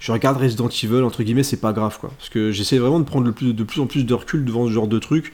[0.00, 2.10] je regarde Resident Evil, entre guillemets, c'est pas grave, quoi.
[2.18, 4.66] Parce que j'essaie vraiment de prendre le plus, de plus en plus de recul devant
[4.66, 5.32] ce genre de truc.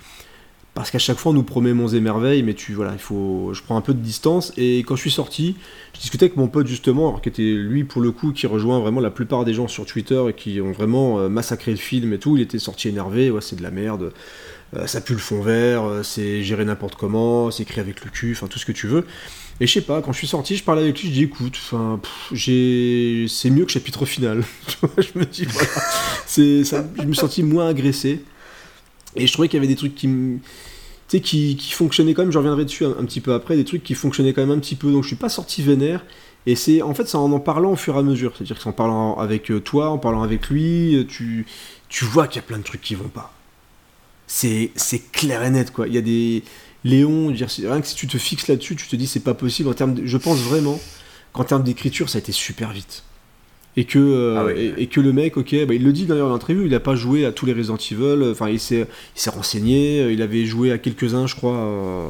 [0.75, 3.55] Parce qu'à chaque fois, on nous promet monts et merveilles, mais tu, voilà, il faut,
[3.55, 4.53] je prends un peu de distance.
[4.59, 5.57] Et quand je suis sorti,
[5.95, 8.81] je discutais avec mon pote, justement, alors qui était lui, pour le coup, qui rejoint
[8.81, 12.13] vraiment la plupart des gens sur Twitter et qui ont vraiment euh, massacré le film
[12.13, 12.37] et tout.
[12.37, 14.13] Il était sorti énervé, ouais, c'est de la merde.
[14.75, 18.11] Euh, ça pue le fond vert, euh, c'est géré n'importe comment, c'est écrit avec le
[18.11, 19.07] cul, enfin tout ce que tu veux.
[19.61, 21.55] Et je sais pas, quand je suis sorti, je parlais avec lui, je dis écoute,
[21.57, 21.99] enfin,
[22.31, 24.45] j'ai, c'est mieux que chapitre final.
[24.99, 25.71] Je me dis voilà,
[26.27, 28.23] je me suis senti moins agressé.
[29.15, 30.09] Et je trouvais qu'il y avait des trucs qui,
[31.09, 32.33] qui, qui fonctionnaient quand même.
[32.33, 34.75] Je reviendrai dessus un, petit peu après, des trucs qui fonctionnaient quand même un petit
[34.75, 34.93] peu.
[34.93, 36.05] Donc je suis pas sorti vénère,
[36.45, 38.73] Et c'est en fait c'est en en parlant au fur et à mesure, c'est-à-dire qu'en
[38.73, 41.47] parlant avec euh, toi, en parlant avec lui, euh, tu,
[41.89, 43.33] tu vois qu'il y a plein de trucs qui vont pas.
[44.27, 44.73] C'est
[45.13, 45.87] clair et net quoi.
[45.87, 46.43] Il y a des
[46.87, 49.69] Léon, dire, rien que si tu te fixes là-dessus, tu te dis c'est pas possible
[49.69, 49.95] en termes.
[49.95, 50.81] de- je pense vraiment
[51.33, 53.03] qu'en termes d'écriture, ça a été super vite.
[53.79, 56.29] Et que, euh, Ah et, et que le mec, ok, bah, il le dit d'ailleurs
[56.29, 58.87] dans l'interview, il a pas joué à tous les Resident Evil, enfin il s'est
[59.27, 61.57] renseigné, il avait joué à quelques-uns, je crois.
[61.57, 62.09] euh,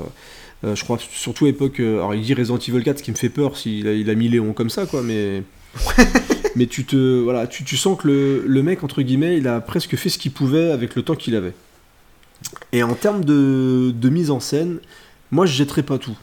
[0.64, 3.16] euh, je crois surtout à l'époque, alors il dit Resident Evil 4, ce qui me
[3.16, 5.42] fait peur s'il a, il a mis Léon comme ça, quoi, mais.
[6.56, 7.20] mais tu te.
[7.20, 10.18] Voilà, tu, tu sens que le, le mec, entre guillemets, il a presque fait ce
[10.18, 11.52] qu'il pouvait avec le temps qu'il avait.
[12.72, 14.78] Et en termes de, mise en scène,
[15.30, 16.16] moi je jetterai pas tout.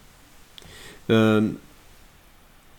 [1.09, 1.49] Euh,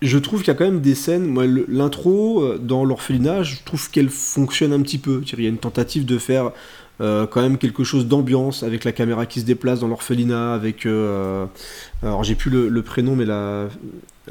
[0.03, 1.35] je trouve qu'il y a quand même des scènes.
[1.69, 5.23] L'intro euh, dans l'orphelinage, je trouve qu'elle fonctionne un petit peu.
[5.33, 6.53] Il y a une tentative de faire
[7.01, 10.87] euh, quand même quelque chose d'ambiance avec la caméra qui se déplace dans l'orphelinat, avec.
[10.87, 13.69] alors j'ai plus le prénom, mais la,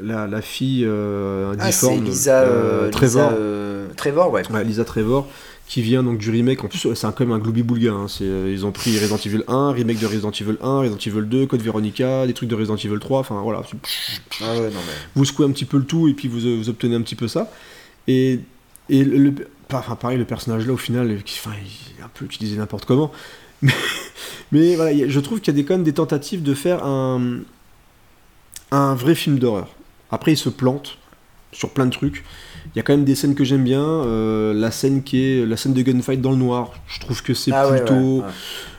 [0.02, 2.44] la, la fille euh, Ah, c'est difforme, Lisa,
[2.90, 3.30] Trevor.
[3.30, 4.42] Lisa, Trevor, ouais.
[4.50, 5.28] Ouais, Lisa Trevor,
[5.66, 6.64] qui vient donc du remake.
[6.64, 7.92] En plus, c'est quand même un gloubi-boulga.
[7.92, 8.06] hein.
[8.08, 11.26] C'est, euh, ils ont pris Resident Evil 1, remake de Resident Evil 1, Resident Evil
[11.28, 13.20] 2, Code Veronica, des trucs de Resident Evil 3.
[13.20, 13.62] Enfin voilà,
[14.40, 14.92] Ah ouais, non mais.
[15.14, 17.28] vous secouez un petit peu le tout et puis vous, vous obtenez un petit peu
[17.28, 17.50] ça.
[18.08, 18.40] Et,
[18.90, 19.34] et le, le-
[19.72, 22.84] enfin, pareil, le personnage là, au final, qui, enfin, il est un peu utilisé n'importe
[22.84, 23.10] comment.
[23.62, 23.72] Mais,
[24.52, 27.38] mais voilà, je trouve qu'il y a des, quand même des tentatives de faire un,
[28.70, 29.68] un vrai film d'horreur.
[30.14, 30.98] Après, il se plante
[31.52, 32.24] sur plein de trucs.
[32.74, 33.82] Il y a quand même des scènes que j'aime bien.
[33.82, 37.34] euh, la scène qui est la scène de gunfight dans le noir, je trouve que
[37.34, 37.94] c'est Ah plutôt.
[37.94, 38.32] ouais, ouais.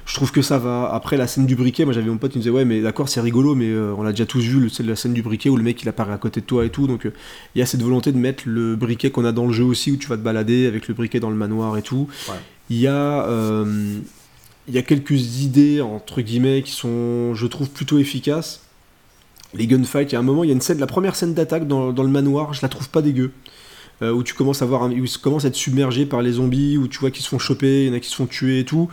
[0.08, 0.92] Je trouve que ça va.
[0.94, 3.10] Après, la scène du briquet, moi j'avais mon pote qui me disait Ouais, mais d'accord,
[3.10, 5.58] c'est rigolo, mais euh, on a déjà tous vu c'est la scène du briquet où
[5.58, 6.86] le mec il apparaît à côté de toi et tout.
[6.86, 7.14] Donc euh,
[7.56, 9.92] il y a cette volonté de mettre le briquet qu'on a dans le jeu aussi,
[9.92, 12.08] où tu vas te balader avec le briquet dans le manoir et tout.
[12.70, 13.26] Il y a.
[14.68, 18.62] il y a quelques idées, entre guillemets, qui sont, je trouve, plutôt efficaces.
[19.56, 21.34] Les gunfights, il y a un moment, il y a une scène, la première scène
[21.34, 23.32] d'attaque dans, dans le manoir, je la trouve pas dégueu.
[24.02, 26.90] Euh, où tu commences à voir, où tu à être submergé par les zombies, où
[26.90, 28.66] tu vois qu'ils se font choper, il y en a qui se font tuer et
[28.66, 28.90] tout.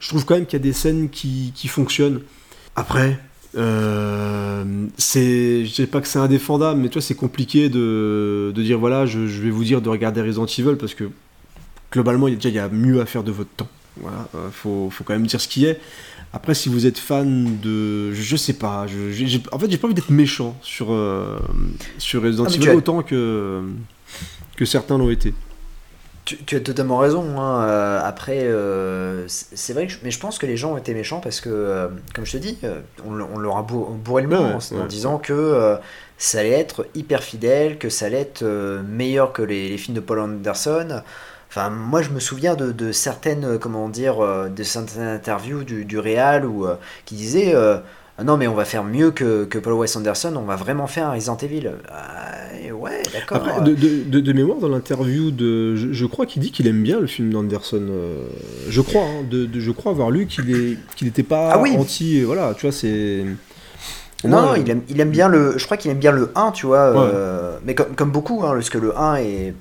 [0.00, 2.20] Je trouve quand même qu'il y a des scènes qui, qui fonctionnent.
[2.74, 3.20] Après,
[3.56, 4.64] euh,
[4.96, 9.06] c'est, je sais pas que c'est indéfendable, mais toi c'est compliqué de, de dire voilà,
[9.06, 11.08] je, je vais vous dire de regarder Resident Evil parce que
[11.92, 13.68] globalement, il y a déjà il y a mieux à faire de votre temps.
[14.00, 15.78] Voilà, euh, faut, faut quand même dire ce qui est.
[16.34, 19.94] Après, si vous êtes fan de, je, sais pas, je, en fait, j'ai pas envie
[19.94, 21.38] d'être méchant sur euh,
[21.98, 23.62] sur Resident Ah, Evil autant que
[24.56, 25.34] que certains l'ont été.
[26.24, 27.38] Tu, tu as totalement raison.
[27.40, 27.64] hein.
[27.64, 30.94] Euh, après, euh, c'est vrai que je, mais je pense que les gens ont été
[30.94, 32.58] méchants parce que, euh, comme je te dis,
[33.04, 35.76] on, le- on leur a bourré, le Ouais, ouais, en, disant que
[36.18, 38.44] ça allait être hyper fidèle, que ça allait être
[38.88, 41.02] meilleur que les, les films de Paul Anderson.
[41.54, 45.64] Enfin, moi, je me souviens de, de certaines, euh, comment dire, euh, de certaines interviews
[45.64, 47.54] du, du Real où, euh, qui disaient
[48.22, 51.08] non, mais on va faire mieux que, que Paul Wes Anderson, on va vraiment faire
[51.08, 51.72] un Resident Evil.
[52.72, 53.38] Ouais, d'accord.
[53.38, 56.66] Après, de, de- de- de mémoire, dans l'interview de, je, je crois qu'il dit qu'il
[56.66, 57.80] aime bien le film d'Anderson.
[57.90, 58.24] euh,
[58.68, 61.74] je crois, hein, de, je crois avoir lu qu'il est, qu'il n'était pas Ah oui.
[61.78, 62.22] anti.
[62.22, 63.24] Voilà, tu vois, c'est.
[64.24, 65.58] Non, non, il aime, il aime bien le.
[65.58, 66.96] Je crois qu'il aime bien le 1, tu vois.
[66.96, 69.54] euh, mais comme, comme beaucoup, hein, parce que le 1 est.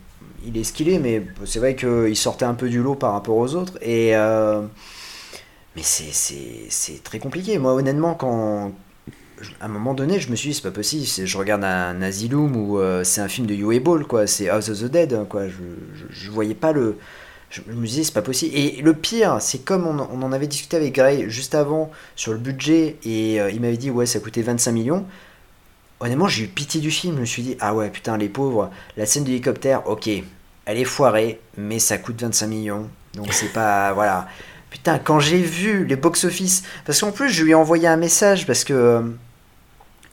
[0.45, 3.13] Il est ce qu'il est, mais c'est vrai qu'il sortait un peu du lot par
[3.13, 3.77] rapport aux autres.
[3.81, 4.15] Et.
[4.15, 4.61] euh,
[5.75, 7.57] mais c'est- très compliqué.
[7.57, 8.71] Moi, honnêtement, quand.
[9.59, 11.03] À un moment donné, je me suis dit, c'est pas possible.
[11.25, 14.27] Je regarde un Asylum où euh, c'est un film de Uwe Ball, quoi.
[14.27, 15.47] C'est House of the Dead, quoi.
[15.47, 15.53] Je,
[16.11, 16.97] je, voyais pas le.
[17.67, 18.55] Me disais, c'est pas possible.
[18.55, 22.33] Et le pire, c'est comme on, on en avait discuté avec Gray juste avant sur
[22.33, 25.05] le budget, et euh, il m'avait dit, ouais, ça coûtait 25 millions.
[26.01, 27.15] Honnêtement, j'ai eu pitié du film.
[27.17, 28.71] Je me suis dit, ah ouais, putain, les pauvres.
[28.97, 30.09] La scène d'hélicoptère, ok,
[30.65, 32.89] elle est foirée, mais ça coûte 25 millions.
[33.13, 33.93] Donc c'est pas.
[33.95, 34.27] Voilà.
[34.71, 36.63] Putain, quand j'ai vu les box-office.
[36.85, 38.73] Parce qu'en plus, je lui ai envoyé un message parce que.
[38.73, 39.01] euh,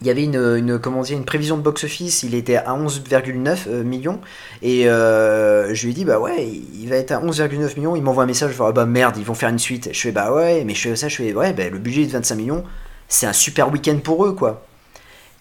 [0.00, 3.82] il y avait une, comment dire, une prévision de box-office, il était à 11,9 euh,
[3.82, 4.20] millions.
[4.62, 7.96] Et euh, je lui ai dit, bah ouais, il va être à 11,9 millions.
[7.96, 9.90] Il m'envoie un message, je fais, ah bah merde, ils vont faire une suite.
[9.92, 12.06] Je fais, bah ouais, mais je fais ça, je fais, ouais, bah, le budget est
[12.06, 12.64] de 25 millions,
[13.08, 14.67] c'est un super week-end pour eux, quoi.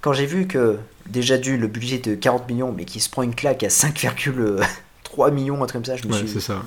[0.08, 0.78] Quand j'ai vu que,
[1.10, 5.32] déjà dû, le budget de 40 millions, mais qu'il se prend une claque à 5,3
[5.32, 6.62] millions, un truc comme ça, je me Ouais, suis c'est ça.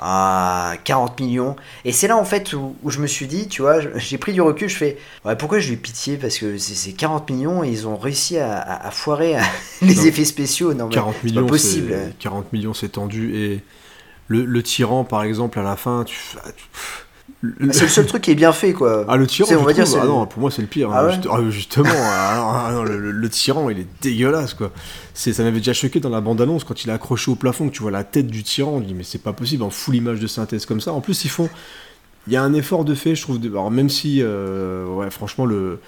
[0.00, 1.54] ah, 40 millions.
[1.84, 4.32] Et c'est là en fait où, où je me suis dit, tu vois, j'ai pris
[4.32, 6.16] du recul, je fais, ouais, pourquoi j'ai eu pitié?
[6.16, 9.36] Parce que c'est c'est 40 millions et ils ont réussi à, à- à foirer
[9.82, 10.02] les Non.
[10.02, 10.74] effets spéciaux.
[10.74, 11.94] Non, mais 40 c'est millions, pas possible.
[12.08, 13.36] c'est 40 millions, c'est tendu.
[13.36, 13.60] Et
[14.26, 16.18] le, le tyran, par exemple, à la fin, tu.
[16.44, 16.64] ah, tu-
[17.42, 19.04] le- C'est le seul truc qui est bien fait, quoi.
[19.08, 20.90] Ah, le tyran, on va dire, trouve- ah non, pour moi, c'est le pire.
[20.90, 24.70] hein, Ah ouais juste- ah, justement, ah, ah, non, le, tyran, il est dégueulasse, quoi.
[25.12, 27.74] C'est, ça m'avait déjà choqué dans la bande-annonce quand il est accroché au plafond, que
[27.74, 28.72] tu vois la tête du tyran.
[28.76, 30.92] On dit, mais c'est pas possible, en full image de synthèse comme ça.
[30.92, 31.48] En plus, ils font.
[32.28, 33.40] Il y a un effort de fait, je trouve.
[33.40, 35.80] de- Alors, même si, euh, ouais, franchement, le.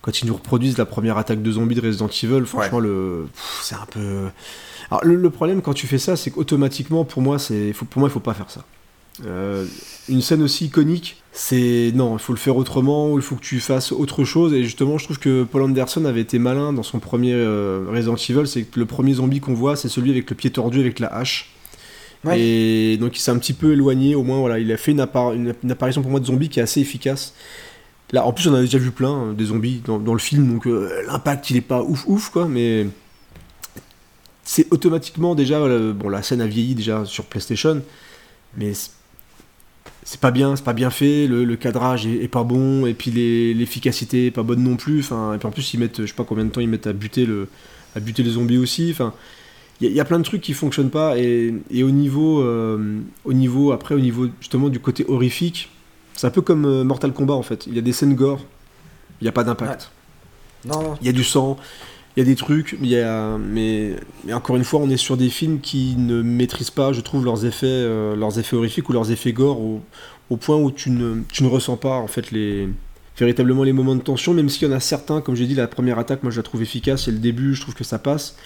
[0.00, 3.26] quand ils nous reproduisent la première attaque de zombies de Resident Evil, franchement, le,
[3.60, 4.00] c'est un peu.
[4.90, 8.00] Alors, le, le problème quand tu fais ça, c'est qu'automatiquement, pour moi, c'est, faut, pour
[8.00, 8.64] moi, il faut pas faire ça.
[9.26, 9.66] Euh,
[10.08, 13.42] une scène aussi iconique, c'est non, il faut le faire autrement, ou il faut que
[13.42, 14.52] tu fasses autre chose.
[14.54, 18.16] Et justement, je trouve que Paul Anderson avait été malin dans son premier euh, Resident
[18.16, 20.98] Evil, c'est que le premier zombie qu'on voit, c'est celui avec le pied tordu avec
[20.98, 21.50] la hache.
[22.24, 22.40] Ouais.
[22.40, 25.00] Et donc il s'est un petit peu éloigné, au moins voilà, il a fait une,
[25.00, 27.34] appar- une- une apparition pour moi de zombie qui est assez efficace.
[28.12, 30.46] Là, en plus, on a déjà vu plein hein, des zombies dans, dans le film,
[30.52, 32.86] donc euh, l'impact il est pas ouf ouf quoi, mais
[34.44, 35.60] c'est automatiquement déjà
[35.92, 37.82] bon la scène a vieilli déjà sur PlayStation,
[38.56, 38.72] mais
[40.04, 42.94] c'est- pas bien, c'est pas bien fait, le, le cadrage est, est pas bon, et
[42.94, 43.10] puis
[43.54, 45.00] l'efficacité est pas bonne non plus.
[45.00, 46.86] Enfin, et puis en plus ils mettent, je sais pas combien de temps ils mettent
[46.86, 47.48] à buter le,
[47.96, 48.90] à buter les zombies aussi.
[48.92, 49.14] Enfin,
[49.80, 51.18] il y, a- il y a plein de trucs qui fonctionnent pas.
[51.18, 55.70] Et, et au niveau, euh, au niveau après au niveau justement du côté horrifique,
[56.14, 57.66] c'est un peu comme euh, Mortal Kombat en fait.
[57.66, 58.44] Il y a des scènes gore,
[59.20, 59.90] il y a pas d'impact.
[60.64, 60.94] Non.
[61.00, 61.56] Il y a du sang,
[62.16, 64.90] il y a des trucs, mais, il y a- mais, mais encore une fois, on
[64.90, 68.56] est sur des films qui ne maîtrisent pas, je trouve, leurs effets, euh, leurs effets
[68.56, 69.80] horrifiques ou leurs effets gore au,
[70.30, 72.68] au point où tu ne, tu ne ressens pas en fait les
[73.18, 75.68] véritablement les moments de tension, même s'il y en a certains, comme j'ai dit, la
[75.68, 78.36] première attaque, moi je la trouve efficace, et le début, je trouve que ça passe.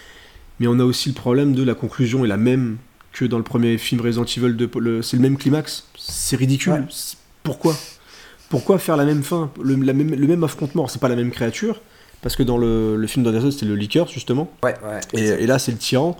[0.59, 2.77] Mais on a aussi le problème de la conclusion est la même
[3.13, 4.69] que dans le premier film Resident Evil 2.
[4.79, 6.73] le- C'est le même climax, c'est ridicule.
[6.73, 6.81] Ouais.
[7.43, 7.75] Pourquoi?
[8.49, 11.31] Pourquoi faire la même fin, le, la même, le même affrontement C'est pas la même
[11.31, 11.81] créature,
[12.21, 14.51] parce que dans le, le film d'Anderson, c'était le liqueur, justement.
[14.63, 14.99] Ouais, ouais.
[15.13, 16.17] Et, et là, c'est le tyran.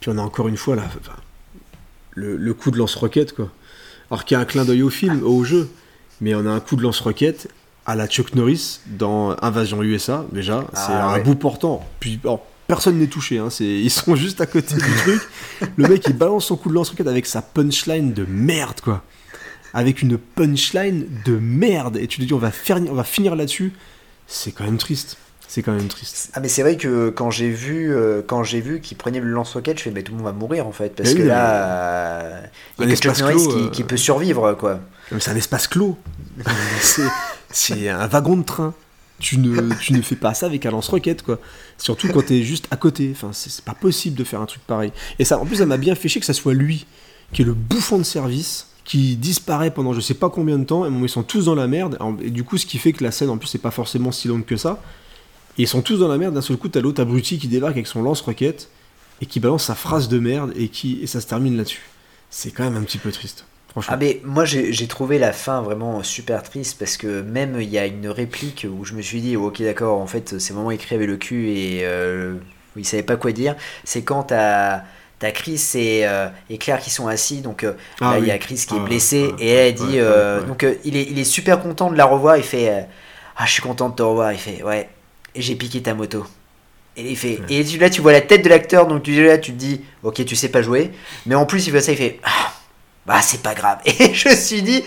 [0.00, 1.16] Puis on a encore une fois là, enfin,
[2.12, 3.50] le, le coup de lance-roquette, quoi.
[4.10, 5.68] Alors qu'il y a un clin d'œil au film, au jeu.
[6.20, 7.48] Mais on a un coup de lance-roquette
[7.86, 10.64] à la Chuck Norris dans Invasion USA, déjà.
[10.72, 11.22] c'est Ah, un ouais.
[11.22, 11.86] bout portant.
[12.00, 15.20] Puis, alors, personne n'est touché, hein, ils sont juste à côté du truc.
[15.76, 19.02] Le mec, il balance son coup de lance-roquette avec sa punchline de merde, quoi.
[19.74, 21.96] Avec une punchline de merde.
[21.98, 23.72] Et tu te dis, on va, faire, on va finir là-dessus.
[24.26, 25.16] C'est quand même triste.
[25.50, 26.30] C'est quand même triste.
[26.34, 29.30] Ah mais c'est vrai que quand j'ai vu euh, quand j'ai vu qu'il prenait le
[29.30, 31.28] lance-roquette, je fais mais tout le monde va mourir en fait parce Mais que oui,
[31.28, 32.40] là euh,
[32.80, 34.80] il y a que Chuck espace Norris clos, qui, euh, qui peut survivre quoi.
[35.18, 35.96] C'est un espace clos.
[37.50, 38.74] C'est- un wagon de train.
[39.20, 41.40] Tu ne, tu ne fais pas ça avec un lance-roquette, quoi.
[41.76, 43.10] Surtout quand t'es juste à côté.
[43.12, 44.92] Enfin, c'est c'est pas possible de faire un truc pareil.
[45.18, 46.86] Et ça, en plus, ça m'a bien fait chier que ça soit lui,
[47.32, 50.86] qui est le bouffon de service, qui disparaît pendant je sais pas combien de temps.
[50.86, 51.98] Et bon, ils sont tous dans la merde.
[52.22, 54.28] Et du coup, ce qui fait que la scène, en plus, c'est pas forcément si
[54.28, 54.80] longue que ça.
[55.58, 56.34] Et ils sont tous dans la merde.
[56.34, 58.68] D'un seul coup, t'as l'autre abruti qui débarque avec son lance-roquette
[59.20, 61.82] et qui balance sa phrase de merde et, qui, et ça se termine là-dessus.
[62.30, 63.44] C'est quand même un petit peu triste.
[63.86, 67.78] Ah mais moi j'ai trouvé la fin vraiment super triste parce que même il y
[67.78, 70.96] a une réplique où je me suis dit ok d'accord en fait c'est vraiment écrit
[70.96, 72.34] avec le cul et euh,
[72.76, 73.54] il savait pas quoi dire.
[73.84, 74.82] C'est quand t'as
[75.20, 78.30] T'as Chris et, euh, et Claire qui sont assis, donc euh, Ah là il y
[78.30, 80.48] a Chris qui Ah, est blessé ouais, et elle dit ouais, euh, ouais, ouais.
[80.48, 82.86] donc euh, il, est, il est super content de la revoir, il fait
[83.36, 84.88] ah je suis content de te revoir, il fait ouais
[85.42, 86.24] j'ai piqué ta moto.
[86.96, 89.38] Et il fait et tu- là tu vois la tête de l'acteur donc tu là
[89.38, 90.90] tu te dis ok tu sais pas jouer.
[91.26, 92.52] Mais en plus il fait ça il fait ah,
[93.06, 93.78] bah c'est pas grave.
[93.86, 94.82] Et je me suis dit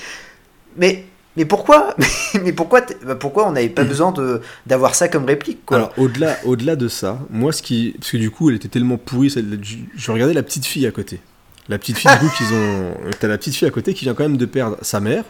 [0.75, 1.05] mais
[1.37, 1.95] mais pourquoi?
[2.43, 5.77] Mais pourquoi bah, pourquoi on n'avait pas besoin de d'avoir ça comme réplique quoi?
[5.77, 8.97] Alors au-delà, au-delà de ça, moi ce qui, parce que du coup elle était tellement
[8.97, 11.21] pourrie, celle- je, je regardais la petite fille à côté.
[11.69, 14.13] La petite fille du coup qu'ils ont, t'as la petite fille à côté qui vient
[14.13, 15.23] quand même de perdre sa mère,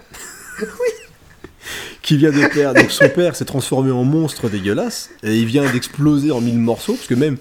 [2.01, 5.69] qui vient de perdre, donc son père s'est transformé en monstre dégueulasse et il vient
[5.71, 7.37] d'exploser en mille morceaux, parce que même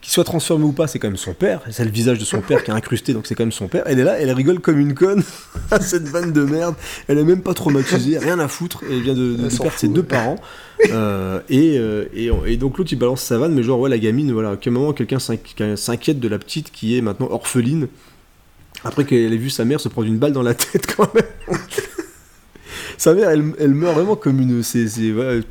[0.00, 2.40] qu'il soit transformé ou pas, c'est quand même son père, c'est le visage de son
[2.40, 3.82] père qui est incrusté, donc c'est quand même son père.
[3.86, 5.24] Elle est là, elle rigole comme une conne
[5.72, 6.76] à cette vanne de merde.
[7.08, 8.84] Elle est même pas traumatisée, rien à foutre.
[8.88, 10.36] Elle vient de, perdre ses deux parents.
[10.92, 13.98] Euh, et, euh, et, et donc l'autre il balance sa vanne, mais genre ouais la
[13.98, 17.88] gamine, voilà, à quel moment quelqu'un s'inqui- s'inquiète de la petite qui est maintenant orpheline
[18.84, 21.58] après qu'elle ait vu sa mère se prendre une balle dans la tête quand même.
[22.98, 24.86] Sa mère, elle, elle meurt vraiment comme une, c'est,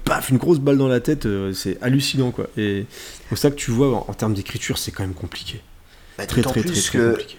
[0.06, 2.46] paf, une grosse balle dans la tête, euh, c'est hallucinant quoi.
[2.58, 5.62] Et c'est pour ça que tu vois en, en termes d'écriture c'est quand même compliqué,
[6.18, 7.38] Bah, très d'autant très très, que compliqué.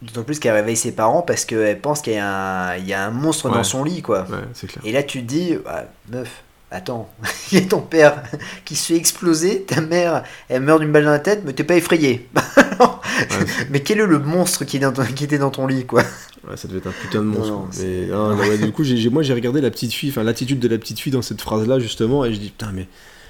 [0.00, 2.94] d'autant plus qu'elle réveille ses parents parce qu'elle pense qu'il y a un il y
[2.94, 4.82] a un monstre dans son lit quoi Ouais, clair.
[4.84, 7.08] et là tu te dis bah, meuf attends
[7.52, 8.22] il y a ton père
[8.64, 11.64] qui se fait exploser ta mère elle meurt d'une balle dans la tête mais t'es
[11.64, 12.28] pas effrayé
[13.70, 16.02] mais quel est le monstre qui, est dans ton- qui était dans ton lit quoi
[16.48, 17.52] Ouais, ça devait être un putain de monstre.
[17.52, 20.58] Non, Mais, non, ouais, du coup, j'ai, moi j'ai regardé la petite fille, enfin l'attitude
[20.58, 22.88] de la petite fille dans cette phrase-là justement, et je dis putain mais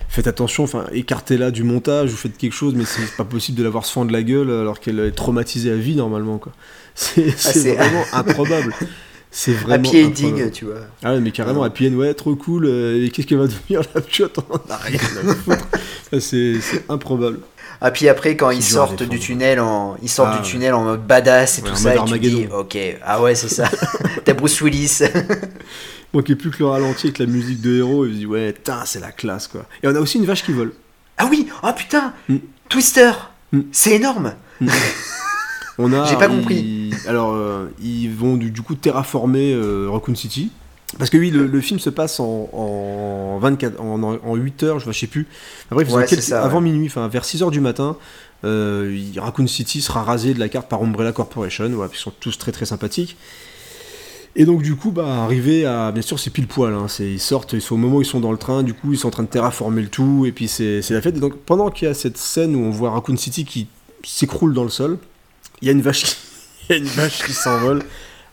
[0.08, 3.62] faites attention, enfin écartez-la du montage, vous faites quelque chose, mais c'est pas possible de
[3.64, 6.52] l'avoir se fendre la gueule alors qu'elle est traumatisée à vie normalement quoi.
[6.94, 8.74] C'est, Ah, c'est- vraiment improbable.
[9.34, 12.66] C'est vraiment happy ending tu vois Ah ouais, mais carrément, Happy End, ouais, trop cool.
[12.66, 15.68] euh, et qu'est-ce qu'elle va devenir la piotte On en a rien à foutre.
[16.20, 16.58] C'est
[16.90, 17.38] improbable.
[17.84, 20.48] Ah puis après quand ils sortent du tunnel en ils sortent Ah, du ouais.
[20.48, 22.46] tunnel en mode badass et Ouais, tout ça et tu dis.
[22.56, 23.68] OK, ah ouais, c'est ça.
[24.24, 25.00] T'as Bruce Willis.
[26.14, 28.04] Il manquait plus que le ralenti avec la musique de héros.
[28.04, 29.64] Et je me dis, ouais, putain, c'est la classe, quoi.
[29.82, 30.72] Et on a aussi une vache qui vole.
[31.18, 32.36] ah oui, ah putain, Mm.
[32.68, 33.10] Twister.
[33.52, 33.60] Mm.
[33.72, 34.34] C'est énorme.
[35.78, 36.90] On a, J'ai pas ils- compris.
[37.08, 40.50] Alors, euh, ils vont du, du coup terraformer euh, Raccoon City.
[40.98, 44.62] Parce que oui, le, le film se passe en, en 24, en, en- en 8
[44.64, 45.26] heures, je, sais plus.
[45.70, 46.64] Après, Ouais, c'est ça, avant ouais.
[46.64, 47.96] minuit, enfin vers 6 heures du matin,
[48.44, 51.68] euh, Raccoon City sera rasé de la carte par Umbrella Corporation.
[51.70, 53.16] Voilà, puis ils sont tous très très sympathiques.
[54.34, 56.72] Et donc du coup, bah, arrivé à, bien sûr, c'est pile poil.
[56.72, 58.62] Hein, ils sortent, ils sont au moment où ils sont dans le train.
[58.62, 61.02] Du coup, ils sont en train de terraformer le tout, et puis c'est, c'est la
[61.02, 61.16] fête.
[61.16, 63.66] Et donc pendant qu'il y a cette scène où on voit Raccoon City qui
[64.04, 64.98] s'écroule dans le sol,
[65.60, 66.16] il y a une vache, qui-
[66.70, 67.82] il y a une vache qui s'envole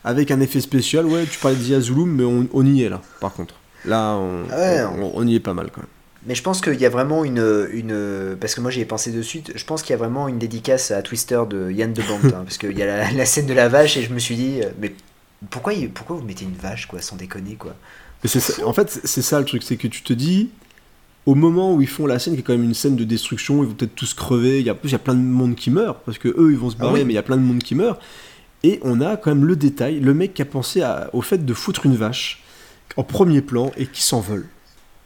[0.04, 1.06] avec un effet spécial.
[1.06, 3.00] Ouais, tu parlais de Zulum, mais on, on y est là.
[3.20, 3.54] Par contre,
[3.84, 5.88] là, on, Ah ouais, on- on y est pas mal quand même.
[6.26, 8.36] Mais je pense qu'il y a vraiment une, une.
[8.38, 9.52] Parce que moi j'y ai pensé de suite.
[9.54, 12.18] Je pense qu'il y a vraiment une dédicace à Twister de Yann de Bont.
[12.24, 14.36] hein, parce qu'il y a la, la scène de la vache et je me suis
[14.36, 14.92] dit, euh, mais
[15.48, 17.74] pourquoi, pourquoi vous mettez une vache, quoi, sans déconner, quoi?
[18.22, 20.50] Mais ça- en fait, c'est ça le truc, c'est que tu te dis,
[21.24, 23.62] au moment où ils font la scène, qui est quand même une scène de destruction,
[23.62, 25.70] ils vont peut-être tous crever, il y a, il y a plein de monde qui
[25.70, 27.04] meurt, parce que eux, ils vont se Ah barrer, oui.
[27.06, 27.98] mais il y a plein de monde qui meurt.
[28.62, 31.44] Et on a quand même le détail, le mec qui a pensé à- au fait
[31.44, 32.42] de foutre une vache
[32.96, 34.46] en premier plan et qui s'envole.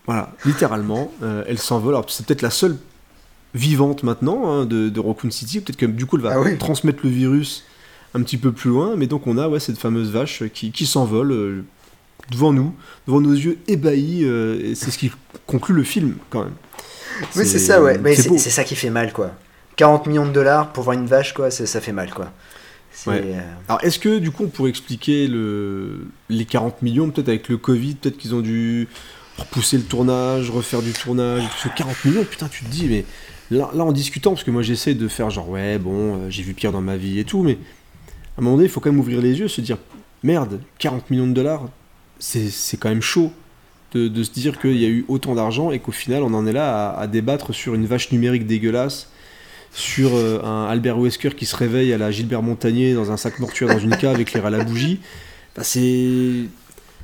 [0.07, 1.95] Voilà, littéralement, euh, elle s'envole.
[1.95, 2.77] Alors, c'est peut-être la seule
[3.55, 5.61] vivante maintenant hein, de, de Raccoon City.
[5.61, 6.59] Peut-être que du coup, elle va Ah oui.
[6.59, 7.65] transmettre le virus
[8.15, 8.97] un petit peu plus loin.
[8.97, 11.65] Mais donc, on a ouais, cette fameuse vache qui, qui s'envole euh,
[12.31, 12.75] devant nous,
[13.07, 14.25] devant nos yeux ébahis.
[14.25, 15.11] euh, et c'est ce qui
[15.47, 16.55] conclut le film, quand même.
[17.37, 17.97] Oui, c'est ça, ouais.
[17.99, 19.31] Mais c'est ça qui fait mal, quoi.
[19.77, 22.33] 40 millions de dollars pour voir une vache, quoi, ça fait mal, quoi.
[23.07, 23.23] Ouais.
[23.25, 26.07] euh, Alors, est-ce que du coup, on pourrait expliquer le...
[26.29, 28.89] les 40 millions, peut-être avec le Covid, peut-être qu'ils ont dû
[29.39, 33.05] repousser le tournage, refaire du tournage, parce que 40 millions, putain, tu te dis, mais
[33.51, 36.43] là, là en discutant, parce que moi j'essaie de faire genre, ouais, bon, euh, j'ai
[36.45, 37.59] vu pire dans ma vie et tout, mais
[38.37, 39.79] à un moment donné, il faut quand même ouvrir les yeux, se dire,
[40.23, 41.69] merde, 40 millions de dollars,
[42.21, 43.33] c'est c'est quand même chaud
[43.93, 46.47] de, de se dire qu'il y a eu autant d'argent et qu'au final, on en
[46.47, 49.09] est là à, à débattre sur une vache numérique dégueulasse
[49.75, 53.41] sur euh, un Albert Wesker qui se réveille à la Gilbert Montagnier dans un sac
[53.41, 55.01] mortuaire dans une cave éclairé à la bougie,
[55.57, 56.47] bah, c'est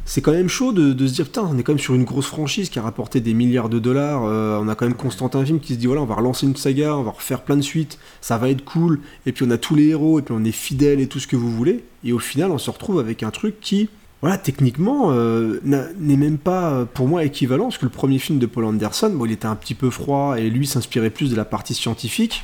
[0.06, 2.26] c'est quand même chaud de, se dire putain on est quand même sur une grosse
[2.26, 5.60] franchise qui a rapporté des milliards de dollars euh, on a quand même Constantin Film
[5.60, 7.98] qui se dit voilà on va relancer une saga on va refaire plein de suites
[8.20, 10.52] ça va être cool et puis on a tous les héros et puis on est
[10.52, 11.84] fidèle et tout ce que vous voulez.
[12.02, 13.88] Et au final on se retrouve avec un truc qui
[14.20, 18.46] voilà techniquement euh, n'est même pas pour moi équivalent parce que le premier film de
[18.46, 21.44] Paul Anderson bon il était un petit peu froid et lui s'inspirait plus de la
[21.44, 22.42] partie scientifique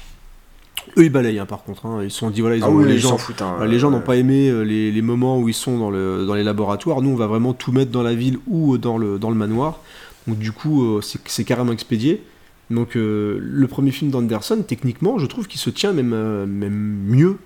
[0.99, 2.01] eux ils balayent hein, par contre hein.
[2.03, 3.43] ils se sont dit voilà ils Ah ont oui, les ils gens s'en foutent.
[3.43, 5.79] hein, euh, les gens euh, n'ont pas aimé euh, les, les moments où ils sont
[5.79, 7.03] dans, le, dans les laboratoires.
[7.03, 9.37] Nous, on va vraiment tout mettre dans la ville ou euh, dans le, dans le
[9.37, 9.81] manoir.
[10.27, 12.23] Donc, du coup, euh, c'est c'est carrément expédié.
[12.71, 16.73] Donc, euh, le premier film d'Anderson, techniquement, je trouve qu'il se tient même, euh, même
[17.07, 17.37] mieux,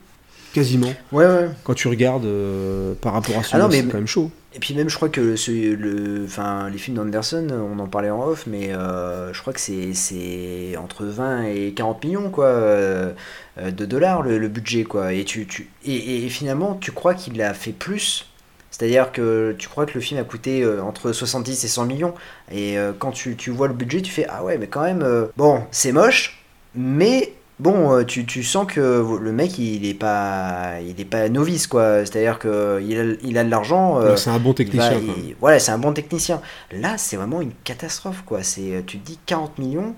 [0.52, 0.92] quasiment.
[1.12, 1.48] Ouais, ouais.
[1.64, 4.30] Quand tu regardes euh, par rapport à Ah non, mais- c'est quand même chaud.
[4.52, 8.10] Et puis même, je crois que ce, le, enfin, les films d'Anderson, on en parlait
[8.10, 12.46] en off, mais euh, je crois que c'est, c'est entre 20 et 40 millions quoi,
[12.46, 13.12] euh,
[13.58, 14.82] de dollars le, le budget.
[14.82, 15.12] Quoi.
[15.12, 18.26] Et, tu, tu, et, et finalement, tu crois qu'il a fait plus?
[18.72, 22.14] C'est-à-dire que tu crois que le film a coûté entre 70 et 100 millions?
[22.52, 25.04] Et quand tu, tu vois le budget, tu fais Ah ouais, mais quand même,
[25.36, 26.42] bon, c'est moche,
[26.74, 31.28] mais bon, euh, tu, tu sens que le mec, il est pas, il est pas
[31.28, 32.04] novice, quoi.
[32.04, 34.00] C'est-à-dire qu'il a, il a de l'argent.
[34.00, 34.98] euh, c'est un bon il va- technicien.
[34.98, 35.14] il- quoi.
[35.40, 36.40] voilà, c'est un bon technicien.
[36.72, 38.42] Là, c'est vraiment une catastrophe, quoi.
[38.42, 39.94] C'est, tu te dis 40 millions,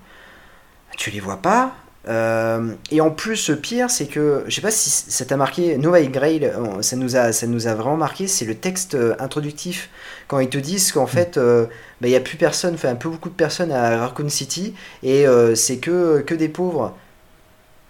[0.97, 1.73] tu les vois pas.
[2.09, 5.79] Euh, et en plus, le pire, c'est que, je sais pas si ça t'a marqué,
[5.79, 8.97] Nova et Grail, euh, ça nous a, ça nous a vraiment marqué, c'est le texte
[8.97, 9.89] euh, introductif,
[10.27, 11.67] quand ils te disent qu'en fait, euh,
[12.01, 14.75] bah, il y a plus personne, enfin, un peu beaucoup de personnes à Raccoon City,
[15.05, 16.97] et euh, c'est que, que des pauvres.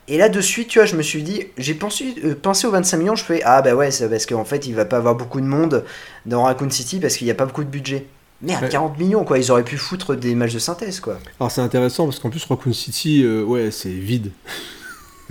[0.08, 2.70] Et là, de suite, tu vois, je me suis dit, j'ai pensé, euh, pensé aux
[2.72, 5.14] 25 millions, je fais, ah bah ouais, c'est parce qu'en fait, il va pas avoir
[5.14, 5.84] beaucoup de monde
[6.26, 8.06] dans Raccoon City parce qu'il n'y a pas beaucoup de budget.
[8.42, 8.68] Merde, Ouais.
[8.68, 11.18] 40 millions, quoi, ils auraient pu foutre des matchs de synthèse, quoi.
[11.38, 14.32] Alors, c'est intéressant parce qu'en plus, Raccoon City, euh, ouais, c'est vide.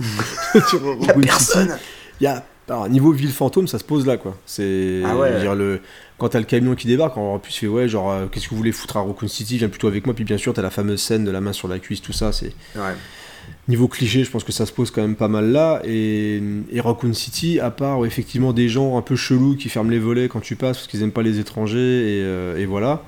[1.02, 1.68] Il a personne.
[1.68, 1.80] City,
[2.20, 4.36] Il y a, alors, niveau ville fantôme, ça se pose là, quoi.
[4.46, 5.40] C'est, Ah ouais.
[5.40, 5.80] dire, le,
[6.16, 8.50] quand t'as le camion qui débarque, en plus, tu fais, ouais, genre, euh, qu'est-ce que
[8.50, 10.14] vous voulez foutre à Raccoon City, viens plutôt avec moi.
[10.14, 12.32] Puis bien sûr, t'as la fameuse scène de la main sur la cuisse, tout ça,
[12.32, 12.54] c'est.
[12.76, 12.94] Ouais.
[13.68, 15.80] Niveau cliché, je pense que ça se pose quand même pas mal là.
[15.84, 16.40] Et,
[16.76, 20.40] Raccoon City, à part effectivement des gens un peu chelous qui ferment les volets quand
[20.40, 23.02] tu passes parce qu'ils aiment pas les étrangers, et, euh, voilà.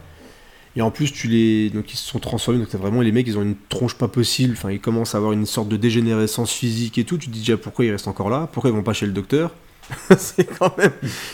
[0.76, 1.70] Et en plus, tu les.
[1.70, 2.58] Donc, ils se sont transformés.
[2.58, 4.54] Donc, vraiment les mecs, ils ont une tronche pas possible.
[4.56, 7.16] Enfin, ils commencent à avoir une sorte de dégénérescence physique et tout.
[7.16, 8.48] Tu te dis déjà pourquoi ils restent encore là?
[8.52, 9.52] Pourquoi ils vont pas chez le docteur?
[10.18, 10.92] c'est quand même.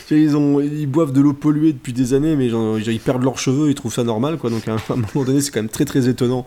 [0.09, 3.39] Ils, ont, ils boivent de l'eau polluée depuis des années, mais genre, ils perdent leurs
[3.39, 4.49] cheveux, ils trouvent ça normal, quoi.
[4.49, 6.45] Donc à un moment donné, c'est quand même très très étonnant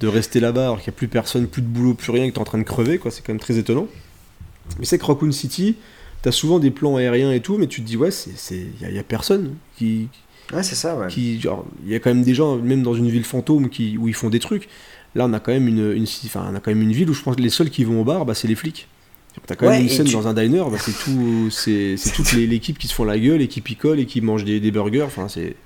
[0.00, 2.34] de rester là-bas alors qu'il n'y a plus personne, plus de boulot, plus rien, que
[2.34, 3.10] tu es en train de crever, quoi.
[3.10, 3.86] C'est quand même très étonnant.
[4.78, 5.76] Mais c'est que Raccoon City,
[6.22, 8.10] tu as souvent des plans aériens et tout, mais tu te dis, ouais,
[8.50, 10.08] il n'y a, a, personne qui.
[10.52, 11.08] Ouais, c'est ça, ouais.
[11.16, 11.40] Il
[11.86, 14.30] y a quand même des gens, même dans une ville fantôme, qui, où ils font
[14.30, 14.68] des trucs.
[15.14, 16.04] Là, on a quand même une,
[16.34, 18.04] on a quand même une ville où je pense que les seuls qui vont au
[18.04, 18.88] bar, bah, c'est les flics.
[19.46, 22.88] T'as quand même une scène dans un diner, bah, c'est tout, c'est toute l'équipe qui
[22.88, 25.02] se font la gueule et qui picole et qui mange des, des burgers.
[25.02, 25.56] Enfin, c'est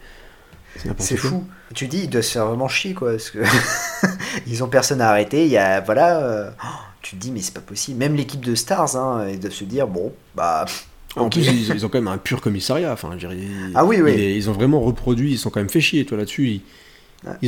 [0.98, 1.44] c'est fou.
[1.74, 3.12] Tu dis, ils doivent se faire vraiment chier, quoi.
[3.12, 3.38] Parce que
[4.46, 5.44] ils ont personne à arrêter.
[5.44, 6.20] Il y a, voilà.
[6.20, 6.50] Euh,
[7.02, 7.98] tu te dis, mais c'est pas possible.
[7.98, 10.66] Même l'équipe de Stars, hein, ils doivent se dire, bon, bah.
[11.16, 12.92] En plus, ils, ont quand même un pur commissariat.
[12.92, 13.38] Enfin, je dirais,
[13.74, 14.34] ah oui, oui.
[14.36, 15.32] Ils, ont vraiment reproduit.
[15.32, 16.48] Ils sont quand même fait chier, toi, là-dessus.
[16.48, 16.62] Ils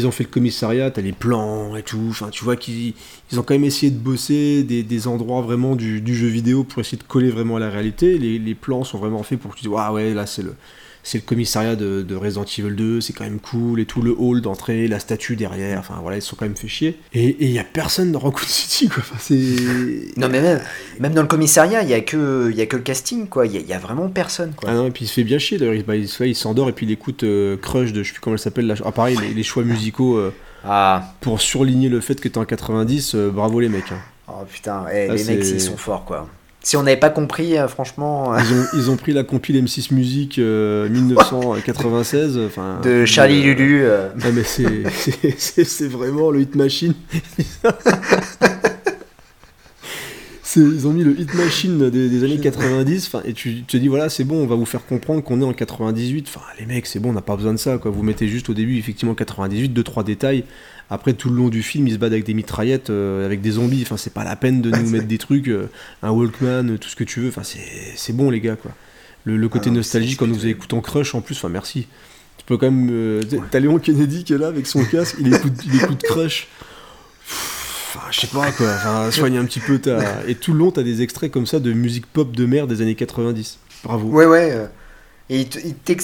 [0.06, 2.06] ont fait le commissariat, t'as les plans et tout.
[2.10, 2.94] Enfin, tu vois qu'ils
[3.30, 6.98] ils ont quand même essayé de bosser des, endroits vraiment du, jeu vidéo pour essayer
[6.98, 8.18] de coller vraiment à la réalité.
[8.18, 10.54] Les, plans sont vraiment faits pour que tu dises, ah ouais, là c'est le,
[11.02, 14.14] c'est le commissariat de, de, Resident Evil 2, c'est quand même cool, et tout le
[14.16, 16.98] hall d'entrée, la statue derrière, enfin voilà, ils sont quand même fait chier.
[17.14, 18.98] Et il y a personne dans Raccoon City, quoi.
[18.98, 19.36] Enfin, c'est...
[20.16, 20.60] Non, mais même,
[20.98, 23.46] même dans le commissariat, il y a, que, y a que le casting, quoi.
[23.46, 24.70] Il y, a vraiment personne, quoi.
[24.70, 26.72] Ah non, et puis il se fait bien chier, d'ailleurs, il, bah, il, s'endort et
[26.72, 28.74] puis il écoute euh, Crush de, je sais plus comment elle s'appelle, là.
[28.84, 30.16] Ah, pareil, les, choix musicaux.
[30.16, 31.14] Euh, ah.
[31.20, 33.92] Pour surligner le fait que t'es en 90, euh, bravo les mecs.
[33.92, 34.00] Hein.
[34.28, 36.28] Oh putain, eh, les mecs, ils sont forts, quoi.
[36.62, 38.34] Si on n'avait pas compris, euh, franchement.
[38.34, 42.36] Euh, ils ont, ils ont, pris la compile M6 Music 1996.
[42.36, 43.86] Euh, enfin, de Charlie Lulu.
[43.86, 46.92] Ah, mais c'est vraiment le Hit Machine.
[50.56, 53.10] ils ont mis le Hit Machine des, années 90.
[53.24, 55.54] Et tu te dis, voilà, c'est bon, on va vous faire comprendre qu'on est en
[55.54, 56.26] 98.
[56.28, 57.78] Enfin, les mecs, c'est bon, on n'a pas besoin de ça.
[57.78, 57.90] Quoi.
[57.90, 60.44] Vous mettez juste au début, effectivement, 98, 2-3 détails.
[60.90, 63.52] Après, tout le long du film, ils se battent avec des mitraillettes, euh, avec des
[63.52, 63.82] zombies.
[63.82, 65.70] Enfin, c'est pas la peine de nous mettre des trucs, euh,
[66.02, 67.28] un Walkman, tout ce que tu veux.
[67.28, 68.72] Enfin, c'est bon, les gars, quoi.
[69.24, 71.86] Le, côté ah nostalgique, quand nous écoutons Crush, en plus, enfin, merci.
[72.38, 72.88] Tu peux quand même.
[72.90, 76.48] Euh, t'as Léon Kennedy qui est là avec son casque, il écoute, il écoute Crush.
[77.28, 78.66] Enfin, je sais pas, quoi.
[78.74, 80.26] Enfin, soigne un petit peu ta.
[80.26, 82.82] Et tout le long, t'as des extraits comme ça de musique pop de merde des
[82.82, 83.58] années 90.
[83.84, 84.08] Bravo.
[84.08, 84.68] Ouais, ouais.
[85.32, 85.46] Et,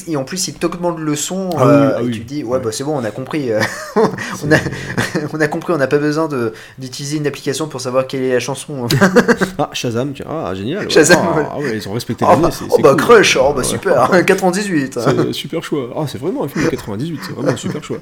[0.07, 1.51] il en plus, il t'augmente le son.
[1.59, 3.51] Ah euh, ah et tu dis, ouais, bah c'est bon, on a compris.
[3.51, 3.61] Euh,
[3.97, 4.57] on, a,
[5.33, 6.29] on a compris, on n'a pas besoin
[6.79, 8.87] d'utiliser une application pour savoir quelle est la chanson.
[9.59, 10.89] ah, Shazam, tiens, ah, génial.
[10.89, 11.19] Shazam,
[11.51, 15.01] ah, ouais, ils ont respecté oh, bah, oh, bah, Crush, oh, bah super, 98.
[15.01, 15.91] C'est super choix.
[15.97, 17.99] Ah, c'est vraiment un film de 98, c'est vraiment un super choix.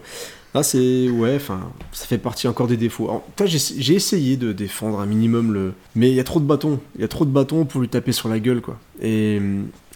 [0.57, 1.09] Ah, c'est.
[1.09, 1.59] Ouais, enfin,
[1.91, 3.23] ça fait partie encore des défauts.
[3.45, 5.73] J'ai essayé de défendre un minimum le.
[5.97, 6.79] Mais il y a trop de bâtons.
[6.95, 8.77] Il y a trop de bâtons pour lui taper sur la gueule, quoi.
[9.03, 9.41] Et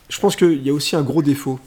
[0.08, 1.58] je pense qu'il y a aussi un gros défaut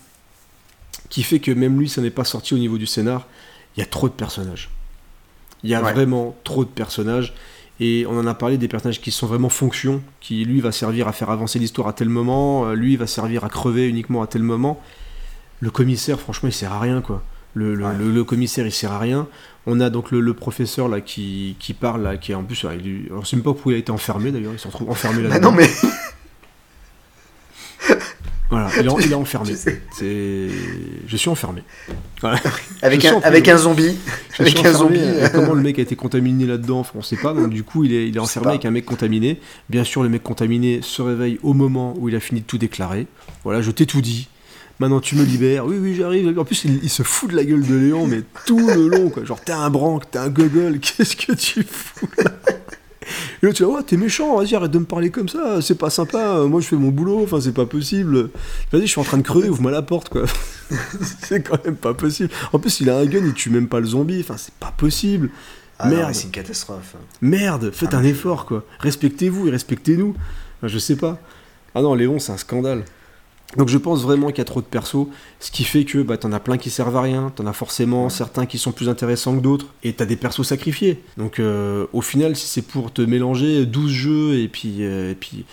[1.09, 3.27] qui fait que même lui, ça n'est pas sorti au niveau du scénar.
[3.75, 4.69] Il y a trop de personnages.
[5.63, 7.33] Il y a vraiment trop de personnages.
[7.79, 11.07] Et on en a parlé des personnages qui sont vraiment fonction, qui lui va servir
[11.07, 14.27] à faire avancer l'histoire à tel moment, euh, lui va servir à crever uniquement à
[14.27, 14.79] tel moment.
[15.61, 17.23] Le commissaire, franchement, il sert à rien, quoi.
[17.53, 19.27] Le, le, commissaire, il sert à rien.
[19.65, 22.65] On a donc le, professeur là qui, qui, parle, là, qui est en plus.
[22.83, 25.23] Il, ne sait même pas où il a été enfermé d'ailleurs, il se retrouve enfermé
[25.23, 25.29] là.
[25.29, 25.67] Bah non, mais.
[28.51, 29.53] Voilà, il est, enfermé.
[29.97, 31.63] Je suis enfermé.
[32.81, 33.97] Avec, un, avec un zombie.
[34.37, 34.99] avec un zombie.
[35.33, 37.33] Comment le mec a été contaminé là-dedans, on sait pas.
[37.33, 39.39] Donc du coup, il est, il est enfermé avec un mec contaminé.
[39.69, 42.57] Bien sûr, le mec contaminé se réveille au moment où il a fini de tout
[42.57, 43.07] déclarer.
[43.45, 44.27] Voilà, je t'ai tout dit.
[44.81, 45.65] Maintenant, tu me libères.
[45.67, 46.37] Oui, oui, j'arrive.
[46.39, 49.23] En plus, il, se fout de la gueule de Léon, mais tout le long, quoi.
[49.23, 52.31] Genre, t'es un branque, t'es un gogol, qu'est-ce que tu fous là?
[53.41, 55.77] Et là, tu vas, ouais, t'es méchant, vas-y, arrête de me parler comme ça, c'est
[55.77, 58.29] pas sympa, moi je fais mon boulot, enfin, c'est pas possible.
[58.71, 60.25] Vas-y, je suis en train de crever, ouvre-moi la porte, quoi.
[61.21, 62.29] c'est quand même pas possible.
[62.53, 64.71] En plus, il a un gun, il tue même pas le zombie, enfin, c'est pas
[64.77, 65.31] possible.
[65.79, 66.13] Ah Merde.
[66.13, 66.95] c'est une catastrophe.
[67.21, 68.63] Merde, faites ah, un effort, quoi.
[68.79, 70.15] Respectez-vous et respectez-nous.
[70.61, 71.17] je sais pas.
[71.73, 72.83] Ah non, Léon, c'est un scandale.
[73.57, 75.07] Donc je pense vraiment qu'il y a trop de persos,
[75.39, 78.09] ce qui fait que bah, t'en as plein qui servent à rien, t'en as forcément
[78.09, 81.01] certains qui sont plus intéressants que d'autres, et t'as des persos sacrifiés.
[81.17, 84.77] Donc euh, au final, si c'est pour te mélanger 12 jeux, et puis...
[84.79, 85.45] Euh, et puis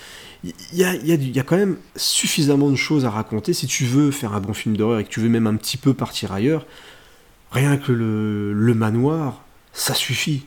[0.45, 3.67] il y a, y, a y a, quand même suffisamment de choses à raconter si
[3.67, 5.95] tu veux faire un bon film d'horreur et que tu veux même un petit peu
[5.95, 6.65] partir ailleurs.
[7.51, 9.43] Rien que le, le manoir,
[9.73, 10.45] ça suffit.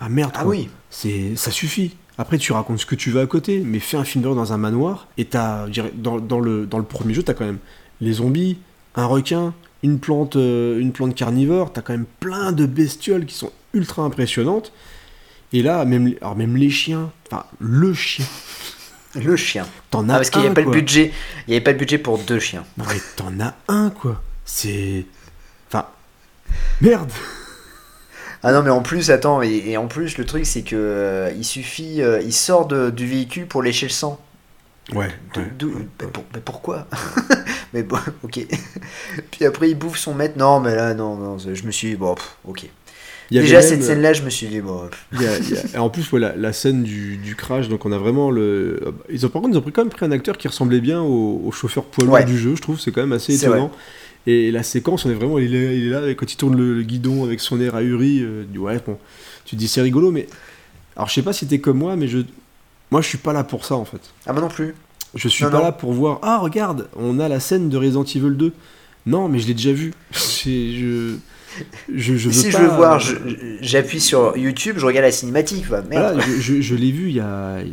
[0.00, 0.70] Ah merde, ah oui.
[0.88, 1.94] c'est ça suffit.
[2.16, 4.52] Après, tu racontes ce que tu veux à côté, mais fais un film d'horreur dans
[4.52, 7.58] un manoir, et t'as, dans, dans, le, dans le premier jeu, t'as quand même
[8.00, 8.58] les zombies,
[8.94, 13.34] un requin, une plante, euh, une plante carnivore, t'as quand même plein de bestioles qui
[13.34, 14.72] sont ultra impressionnantes.
[15.52, 18.26] Et là, même, alors même les chiens, enfin, le chien.
[19.14, 19.66] Le chien.
[19.90, 21.12] T'en as ah, parce qu'il n'y avait pas le budget.
[21.46, 22.64] Il n'y avait pas le budget pour deux chiens.
[22.76, 24.20] Non mais t'en as un quoi.
[24.44, 25.06] C'est.
[25.68, 25.86] Enfin.
[26.80, 27.12] Merde
[28.44, 31.44] ah non, mais en plus, attends, et, en plus, le truc, c'est que euh, il
[31.44, 34.20] suffit, euh, il sort du véhicule pour lécher le sang.
[34.92, 35.08] Ouais.
[35.34, 36.06] Bah, ouais.
[36.12, 36.86] pour- bah, pourquoi?
[37.72, 38.46] Mais bon, ok.
[39.30, 40.34] Puis après, il bouffe son maître.
[40.38, 42.64] Non, mais là, non, non, je me suis dit, bon, pff, ok.
[43.30, 44.82] Y Déjà, même- cette scène-là, je me suis dit, bon,
[45.18, 47.86] y a- il y a- et en plus, voilà, la scène du, du crash, donc
[47.86, 48.78] on a vraiment le.
[49.08, 51.00] Ils ont, par contre, ils ont pris- quand même pris un acteur qui ressemblait bien
[51.00, 53.72] au, au chauffeur poids du jeu, je trouve, c'est quand même assez étonnant.
[54.26, 55.38] Et la séquence, on est vraiment.
[55.38, 57.74] Il est, il est là, et quand il tourne le, le guidon avec son air
[57.74, 58.98] ahuri, euh, ouais, bon,
[59.44, 60.26] tu te dis c'est rigolo, mais.
[60.96, 62.18] Alors, je sais pas si t'es comme moi, mais je.
[62.90, 64.00] Moi, je suis pas là pour ça, en fait.
[64.26, 64.74] ah, moi non plus.
[65.14, 65.64] Je suis Non, pas non.
[65.64, 66.18] là pour voir.
[66.22, 68.52] Ah, regarde, on a la scène de Resident Evil 2.
[69.06, 69.92] Non, mais je l'ai déjà vu.
[70.12, 71.16] Je.
[71.94, 73.14] Je, je veux si pas- je veux voir, je-
[73.60, 75.68] j'appuie sur YouTube, je regarde la cinématique.
[75.68, 76.14] Bah, merde.
[76.16, 77.68] Voilà, je, l'ai vu il y, a, il,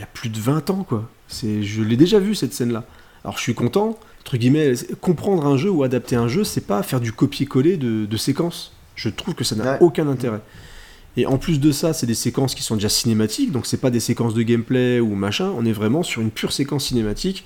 [0.00, 1.08] y plus de 20 ans, quoi.
[1.28, 2.84] C'est, je l'ai déjà vu, cette scène-là.
[3.22, 6.82] Alors, je suis content, entre guillemets, comprendre un jeu ou adapter un jeu, c'est pas
[6.82, 8.72] faire du copier-coller de, de séquences.
[8.94, 9.78] Je trouve que ça n'a Ouais.
[9.80, 10.40] aucun intérêt.
[11.16, 13.90] Et en plus de ça, c'est des séquences qui sont déjà cinématiques, donc c'est pas
[13.90, 17.44] des séquences de gameplay ou machin, on est vraiment sur une pure séquence cinématique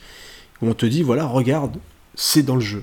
[0.60, 1.78] où on te dit, voilà, regarde,
[2.14, 2.82] c'est dans le jeu.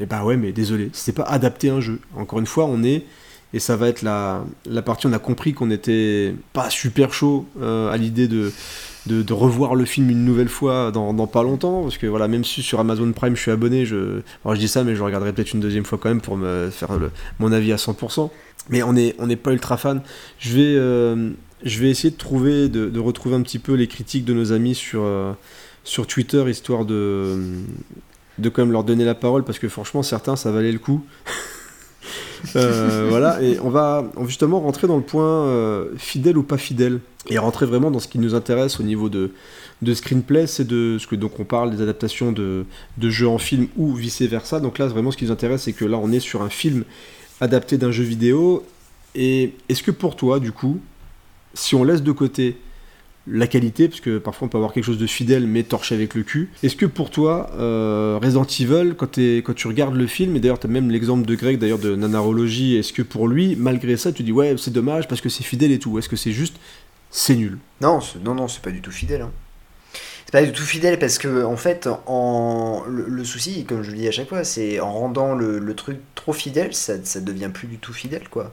[0.00, 2.00] Et bah ouais, mais désolé, c'est pas adapter un jeu.
[2.16, 3.04] Encore une fois, on est,
[3.52, 7.46] et ça va être la, la partie, on a compris qu'on était pas super chaud
[7.60, 8.52] euh, à l'idée de,
[9.06, 12.62] de, revoir le film une nouvelle fois dans, pas longtemps, parce que voilà, même si
[12.62, 15.60] sur Amazon Prime je suis abonné, je, je dis ça, mais je regarderai peut-être une
[15.60, 16.90] deuxième fois quand même pour me faire
[17.38, 18.30] mon avis à 100%.
[18.70, 20.02] Mais on n'est on n'est pas ultra fan.
[20.38, 21.30] Je vais, euh,
[21.64, 24.74] je vais essayer de trouver, de retrouver un petit peu les critiques de nos amis
[24.74, 25.32] sur, euh,
[25.84, 27.40] sur Twitter, histoire de,
[28.38, 31.04] de quand même leur donner la parole, parce que franchement, certains, ça valait le coup.
[32.56, 37.00] Euh, voilà, et on va justement rentrer dans le point euh, fidèle ou pas fidèle,
[37.28, 39.32] et rentrer vraiment dans ce qui nous intéresse au niveau de,
[39.82, 42.64] de screenplay, c'est de ce que donc on parle des adaptations de,
[42.96, 44.60] de jeux en film ou vice versa.
[44.60, 46.84] Donc là, vraiment, ce qui nous intéresse, c'est que là, on est sur un film
[47.40, 48.64] adapté d'un jeu vidéo.
[49.14, 50.80] Et est-ce que pour toi, du coup,
[51.54, 52.56] si on laisse de côté
[53.30, 56.14] la qualité, parce que parfois on peut avoir quelque chose de fidèle mais torché avec
[56.14, 56.50] le cul.
[56.62, 60.66] Est-ce que pour toi, euh, Resident Evil, quand, tu regardes le film, et d'ailleurs tu
[60.66, 64.22] as même l'exemple de Greg d'ailleurs de Nanarologie, est-ce que pour lui, malgré ça, tu
[64.22, 66.56] dis ouais c'est dommage parce que c'est fidèle et tout, ou est-ce que c'est juste
[67.10, 67.58] c'est nul?
[67.80, 69.22] Non, non, non, c'est pas du tout fidèle.
[69.22, 69.32] hein.
[70.26, 72.82] C'est pas du tout fidèle parce que, en fait, en...
[72.86, 75.98] le, souci, comme je le dis à chaque fois, c'est en rendant le, le truc
[76.14, 78.52] trop fidèle, ça, ça devient plus du tout fidèle, quoi.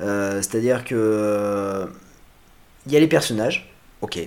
[0.00, 0.94] Euh, C'est-à-dire que.
[0.96, 1.86] euh,
[2.86, 3.71] Il y a les personnages,
[4.02, 4.18] ok.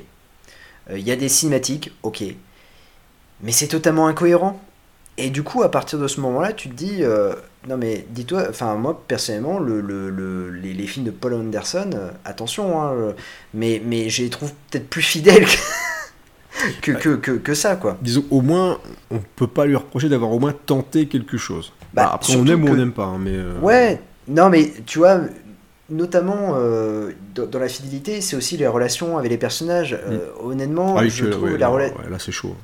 [0.91, 2.23] Euh, Il y a des cinématiques, ok.
[3.41, 4.59] Mais c'est totalement incohérent.
[5.17, 7.33] Et du coup, à partir de ce moment-là, tu te dis, euh,
[7.69, 11.89] non mais dis-toi, enfin moi personnellement, le, le- le- les, les films de Paul Anderson,
[11.93, 13.13] euh, attention, hein, euh,
[13.53, 15.45] mais, mais je les trouve peut-être plus fidèles
[16.81, 17.97] que, que, que, que, ça, quoi.
[18.01, 18.79] Disons au moins,
[19.09, 21.71] on peut pas lui reprocher d'avoir au moins tenté quelque chose.
[21.93, 24.73] Bah, Bah, après on aime ou on n'aime pas, hein, mais euh, Ouais, non mais
[24.85, 25.21] tu vois,
[25.89, 29.93] notamment euh, dans, dans la fidélité, c'est aussi les relations avec les personnages.
[30.07, 32.55] Euh, honnêtement, ah je que- trouve ouais, la, là, rela- ouais, là c'est chaud.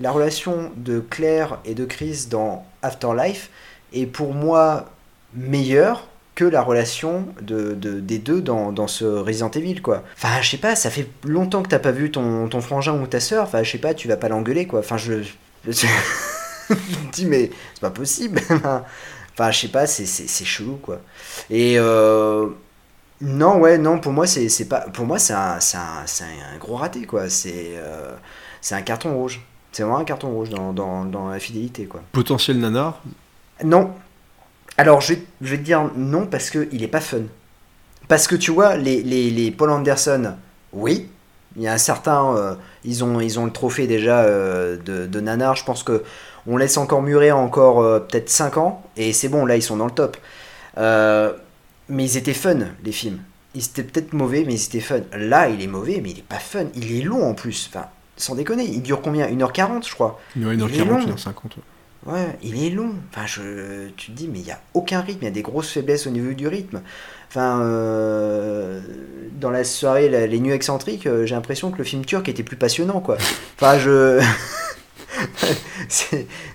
[0.00, 3.50] la relation de Claire et de Chris dans Afterlife
[3.92, 4.86] est pour moi
[5.34, 10.04] meilleure que la relation de, de- des deux dans, dans ce Resident Evil quoi.
[10.16, 13.06] Enfin je sais pas, ça fait longtemps que t'as pas vu ton, ton frangin ou
[13.08, 14.78] ta soeur, enfin je sais pas, tu vas pas l'engueuler quoi.
[14.80, 15.14] Enfin je...
[15.22, 15.32] je
[16.70, 18.40] me dis mais c'est pas possible.
[19.38, 21.00] enfin je sais pas, c'est, chelou quoi.
[21.50, 22.48] Et euh,
[23.20, 27.02] non ouais non pour moi c'est, pas pour moi c'est un, un, un gros raté
[27.06, 27.28] quoi.
[27.28, 28.14] C'est, euh,
[28.60, 29.40] c'est un carton rouge.
[29.72, 32.02] C'est vraiment un carton rouge dans, dans, dans la fidélité quoi.
[32.12, 33.00] Potentiel nanar,
[33.62, 33.92] Non.
[34.76, 37.22] Alors, je vais, je vais te dire non parce qu'il est pas fun.
[38.08, 40.34] Parce que tu vois, les, les, les Paul Anderson,
[40.72, 41.08] oui.
[41.56, 42.34] Il y a un certain.
[42.36, 42.54] euh,
[42.84, 45.56] ils, ont, ils ont le trophée déjà euh, de, de nanar.
[45.56, 46.02] Je pense que
[46.48, 48.82] on laisse encore mûrir encore euh, peut-être 5 ans.
[48.96, 50.16] Et c'est bon, là, ils sont dans le top.
[50.78, 51.32] Euh,
[51.88, 53.18] mais ils étaient fun, les films.
[53.54, 55.00] Ils étaient peut-être mauvais, mais ils étaient fun.
[55.16, 56.64] Là, il est mauvais, mais il est pas fun.
[56.74, 57.68] Il est long en plus.
[57.72, 58.64] Enfin, sans déconner.
[58.64, 59.26] Il dure combien?
[59.28, 60.20] 1h40, je crois.
[60.36, 61.04] ouais, une heure Il est 40, long.
[61.04, 61.56] une heure 50.
[61.56, 61.62] ouais.
[62.06, 62.92] Ouais, il est long.
[63.12, 65.42] Enfin, je, tu te dis, mais il n'y a aucun rythme, il y a des
[65.42, 66.80] grosses faiblesses au niveau du rythme.
[67.28, 68.80] Enfin, euh,
[69.32, 72.56] dans la soirée, la- les nuits excentriques, j'ai l'impression que le film turc était plus
[72.56, 73.16] passionnant, quoi.
[73.60, 74.20] Enfin, je.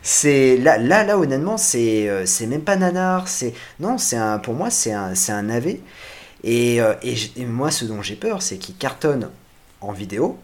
[0.03, 3.27] c'est, là, là, là, honnêtement, c'est, euh, c'est même pas nanar.
[3.27, 5.81] C'est non, c'est un, pour moi, c'est un, c'est un navet.
[6.43, 9.29] Et, euh, et, moi, ce dont j'ai peur, c'est qu'il cartonne
[9.81, 10.37] en vidéo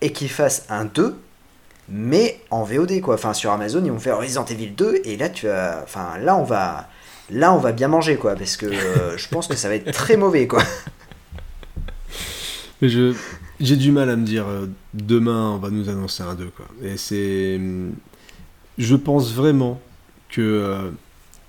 [0.00, 1.18] et qu'il fasse un 2
[1.90, 3.14] mais en VOD quoi.
[3.14, 6.44] Enfin sur Amazon ils vont faire Resident Evil 2 et là tu enfin là on
[6.44, 6.88] va,
[7.30, 9.90] là on va bien manger quoi parce que euh, je pense que ça va être
[9.90, 10.62] très mauvais quoi.
[12.82, 13.14] Je
[13.60, 16.66] j'ai du mal à me dire euh, demain on va nous annoncer un 2 quoi.
[16.82, 17.92] Et c'est hum,
[18.78, 19.80] je pense vraiment
[20.30, 20.90] que euh,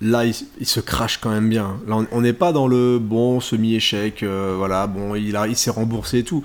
[0.00, 1.78] là il, il se crache quand même bien.
[1.86, 5.70] Là on- n'est pas dans le bon semi échec voilà, bon il a il s'est
[5.70, 6.42] remboursé et tout.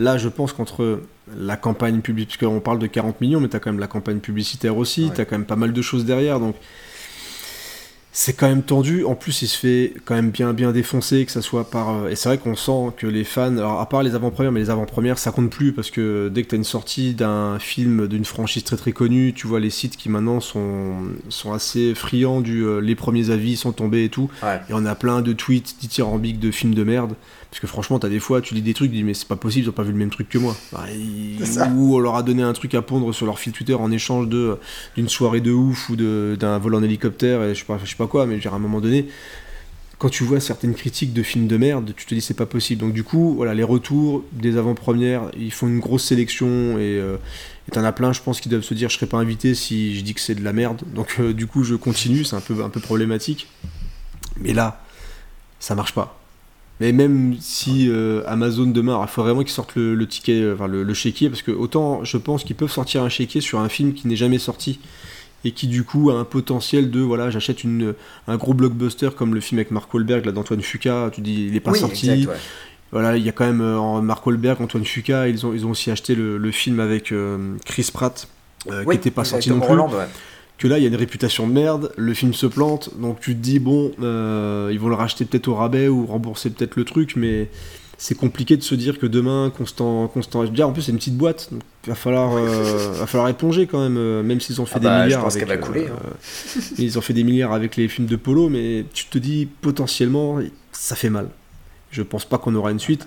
[0.00, 1.00] Là, je pense qu'entre
[1.36, 3.88] la campagne publique, parce qu'on parle de 40 millions, mais tu as quand même la
[3.88, 5.12] campagne publicitaire aussi, Ouais.
[5.12, 6.54] tu as quand même pas mal de choses derrière, donc
[8.12, 9.04] c'est quand même tendu.
[9.04, 11.90] En plus, il se fait quand même bien bien défoncer, que ça soit par.
[11.90, 14.60] euh, Et c'est vrai qu'on sent que les fans, alors à part les avant-premières, mais
[14.60, 18.08] les avant-premières, ça compte plus parce que dès que tu as une sortie d'un film,
[18.08, 20.94] d'une franchise très très connue, tu vois les sites qui maintenant sont,
[21.28, 22.62] sont assez friands du.
[22.64, 24.30] euh, les premiers avis sont tombés et tout.
[24.42, 24.60] Ouais.
[24.68, 27.14] Et on a plein de tweets dithyrambiques de films de merde.
[27.50, 29.36] Parce que franchement, t'as des fois, tu lis des trucs, tu dis, mais c'est pas
[29.36, 30.54] possible, ils ont pas vu le même truc que moi.
[30.72, 31.42] Bah, ils-.
[31.74, 34.28] Ou on leur a donné un truc à pondre sur leur fil Twitter en échange
[34.28, 34.58] de
[34.96, 37.96] d'une soirée de ouf ou d'un vol en hélicoptère, et je sais pas, je sais
[37.96, 39.08] pas quoi, mais à un moment donné,
[39.98, 42.80] quand tu vois certaines critiques de films de merde, tu te dis c'est pas possible.
[42.80, 47.16] Donc du coup, voilà, les retours des avant-premières, ils font une grosse sélection et euh,
[47.72, 50.02] t'en as plein, je pense, qui doivent se dire je serais pas invité si je
[50.02, 50.82] dis que c'est de la merde.
[50.94, 53.48] Donc euh, du coup, je continue, c'est un peu un peu problématique.
[54.36, 54.84] Mais là,
[55.58, 56.17] ça marche pas.
[56.80, 60.54] Mais même si euh, Amazon demain, il faut vraiment qu'ils sortent le, le ticket, euh,
[60.54, 63.58] enfin le, le chéquier, parce que autant je pense qu'ils peuvent sortir un chéquier sur
[63.58, 64.78] un film qui n'est jamais sorti
[65.44, 67.94] et qui du coup a un potentiel de voilà, j'achète une
[68.26, 71.56] un gros blockbuster comme le film avec Mark Wahlberg là d'Antoine Fuqua, tu dis il
[71.56, 72.10] est pas Oui, sorti.
[72.10, 72.38] exact, ouais.
[72.90, 75.70] Voilà, il y a quand même euh, Mark Wahlberg, Antoine Fuqua, ils ont ils ont
[75.70, 78.28] aussi acheté le, le film avec euh, Chris Pratt
[78.70, 80.06] euh, Oui, qui n'était pas sorti non plus ouais.
[80.58, 83.34] Que là il y a une réputation de merde, le film se plante, donc tu
[83.34, 86.84] te dis bon, euh, ils vont le racheter peut-être au rabais ou rembourser peut-être le
[86.84, 87.48] truc, mais
[87.96, 91.16] c'est compliqué de se dire que demain, Constant, Constant déjà en plus c'est une petite
[91.16, 94.66] boîte, donc il va falloir, euh, va falloir éponger quand même, euh, même s'ils ont
[94.66, 96.60] fait Ah des bah, je milliards pense avec, qu'elle va couler, hein.
[96.76, 100.40] ils ont fait des milliards avec les films de Polo, mais tu te dis potentiellement
[100.72, 101.28] ça fait mal.
[101.90, 103.06] Je pense pas qu'on aura une suite.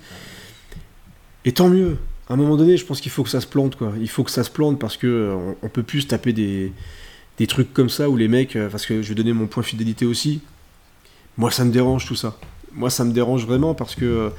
[1.46, 1.98] Et tant mieux.
[2.30, 3.94] À un moment donné, je pense qu'il faut que ça se plante, quoi.
[4.00, 6.72] Il faut que ça se plante parce que on, on peut plus se taper des,
[7.42, 9.64] des trucs comme ça où les mecs, euh, parce que je vais donner mon point
[9.64, 10.42] fidélité aussi.
[11.38, 12.38] Moi, ça me dérange tout ça.
[12.74, 14.30] Moi, ça me dérange vraiment parce que euh,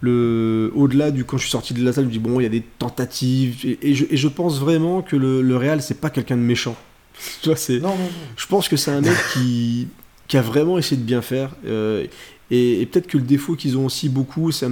[0.00, 2.42] le, au-delà du quand je suis sorti de la salle, je me dis bon, il
[2.42, 5.80] y a des tentatives et, et je, et je pense vraiment que le, le Real,
[5.82, 6.76] c'est pas quelqu'un de méchant.
[7.42, 7.78] tu vois, c'est.
[7.78, 8.10] Non, non, non.
[8.36, 9.88] Je pense que c'est un mec qui,
[10.26, 11.50] qui a vraiment essayé de bien faire.
[11.66, 12.04] euh,
[12.52, 14.66] et, et peut-être que le défaut qu'ils ont aussi beaucoup, c'est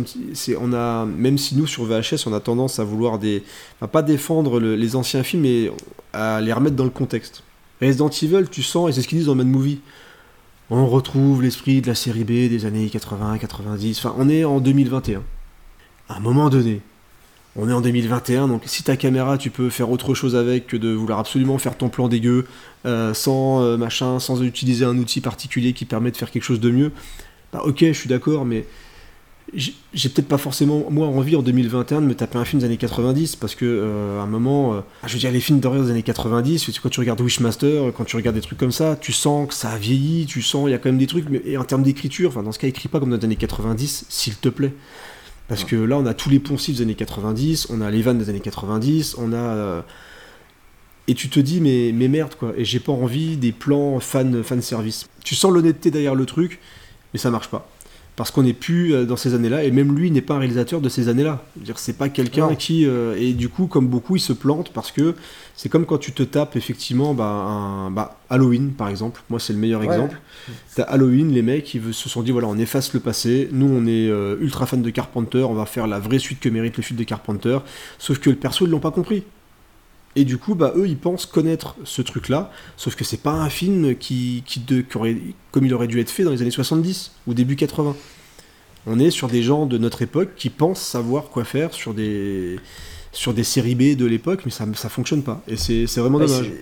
[0.61, 3.45] on a même si nous sur VHS on a tendance à vouloir des,
[3.93, 5.71] pas défendre le- les anciens films, mais
[6.13, 7.45] à les remettre dans le contexte.
[7.81, 9.81] Resident Evil, tu sens et c'est ce qu'ils disent dans Mad Movie.
[10.71, 13.99] On retrouve l'esprit de la série B des années 80, 90.
[13.99, 15.23] Enfin, on est en 2021.
[16.09, 16.83] À un moment donné,
[17.57, 20.77] on est en 2021, donc si ta caméra, tu peux faire autre chose avec que
[20.77, 22.47] de vouloir absolument faire ton plan dégueu,
[22.87, 26.61] euh, sans euh, machin, sans utiliser un outil particulier qui permet de faire quelque chose
[26.61, 26.93] de mieux,
[27.53, 28.65] bah ok, je suis d'accord, mais
[29.55, 32.77] j'ai peut-être pas forcément, moi, envie en 2021 de me taper un film des années
[32.77, 35.91] 90, parce que euh, à un moment, euh, je veux dire, les films d'horreur des
[35.91, 39.49] années 90, quand tu regardes Wishmaster, quand tu regardes des trucs comme ça, tu sens
[39.49, 41.57] que ça a vieilli, tu sens, il y a quand même des trucs, mais et
[41.57, 44.37] en termes d'écriture, enfin, dans ce cas, écris pas comme dans les années 90, s'il
[44.37, 44.75] te plaît.
[45.49, 48.19] Parce que là, on a tous les poncifs des années 90, on a les vannes
[48.19, 49.37] des années 90, on a.
[49.37, 49.81] euh,
[51.07, 52.53] Et tu te dis, mais, mais merde, quoi.
[52.57, 55.07] Et j'ai pas envie des plans fan, fan service.
[55.25, 56.61] Tu sens l'honnêteté derrière le truc,
[57.15, 57.71] mais ça marche pas.
[58.19, 60.81] Parce qu'on n'est plus euh, dans ces années-là, et même lui n'est pas un réalisateur
[60.81, 61.41] de ces années-là.
[61.77, 62.85] C'est pas quelqu'un qui.
[62.85, 65.15] euh, et du coup, comme beaucoup, il se plante parce que
[65.55, 69.23] c'est comme quand tu te tapes effectivement bah, un, bah, Halloween, par exemple.
[69.31, 69.87] Moi, c'est le meilleur Ouais.
[69.87, 70.21] exemple.
[70.75, 73.49] T'as Halloween, les mecs, ils se sont dit voilà, on efface le passé.
[73.53, 76.49] Nous, on est euh, ultra fan de Carpenter, on va faire la vraie suite que
[76.49, 77.59] mérite le film de Carpenter.
[78.01, 79.23] Sauf que le perso, ils l'ont pas compris.
[80.19, 83.49] Et du coup, bah, eux, ils pensent connaître ce truc-là, sauf que c'est pas un
[83.51, 85.17] film qui, qui, de- qui aurait,
[85.53, 87.97] comme il aurait dû être fait dans les années 70 ou début 80.
[88.87, 92.59] On est sur des gens de notre époque qui pensent savoir quoi faire sur des,
[93.13, 95.43] sur des séries B de l'époque, mais ça, ça fonctionne pas.
[95.49, 96.53] Et c'est vraiment Ouais, dommage.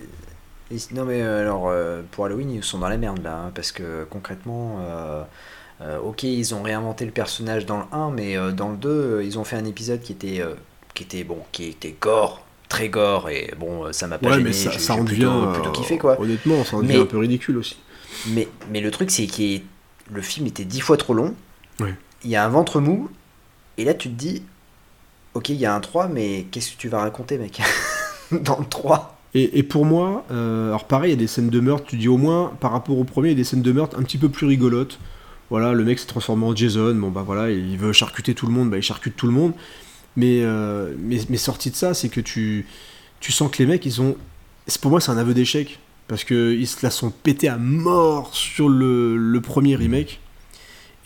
[0.91, 3.71] non mais euh, alors euh, pour Halloween ils sont dans la merde là hein, parce
[3.71, 5.23] que concrètement euh,
[5.81, 9.23] euh, ok ils ont réinventé le personnage dans le 1 mais dans le 2 euh,
[9.23, 10.41] ils ont fait un épisode qui était
[10.93, 14.33] qui était bon qui était gore très gore et bon euh, ça m'a pas Ouais,
[14.35, 15.53] gêné mais ça, ça en plutôt, devient.
[15.53, 17.77] plutôt euh, kiffé quoi Honnêtement, ça en devient Mais- un peu ridicule aussi.
[18.29, 19.61] mais, mais le truc, c'est que
[20.13, 21.33] le film était dix fois trop long.
[22.23, 23.09] Il y a un ventre mou.
[23.77, 24.41] Et là, tu te dis,
[25.35, 27.61] ok, il y a un 3, mais qu'est-ce que tu vas raconter, mec?
[28.31, 29.19] Dans le 3.
[29.35, 31.95] Et, et pour moi, euh, alors pareil, il y a des scènes de meurtre, tu
[31.97, 34.03] dis au moins, par rapport au premier, il y a des scènes de meurtre un
[34.03, 34.97] petit peu plus rigolotes.
[35.51, 38.51] Voilà, le mec s'est transformé en Jason, bon bah voilà, il veut charcuter tout le
[38.51, 39.53] monde, bah il charcute tout le monde.
[40.17, 42.65] Mais, euh, mais, mais sorti de ça, c'est que tu,
[43.21, 44.17] tu sens que les mecs, ils ont...
[44.81, 45.79] Pour moi, c'est un aveu d'échec.
[46.09, 50.19] Parce qu'ils se la sont pétés à mort sur le, le premier remake.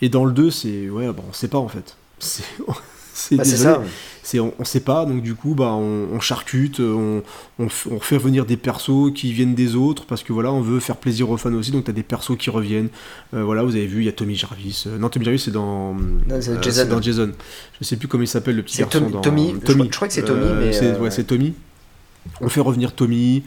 [0.00, 0.88] Et dans le 2, c'est...
[0.90, 1.96] Ouais, bon, on sait pas en fait.
[2.18, 2.42] C'est-
[3.14, 3.74] c'est Bah, désolé.
[4.24, 7.22] C'est on, on sait pas, donc du coup, bah, on, on charcute, on,
[7.58, 10.78] on, on fait venir des persos qui viennent des autres parce que voilà, on veut
[10.78, 11.72] faire plaisir aux fans aussi.
[11.72, 12.88] Donc t'as des persos qui reviennent.
[13.34, 14.84] Euh, voilà, vous avez vu, il y a Tommy Jarvis.
[14.86, 15.96] Euh, non, Tommy Jarvis c'est dans,
[16.40, 16.86] c'est euh, Jason.
[16.88, 17.32] dans Jason.
[17.80, 19.00] Je sais plus comment il s'appelle le petit garçon.
[19.00, 21.24] Tommy- dans- Tommy, je crois- je crois que c'est Tommy, mais, c'est euh, ouais, c'est
[21.24, 21.54] Tommy.
[22.40, 23.42] On fait revenir Tommy.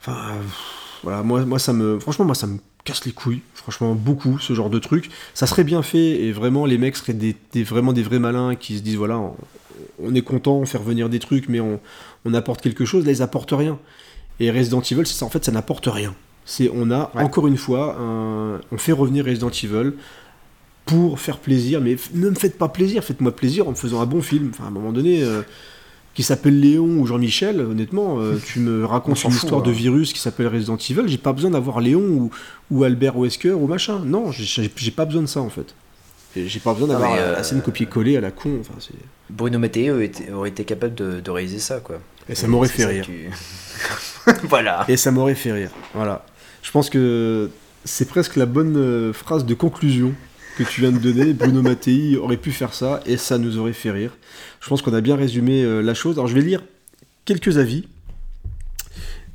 [0.00, 0.40] Enfin, euh,
[1.02, 4.52] voilà, moi, moi ça me, franchement, moi ça me casse les couilles, franchement beaucoup ce
[4.54, 5.10] genre de truc.
[5.34, 8.54] Ça serait bien fait et vraiment les mecs seraient des, des- vraiment des vrais malins
[8.56, 9.34] qui se disent voilà, on,
[10.02, 11.80] on est content, on fait revenir des trucs, mais on,
[12.24, 13.04] on apporte quelque chose.
[13.06, 13.78] Là, ils apportent rien.
[14.40, 16.14] Et Resident Evil, c'est ça, en fait, ça n'apporte rien.
[16.44, 19.92] C'est on a encore une fois, un- on fait revenir Resident Evil
[20.84, 24.06] pour faire plaisir, mais ne me faites pas plaisir, faites-moi plaisir en me faisant un
[24.06, 24.50] bon film.
[24.52, 25.40] Enfin, à un moment donné, euh,
[26.14, 29.74] qui s'appelle Léon ou Jean-Michel, honnêtement, euh, tu me On racontes une histoire de hein.
[29.74, 32.30] virus qui s'appelle Resident Evil, j'ai pas besoin d'avoir Léon ou,
[32.70, 34.00] ou Albert Wesker ou machin.
[34.04, 35.74] Non, j'ai pas besoin de ça en fait.
[36.36, 38.58] J'ai pas besoin d'avoir euh, la scène copier-coller à la con.
[38.60, 38.74] Enfin,
[39.30, 40.00] Bruno Matteo
[40.32, 42.00] aurait été capable de, de réaliser ça, quoi.
[42.28, 43.06] Et ça m'aurait fait rire.
[44.44, 44.84] voilà.
[44.88, 45.70] Et ça m'aurait fait rire.
[45.94, 46.24] Voilà.
[46.62, 47.50] Je pense que
[47.84, 50.14] c'est presque la bonne euh, phrase de conclusion
[50.56, 51.32] que tu viens de donner.
[51.34, 54.16] Bruno Mattei aurait pu faire ça et ça nous aurait fait rire.
[54.60, 56.16] Je pense qu'on a bien résumé euh, la chose.
[56.16, 56.64] Alors je vais lire
[57.24, 57.86] quelques avis.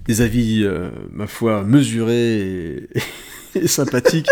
[0.05, 2.89] Des avis, euh, ma foi, mesurés et,
[3.55, 4.29] et sympathiques.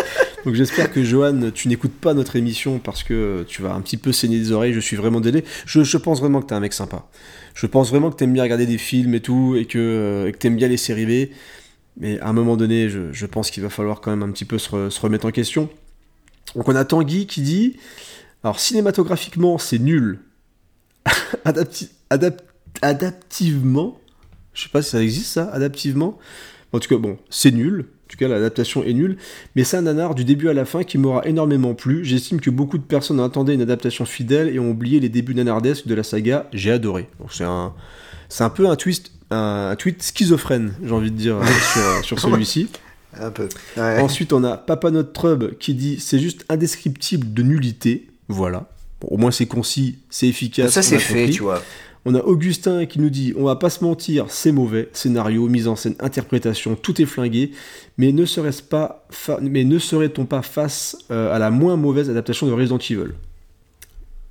[0.47, 3.97] Donc j'espère que Johan, tu n'écoutes pas notre émission parce que tu vas un petit
[3.97, 4.71] peu saigner des oreilles.
[4.71, 5.43] Je suis vraiment délai.
[5.65, 7.05] Je, pense vraiment que t'es un mec sympa.
[7.53, 10.37] Je pense vraiment que t'aimes bien regarder des films et tout, et que, et que
[10.37, 11.31] t'aimes bien les séries B.
[11.97, 14.57] Mais à un moment donné, je, pense qu'il va falloir quand même un petit peu
[14.57, 15.67] se, re- se remettre en question.
[16.55, 17.75] Donc on a Tanguy qui dit
[18.41, 20.21] Alors cinématographiquement, c'est nul.
[21.43, 22.39] Adapti- adap-
[22.81, 23.99] adaptivement,
[24.53, 26.17] je sais pas si ça existe ça, adaptivement.
[26.71, 27.87] En tout cas, bon, c'est nul.
[28.07, 29.17] En tout cas, l'adaptation est nulle.
[29.57, 32.05] Mais c'est un nanar du début à la fin qui m'aura énormément plu.
[32.05, 35.87] J'estime que beaucoup de personnes attendaient une adaptation fidèle et ont oublié les débuts nanardesques
[35.87, 36.47] de la saga.
[36.53, 37.09] J'ai adoré.
[37.29, 37.73] C'est un,
[38.29, 41.37] c'est un peu un twist, un, un tweet schizophrène, j'ai envie de dire,
[41.73, 42.69] sur, sur celui-ci.
[43.19, 43.49] Un peu.
[43.77, 43.99] Ouais.
[43.99, 48.07] Ensuite, on a Papa Notre Trub qui dit c'est juste indescriptible de nullité.
[48.27, 48.69] Voilà.
[49.01, 50.71] Bon, au moins c'est concis, c'est efficace.
[50.71, 51.63] Ça, c'est fait, tu vois.
[52.09, 55.67] On a Augustin qui nous dit on va pas se mentir, c'est mauvais, scénario, mise
[55.67, 57.51] en scène, interprétation, tout est flingué,
[57.97, 62.09] mais ne serait-ce pas, fa- mais ne serait-on pas face euh, à la moins mauvaise
[62.09, 63.11] adaptation de Resident Evil?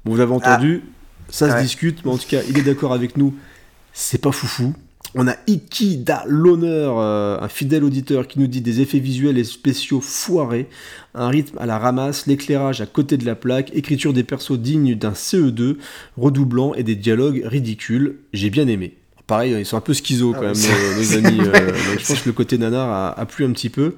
[0.05, 0.85] Bon, vous l'avez entendu,
[1.29, 3.35] ça se discute, mais en tout cas, il est d'accord avec nous,
[3.93, 4.73] c'est pas foufou.
[5.15, 9.45] On a Ikida l'honneur, euh, un fidèle auditeur qui nous dit des effets visuels et
[9.45, 10.69] spéciaux foirés,
[11.15, 14.95] un rythme à la ramasse, l'éclairage à côté de la plaque, écriture des persos dignes
[14.95, 15.77] d'un CE2,
[16.19, 18.17] redoublant et des dialogues ridicules.
[18.35, 18.95] J'ai bien aimé.
[19.27, 20.69] Pareil, ils sont un peu schizo Ah quand même, c'est-
[21.17, 21.41] nos, nos amis.
[21.41, 21.53] euh,
[21.91, 23.95] donc je pense que le côté nanar a, a plu un petit peu.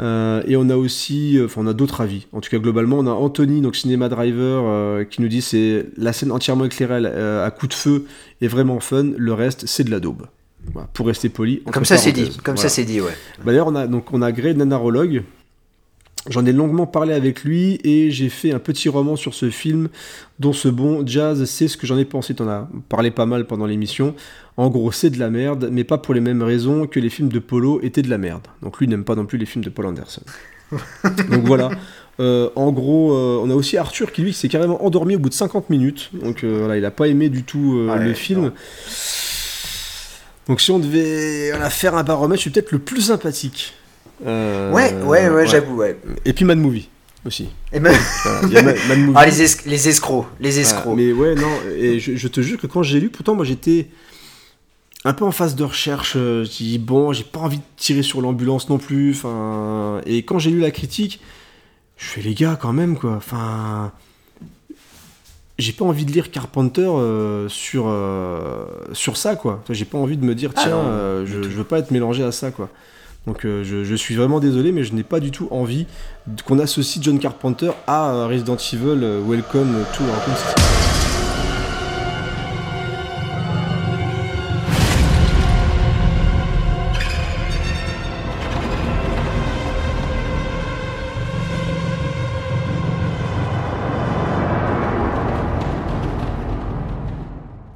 [0.00, 2.26] Euh, et on a aussi, euh, enfin on a d'autres avis.
[2.32, 5.86] En tout cas globalement, on a Anthony, donc Cinéma Driver, euh, qui nous dit c'est
[5.96, 8.06] la scène entièrement éclairée euh, à coup de feu
[8.40, 9.12] est vraiment fun.
[9.16, 10.26] Le reste c'est de la daube.
[10.72, 11.62] Voilà, pour rester poli.
[11.72, 12.38] Comme ça, c'est dit.
[12.44, 13.10] Comme ça, c'est dit, ouais.
[13.38, 15.24] Bah, D'ailleurs, on a, donc, on a Grey Nanarologue.
[16.28, 19.88] J'en ai longuement parlé avec lui et j'ai fait un petit roman sur ce film
[20.38, 22.32] dont ce bon Jazz sait ce que j'en ai pensé.
[22.34, 24.14] T'en as parlé pas mal pendant l'émission.
[24.56, 27.30] En gros, c'est de la merde, mais pas pour les mêmes raisons que les films
[27.30, 28.42] de Polo étaient de la merde.
[28.62, 30.22] Donc lui n'aime pas non plus les films de Paul Anderson.
[31.30, 31.70] donc voilà.
[32.20, 35.30] Euh, en gros, euh, on a aussi Arthur qui lui s'est carrément endormi au bout
[35.30, 36.10] de 50 minutes.
[36.12, 38.52] Donc euh, voilà, il a pas aimé du tout Ouais, le film.
[40.48, 43.74] Donc si on devait voilà, faire un baromètre, je suis peut-être le plus sympathique.
[44.26, 45.96] Euh, Ouais, ouais, ouais, j'avoue, ouais.
[46.24, 46.88] Et puis Mad Movie
[47.24, 47.48] aussi.
[47.72, 49.12] Et même- Voilà, il y a Mad, Mad Movie.
[49.16, 50.26] Ah, les, es- les escrocs.
[50.40, 50.96] Les escrocs.
[50.96, 53.86] mais ouais, non, et je, je te jure que quand j'ai lu, pourtant moi j'étais
[55.04, 56.14] un peu en phase de recherche.
[56.16, 59.12] euh, J'ai dit, bon, j'ai pas envie de tirer sur l'ambulance non plus.
[59.12, 61.20] Enfin, et quand j'ai lu la critique,
[61.96, 63.12] je fais les gars quand même, quoi.
[63.16, 63.92] Enfin.
[65.58, 68.64] J'ai pas envie de lire Carpenter euh, sur, euh,
[68.94, 69.62] sur ça, quoi.
[69.70, 72.24] J'ai pas envie de me dire, Ah tiens, euh, je, je veux pas être mélangé
[72.24, 72.68] à ça, quoi.
[73.28, 75.86] Donc je, je suis vraiment désolé, mais je n'ai pas du tout envie
[76.44, 80.91] qu'on associe John Carpenter à Resident Evil Welcome to City.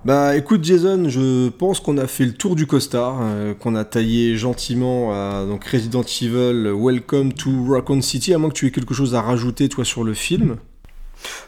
[0.07, 3.85] Bah écoute Jason, je pense qu'on a fait le tour du costard, euh, qu'on a
[3.85, 8.70] taillé gentiment à donc Resident Evil Welcome to Raccoon City, à moins que tu aies
[8.70, 10.59] quelque chose à rajouter toi sur le film.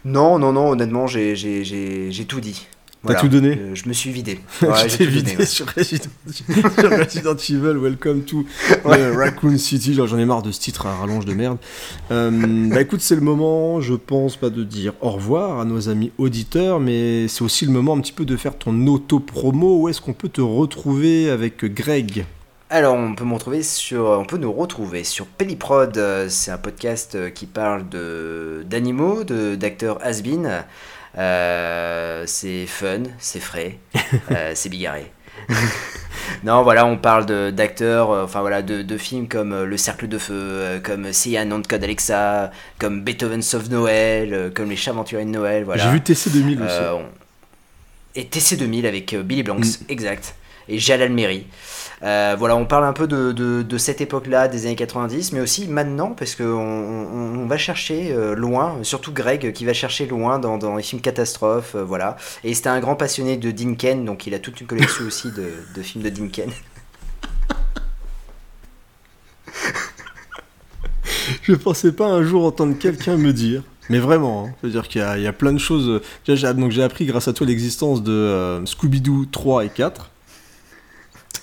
[0.04, 1.36] Non, non, non, honnêtement, j'ai-
[2.26, 2.66] tout dit.
[3.14, 3.20] Voilà.
[3.20, 4.40] tout donné Euh, Je me suis vidé.
[4.62, 5.46] Ouais, j'ai vidé donné, ouais.
[5.46, 6.08] sur, Resident...
[6.36, 8.44] sur Resident Evil, Welcome to
[8.84, 9.94] Raccoon City.
[9.94, 11.58] J'en ai marre de ce titre à rallonge de merde.
[12.10, 12.30] Euh,
[12.70, 16.12] bah écoute, c'est le moment, je pense, pas de dire au revoir à nos amis
[16.18, 19.82] auditeurs, mais c'est aussi le moment un petit peu de faire ton auto-promo.
[19.82, 22.24] Où est-ce qu'on peut te retrouver avec Greg?
[22.70, 25.96] Alors, on peut me retrouver sur, on peut nous retrouver sur Pelliprod.
[25.96, 27.84] euh, C'est un podcast qui parle
[28.64, 30.64] d'animaux, d'acteurs has-been.
[31.18, 33.78] Euh, c'est fun, c'est frais,
[34.30, 35.10] euh, c'est bigarré.
[36.44, 40.18] non, voilà, on parle d'acteurs, euh, enfin voilà, de, de films comme Le Cercle de
[40.18, 45.30] Feu, comme Cyan on Code Alexa, comme Beethoven Sauve Noël, comme Les Chats Aventuriers de
[45.30, 45.64] Noël.
[45.64, 45.84] Voilà.
[45.84, 46.72] J'ai vu TC 2000 aussi.
[46.92, 47.06] On-
[48.14, 50.34] Et TC 2000 avec Billy Blanks, exact.
[50.68, 51.46] Et Jalal Meri.
[52.02, 56.10] Euh, voilà, on parle un peu de, cette époque-là, des années 90, mais aussi maintenant,
[56.12, 60.82] parce qu'on on, va chercher euh, loin, surtout Greg qui va chercher loin dans, les
[60.82, 62.16] films catastrophes, euh, voilà.
[62.44, 65.82] Et c'était un grand passionné de Dinken, donc il a toute une collection aussi de,
[65.82, 66.50] films de Dinken.
[71.42, 75.26] Je pensais pas un jour entendre quelqu'un me dire, mais vraiment, hein, c'est-à-dire qu'il y,
[75.26, 76.00] a- plein de choses.
[76.26, 80.10] Donc j'ai appris grâce à toi l'existence de Scooby-Doo 3 et 4.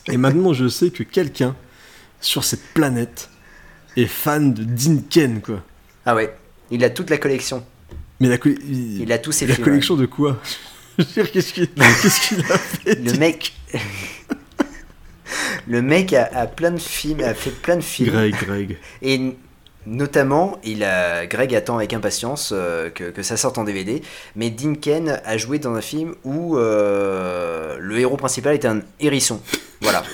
[0.07, 1.55] Et maintenant, je sais que quelqu'un
[2.21, 3.29] sur cette planète
[3.97, 5.63] est fan de Dinken, quoi.
[6.05, 6.35] Ah ouais,
[6.71, 7.65] il a toute la collection.
[8.19, 9.65] Mais la, co- il, Il a tous ses la films.
[9.65, 10.39] collection de quoi?
[10.99, 11.69] Je veux dire, qu'est-ce qu'il
[12.51, 13.53] a fait Le mec.
[15.67, 18.11] Le mec a, a plein de films, a fait plein de films.
[18.11, 18.77] Greg, Greg.
[19.01, 19.35] Et
[19.85, 24.01] notamment, il a, Greg attend avec impatience euh, que, que ça sorte en DVD.
[24.35, 29.39] Mais Dinken a joué dans un film où euh, le héros principal est un hérisson.
[29.81, 30.03] Voilà.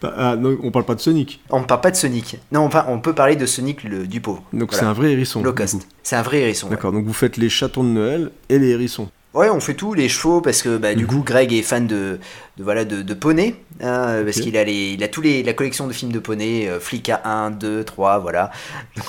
[0.00, 1.42] Bah, ah, non, on parle pas de Sonic.
[1.50, 2.38] On ne parle pas de Sonic.
[2.52, 4.44] Non, on, on peut parler de Sonic le, du pauvre.
[4.52, 4.78] Donc Voilà.
[4.78, 5.42] c'est un vrai hérisson.
[5.42, 5.78] Low cost.
[6.04, 6.68] C'est un vrai hérisson.
[6.68, 6.76] ouais.
[6.76, 9.08] D'accord, donc vous faites les chatons de Noël et les hérissons.
[9.34, 12.20] Ouais, on fait tout, les chevaux, parce que bah, du coup, Greg est fan de,
[12.56, 15.54] de, voilà, de, de poney, hein, parce qu'il a, les, il a tous les, la
[15.54, 18.52] collection de films de poney, euh, Flicka 1, 2, 3, voilà.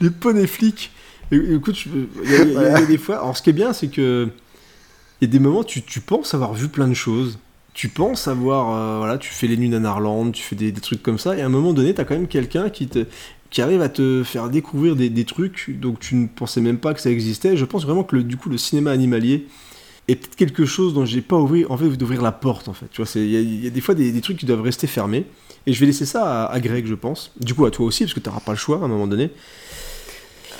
[0.00, 0.90] Les poneys flics.
[1.30, 1.88] Écoute, je-
[2.24, 3.16] il y, a- il y des fois.
[3.16, 4.28] Alors, ce qui est bien, c'est que.
[5.20, 7.38] Il y a des moments, tu, tu penses avoir vu plein de choses.
[7.74, 8.76] Tu penses avoir.
[8.76, 11.36] euh, voilà, tu fais les nuits Nanarland, tu fais des, des trucs comme ça.
[11.36, 13.06] Et à un moment donné, t'as quand même quelqu'un qui, te,
[13.52, 16.94] qui arrive à te faire découvrir des, des trucs donc tu ne pensais même pas
[16.94, 17.56] que ça existait.
[17.56, 19.46] Je pense vraiment que le, du coup, le cinéma animalier
[20.08, 22.86] est peut-être quelque chose dont j'ai pas ouvri- envie d'ouvrir la porte, en fait.
[22.90, 24.62] Tu vois, il y, a- il y a des fois des, des trucs qui doivent
[24.62, 25.26] rester fermés.
[25.66, 27.30] Et je vais laisser ça à, à Greg, je pense.
[27.38, 29.06] Du coup, à toi aussi, parce que tu n'auras pas le choix à un moment
[29.06, 29.30] donné.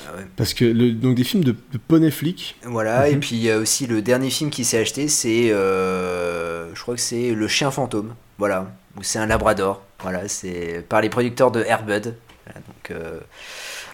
[0.07, 0.19] Ah.
[0.37, 2.55] Parce que le, donc des films de, de poney flic.
[2.63, 3.19] Voilà, et Mhm.
[3.19, 5.51] puis il y a aussi le dernier film qui s'est acheté, c'est.
[5.51, 8.13] euh, je crois que c'est Le Chien Fantôme.
[8.37, 8.71] Voilà.
[8.97, 9.81] Ou c'est un Labrador.
[10.01, 12.15] Voilà, c'est par les producteurs de Airbud.
[12.89, 13.19] Voilà, donc, euh,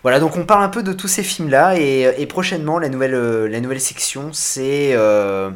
[0.03, 3.13] voilà, donc on parle un peu de tous ces films-là, et, et prochainement, la nouvelle,
[3.13, 4.93] euh, la nouvelle section, c'est.
[4.93, 5.49] euh,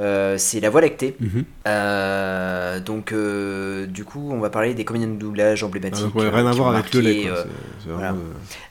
[0.00, 1.16] euh, La Voie lactée.
[1.20, 1.44] Mhm.
[1.66, 6.06] Euh, donc, euh, du coup, on va parler des comédiens de doublage emblématiques.
[6.14, 7.24] Ah, ouais, euh, rien à voir avec le lait.
[7.28, 7.44] euh,
[7.88, 8.10] voilà.
[8.12, 8.14] euh,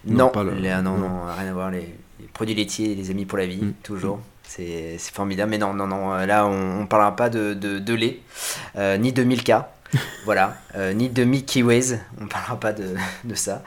[0.06, 1.22] non, pas le- les- non, non.
[1.38, 1.72] rien à voir.
[1.72, 1.80] Les,
[2.19, 3.73] les produits laitiers, les amis pour la vie, Mm.
[3.84, 4.19] toujours.
[4.48, 5.49] C'est c'est formidable.
[5.52, 6.14] Mais non, non, non.
[6.14, 8.19] euh, Là, on ne parlera pas de, de, de lait,
[8.77, 9.72] euh, ni de Milka.
[10.26, 10.57] Voilà.
[10.76, 11.99] euh, ni de Mickey Ways.
[12.19, 13.63] On ne parlera pas de, de ça.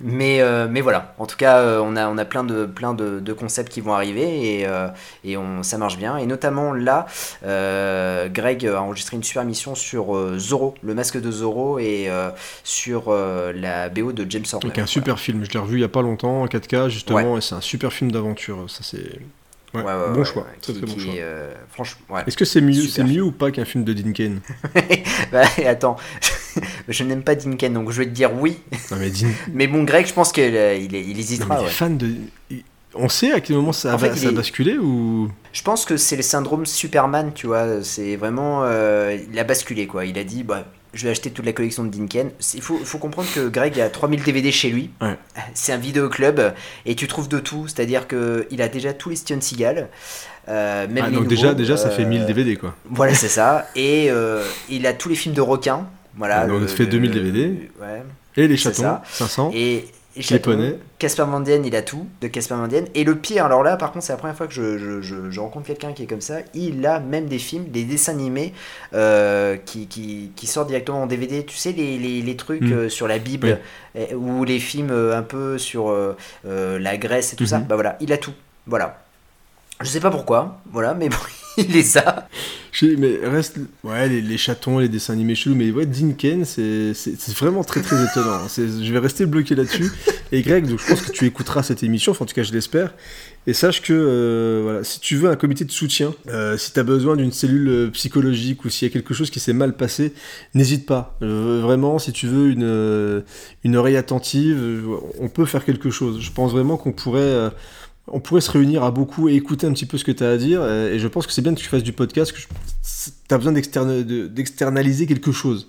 [0.00, 1.14] Mais, euh, mais voilà.
[1.18, 3.80] En tout cas, euh, on a, on a plein, de, plein de, de concepts qui
[3.80, 4.66] vont arriver et,
[5.24, 6.16] et on, ça marche bien.
[6.16, 7.06] Et notamment là,
[7.42, 12.08] Greg a enregistré une super mission sur Zorro, le masque de Zorro, et
[12.64, 14.68] sur la BO de James Horner.
[14.68, 15.44] Donc un super film.
[15.44, 17.92] Je l'ai revu il y a pas longtemps en 4K justement, et c'est un super
[17.92, 18.64] film d'aventure.
[18.68, 19.18] Ça c'est.
[19.76, 21.14] Ouais, Ouais, ouais, bon choix, très qui- très bon qui choix.
[21.18, 22.18] euh, franchement.
[22.26, 24.40] Est-ce que c'est mieux, c'est mieux ou pas qu'un film de Dinken
[25.32, 25.96] Bah, attends,
[26.88, 28.58] je n'aime pas Dinken, donc je vais te dire oui.
[28.90, 31.62] Non mais Din- Mais bon, Greg, je pense qu'il il, Non, hésitera.
[31.80, 32.14] mais de.
[32.98, 35.30] On sait à quel moment ça, En va, ça a basculé ou?
[35.52, 37.82] Je pense que c'est le syndrome Superman, tu vois.
[37.82, 38.62] C'est vraiment.
[38.64, 40.06] euh, il a basculé, quoi.
[40.06, 40.64] Il a dit, bah,
[40.96, 42.30] je vais acheter toute la collection de Dinken.
[42.54, 44.90] Il faut, faut comprendre que Greg a 3000 DVD chez lui.
[45.00, 45.16] Ouais.
[45.54, 46.40] C'est un vidéoclub
[46.84, 47.66] et tu trouves de tout.
[47.68, 49.88] C'est-à-dire qu'il a déjà tous les Steven Seagal.
[50.48, 52.74] euh, même Ah, donc déjà, déjà ça fait euh, 1000 DVD quoi.
[52.90, 53.68] Voilà, c'est ça.
[53.76, 55.86] Et euh, il a tous les films de requins.
[56.16, 56.40] Voilà.
[56.40, 57.68] Ah, donc le- ça fait 2000 le- DVD.
[57.80, 58.02] Ouais.
[58.38, 59.02] Et les chatons, ça.
[59.12, 59.50] 500.
[59.54, 59.86] Et,
[60.98, 62.84] Casper Van Dien, il a tout de Casper Van Dien.
[62.94, 65.30] Et le pire, alors là, par contre, c'est la première fois que je, je- je-
[65.30, 66.36] je rencontre quelqu'un qui est comme ça.
[66.54, 68.52] Il a même des films, des dessins animés
[68.94, 71.44] euh, qui, qui, qui sortent directement en DVD.
[71.44, 72.72] Tu sais, les, les, les trucs Mm.
[72.72, 73.58] euh, sur la Bible
[74.14, 75.94] ou les films euh, un peu sur
[76.44, 77.58] la Grèce et tout ça.
[77.58, 77.66] Mhm.
[77.66, 78.32] Bah voilà, il a tout.
[78.66, 78.98] Voilà.
[79.80, 81.16] Je sais pas pourquoi, voilà, mais bon,
[81.56, 82.28] il les a.
[82.82, 83.58] Mais reste.
[83.84, 86.92] Ouais, les, chatons, les dessins animés chelous, mais ouais, Dinken, c'est
[87.34, 88.40] vraiment très très étonnant.
[88.56, 89.90] Je vais rester bloqué là-dessus.
[90.32, 92.52] Et Greg, donc, je pense que tu écouteras cette émission, enfin, en tout cas, je
[92.52, 92.92] l'espère.
[93.46, 96.80] Et sache que euh, voilà, si tu veux un comité de soutien, euh, si tu
[96.80, 99.76] as besoin d'une cellule euh, psychologique ou s'il y a quelque chose qui s'est mal
[99.76, 100.12] passé,
[100.54, 101.16] n'hésite pas.
[101.20, 103.24] Vraiment, si tu veux une,
[103.62, 104.58] une oreille attentive,
[105.20, 106.20] on peut faire quelque chose.
[106.20, 107.50] Je pense vraiment qu'on pourrait.
[108.08, 110.30] On pourrait se réunir à beaucoup et écouter un petit peu ce que tu as
[110.30, 110.60] à dire.
[110.62, 113.38] euh, Et je pense que c'est bien que tu fasses du podcast, que tu as
[113.38, 115.68] besoin d'externa- de- d'externaliser quelque chose.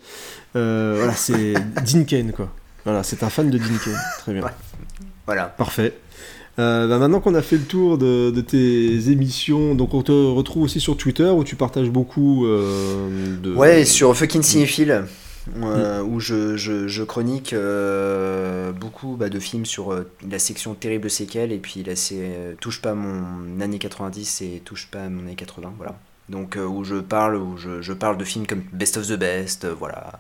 [0.56, 1.54] Euh, voilà, c'est
[1.86, 2.50] Dinken, quoi.
[2.86, 3.94] Voilà, c'est un fan de Dinken.
[4.20, 4.44] Très bien.
[5.26, 5.44] Voilà.
[5.46, 5.94] Parfait.
[6.60, 10.12] Euh, bah, maintenant qu'on a fait le tour de, de tes émissions, donc on te
[10.12, 13.54] retrouve aussi sur Twitter où tu partages beaucoup euh, de.
[13.54, 15.04] Ouais, sur Fucking Cinéphile,
[15.56, 20.74] euh, où je, je, je chronique euh, beaucoup bah, de films sur euh, la section
[20.74, 25.10] Terrible Séquelles, et puis là c'est Touche pas mon année 90 et Touche pas à
[25.10, 25.96] mon année 80, voilà.
[26.30, 29.66] Donc où je parle, où je, je parle de films comme Best of the Best,
[29.66, 30.20] voilà.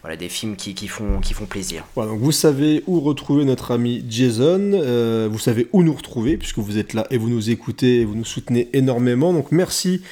[0.00, 1.84] Voilà, des films qui, qui, font, qui font plaisir.
[1.94, 6.58] Voilà, donc vous savez où retrouver notre ami Jason, vous savez où nous retrouver, puisque
[6.58, 9.32] vous êtes là et vous nous écoutez et vous nous soutenez énormément.
[9.32, 10.02] Donc merci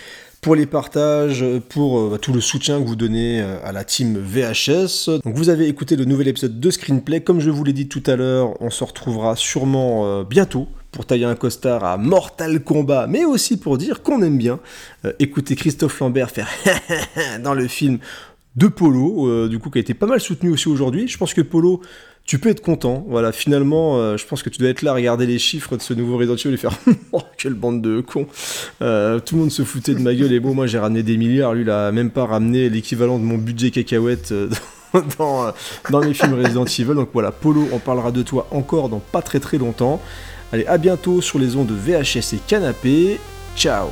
[0.42, 4.18] pour les partages, pour euh, tout le soutien que vous donnez euh, à la team
[4.18, 5.20] VHS.
[5.24, 7.20] Donc vous avez écouté le nouvel épisode de Screenplay.
[7.20, 11.06] Comme je vous l'ai dit tout à l'heure, on se retrouvera sûrement euh, bientôt pour
[11.06, 14.58] tailler un costard à Mortal Kombat, mais aussi pour dire qu'on aime bien
[15.20, 16.50] écouter Christophe Lambert faire
[17.42, 17.98] dans le film
[18.56, 21.08] de Polo, du coup, qui a été pas mal soutenu aussi aujourd'hui.
[21.08, 21.80] Je pense que Polo,
[22.24, 23.04] tu peux être content.
[23.08, 25.82] Voilà, finalement, euh, je pense que tu dois être là à regarder les chiffres de
[25.82, 26.76] ce nouveau Resident Evil et faire
[27.12, 28.26] oh, quelle bande de cons.
[28.80, 31.16] Euh, tout le monde se foutait de ma gueule et bon, moi j'ai ramené des
[31.16, 31.54] milliards.
[31.54, 34.32] Lui, il a même pas ramené l'équivalent de mon budget cacahuète.
[34.32, 34.48] euh,
[35.18, 35.54] Dans,
[35.88, 36.94] dans mes films Resident Evil.
[36.94, 40.02] Donc voilà, Polo, on parlera de toi encore dans pas très très longtemps.
[40.52, 43.18] Allez, à bientôt sur les ondes de VHS et Canapé.
[43.56, 43.88] Ciao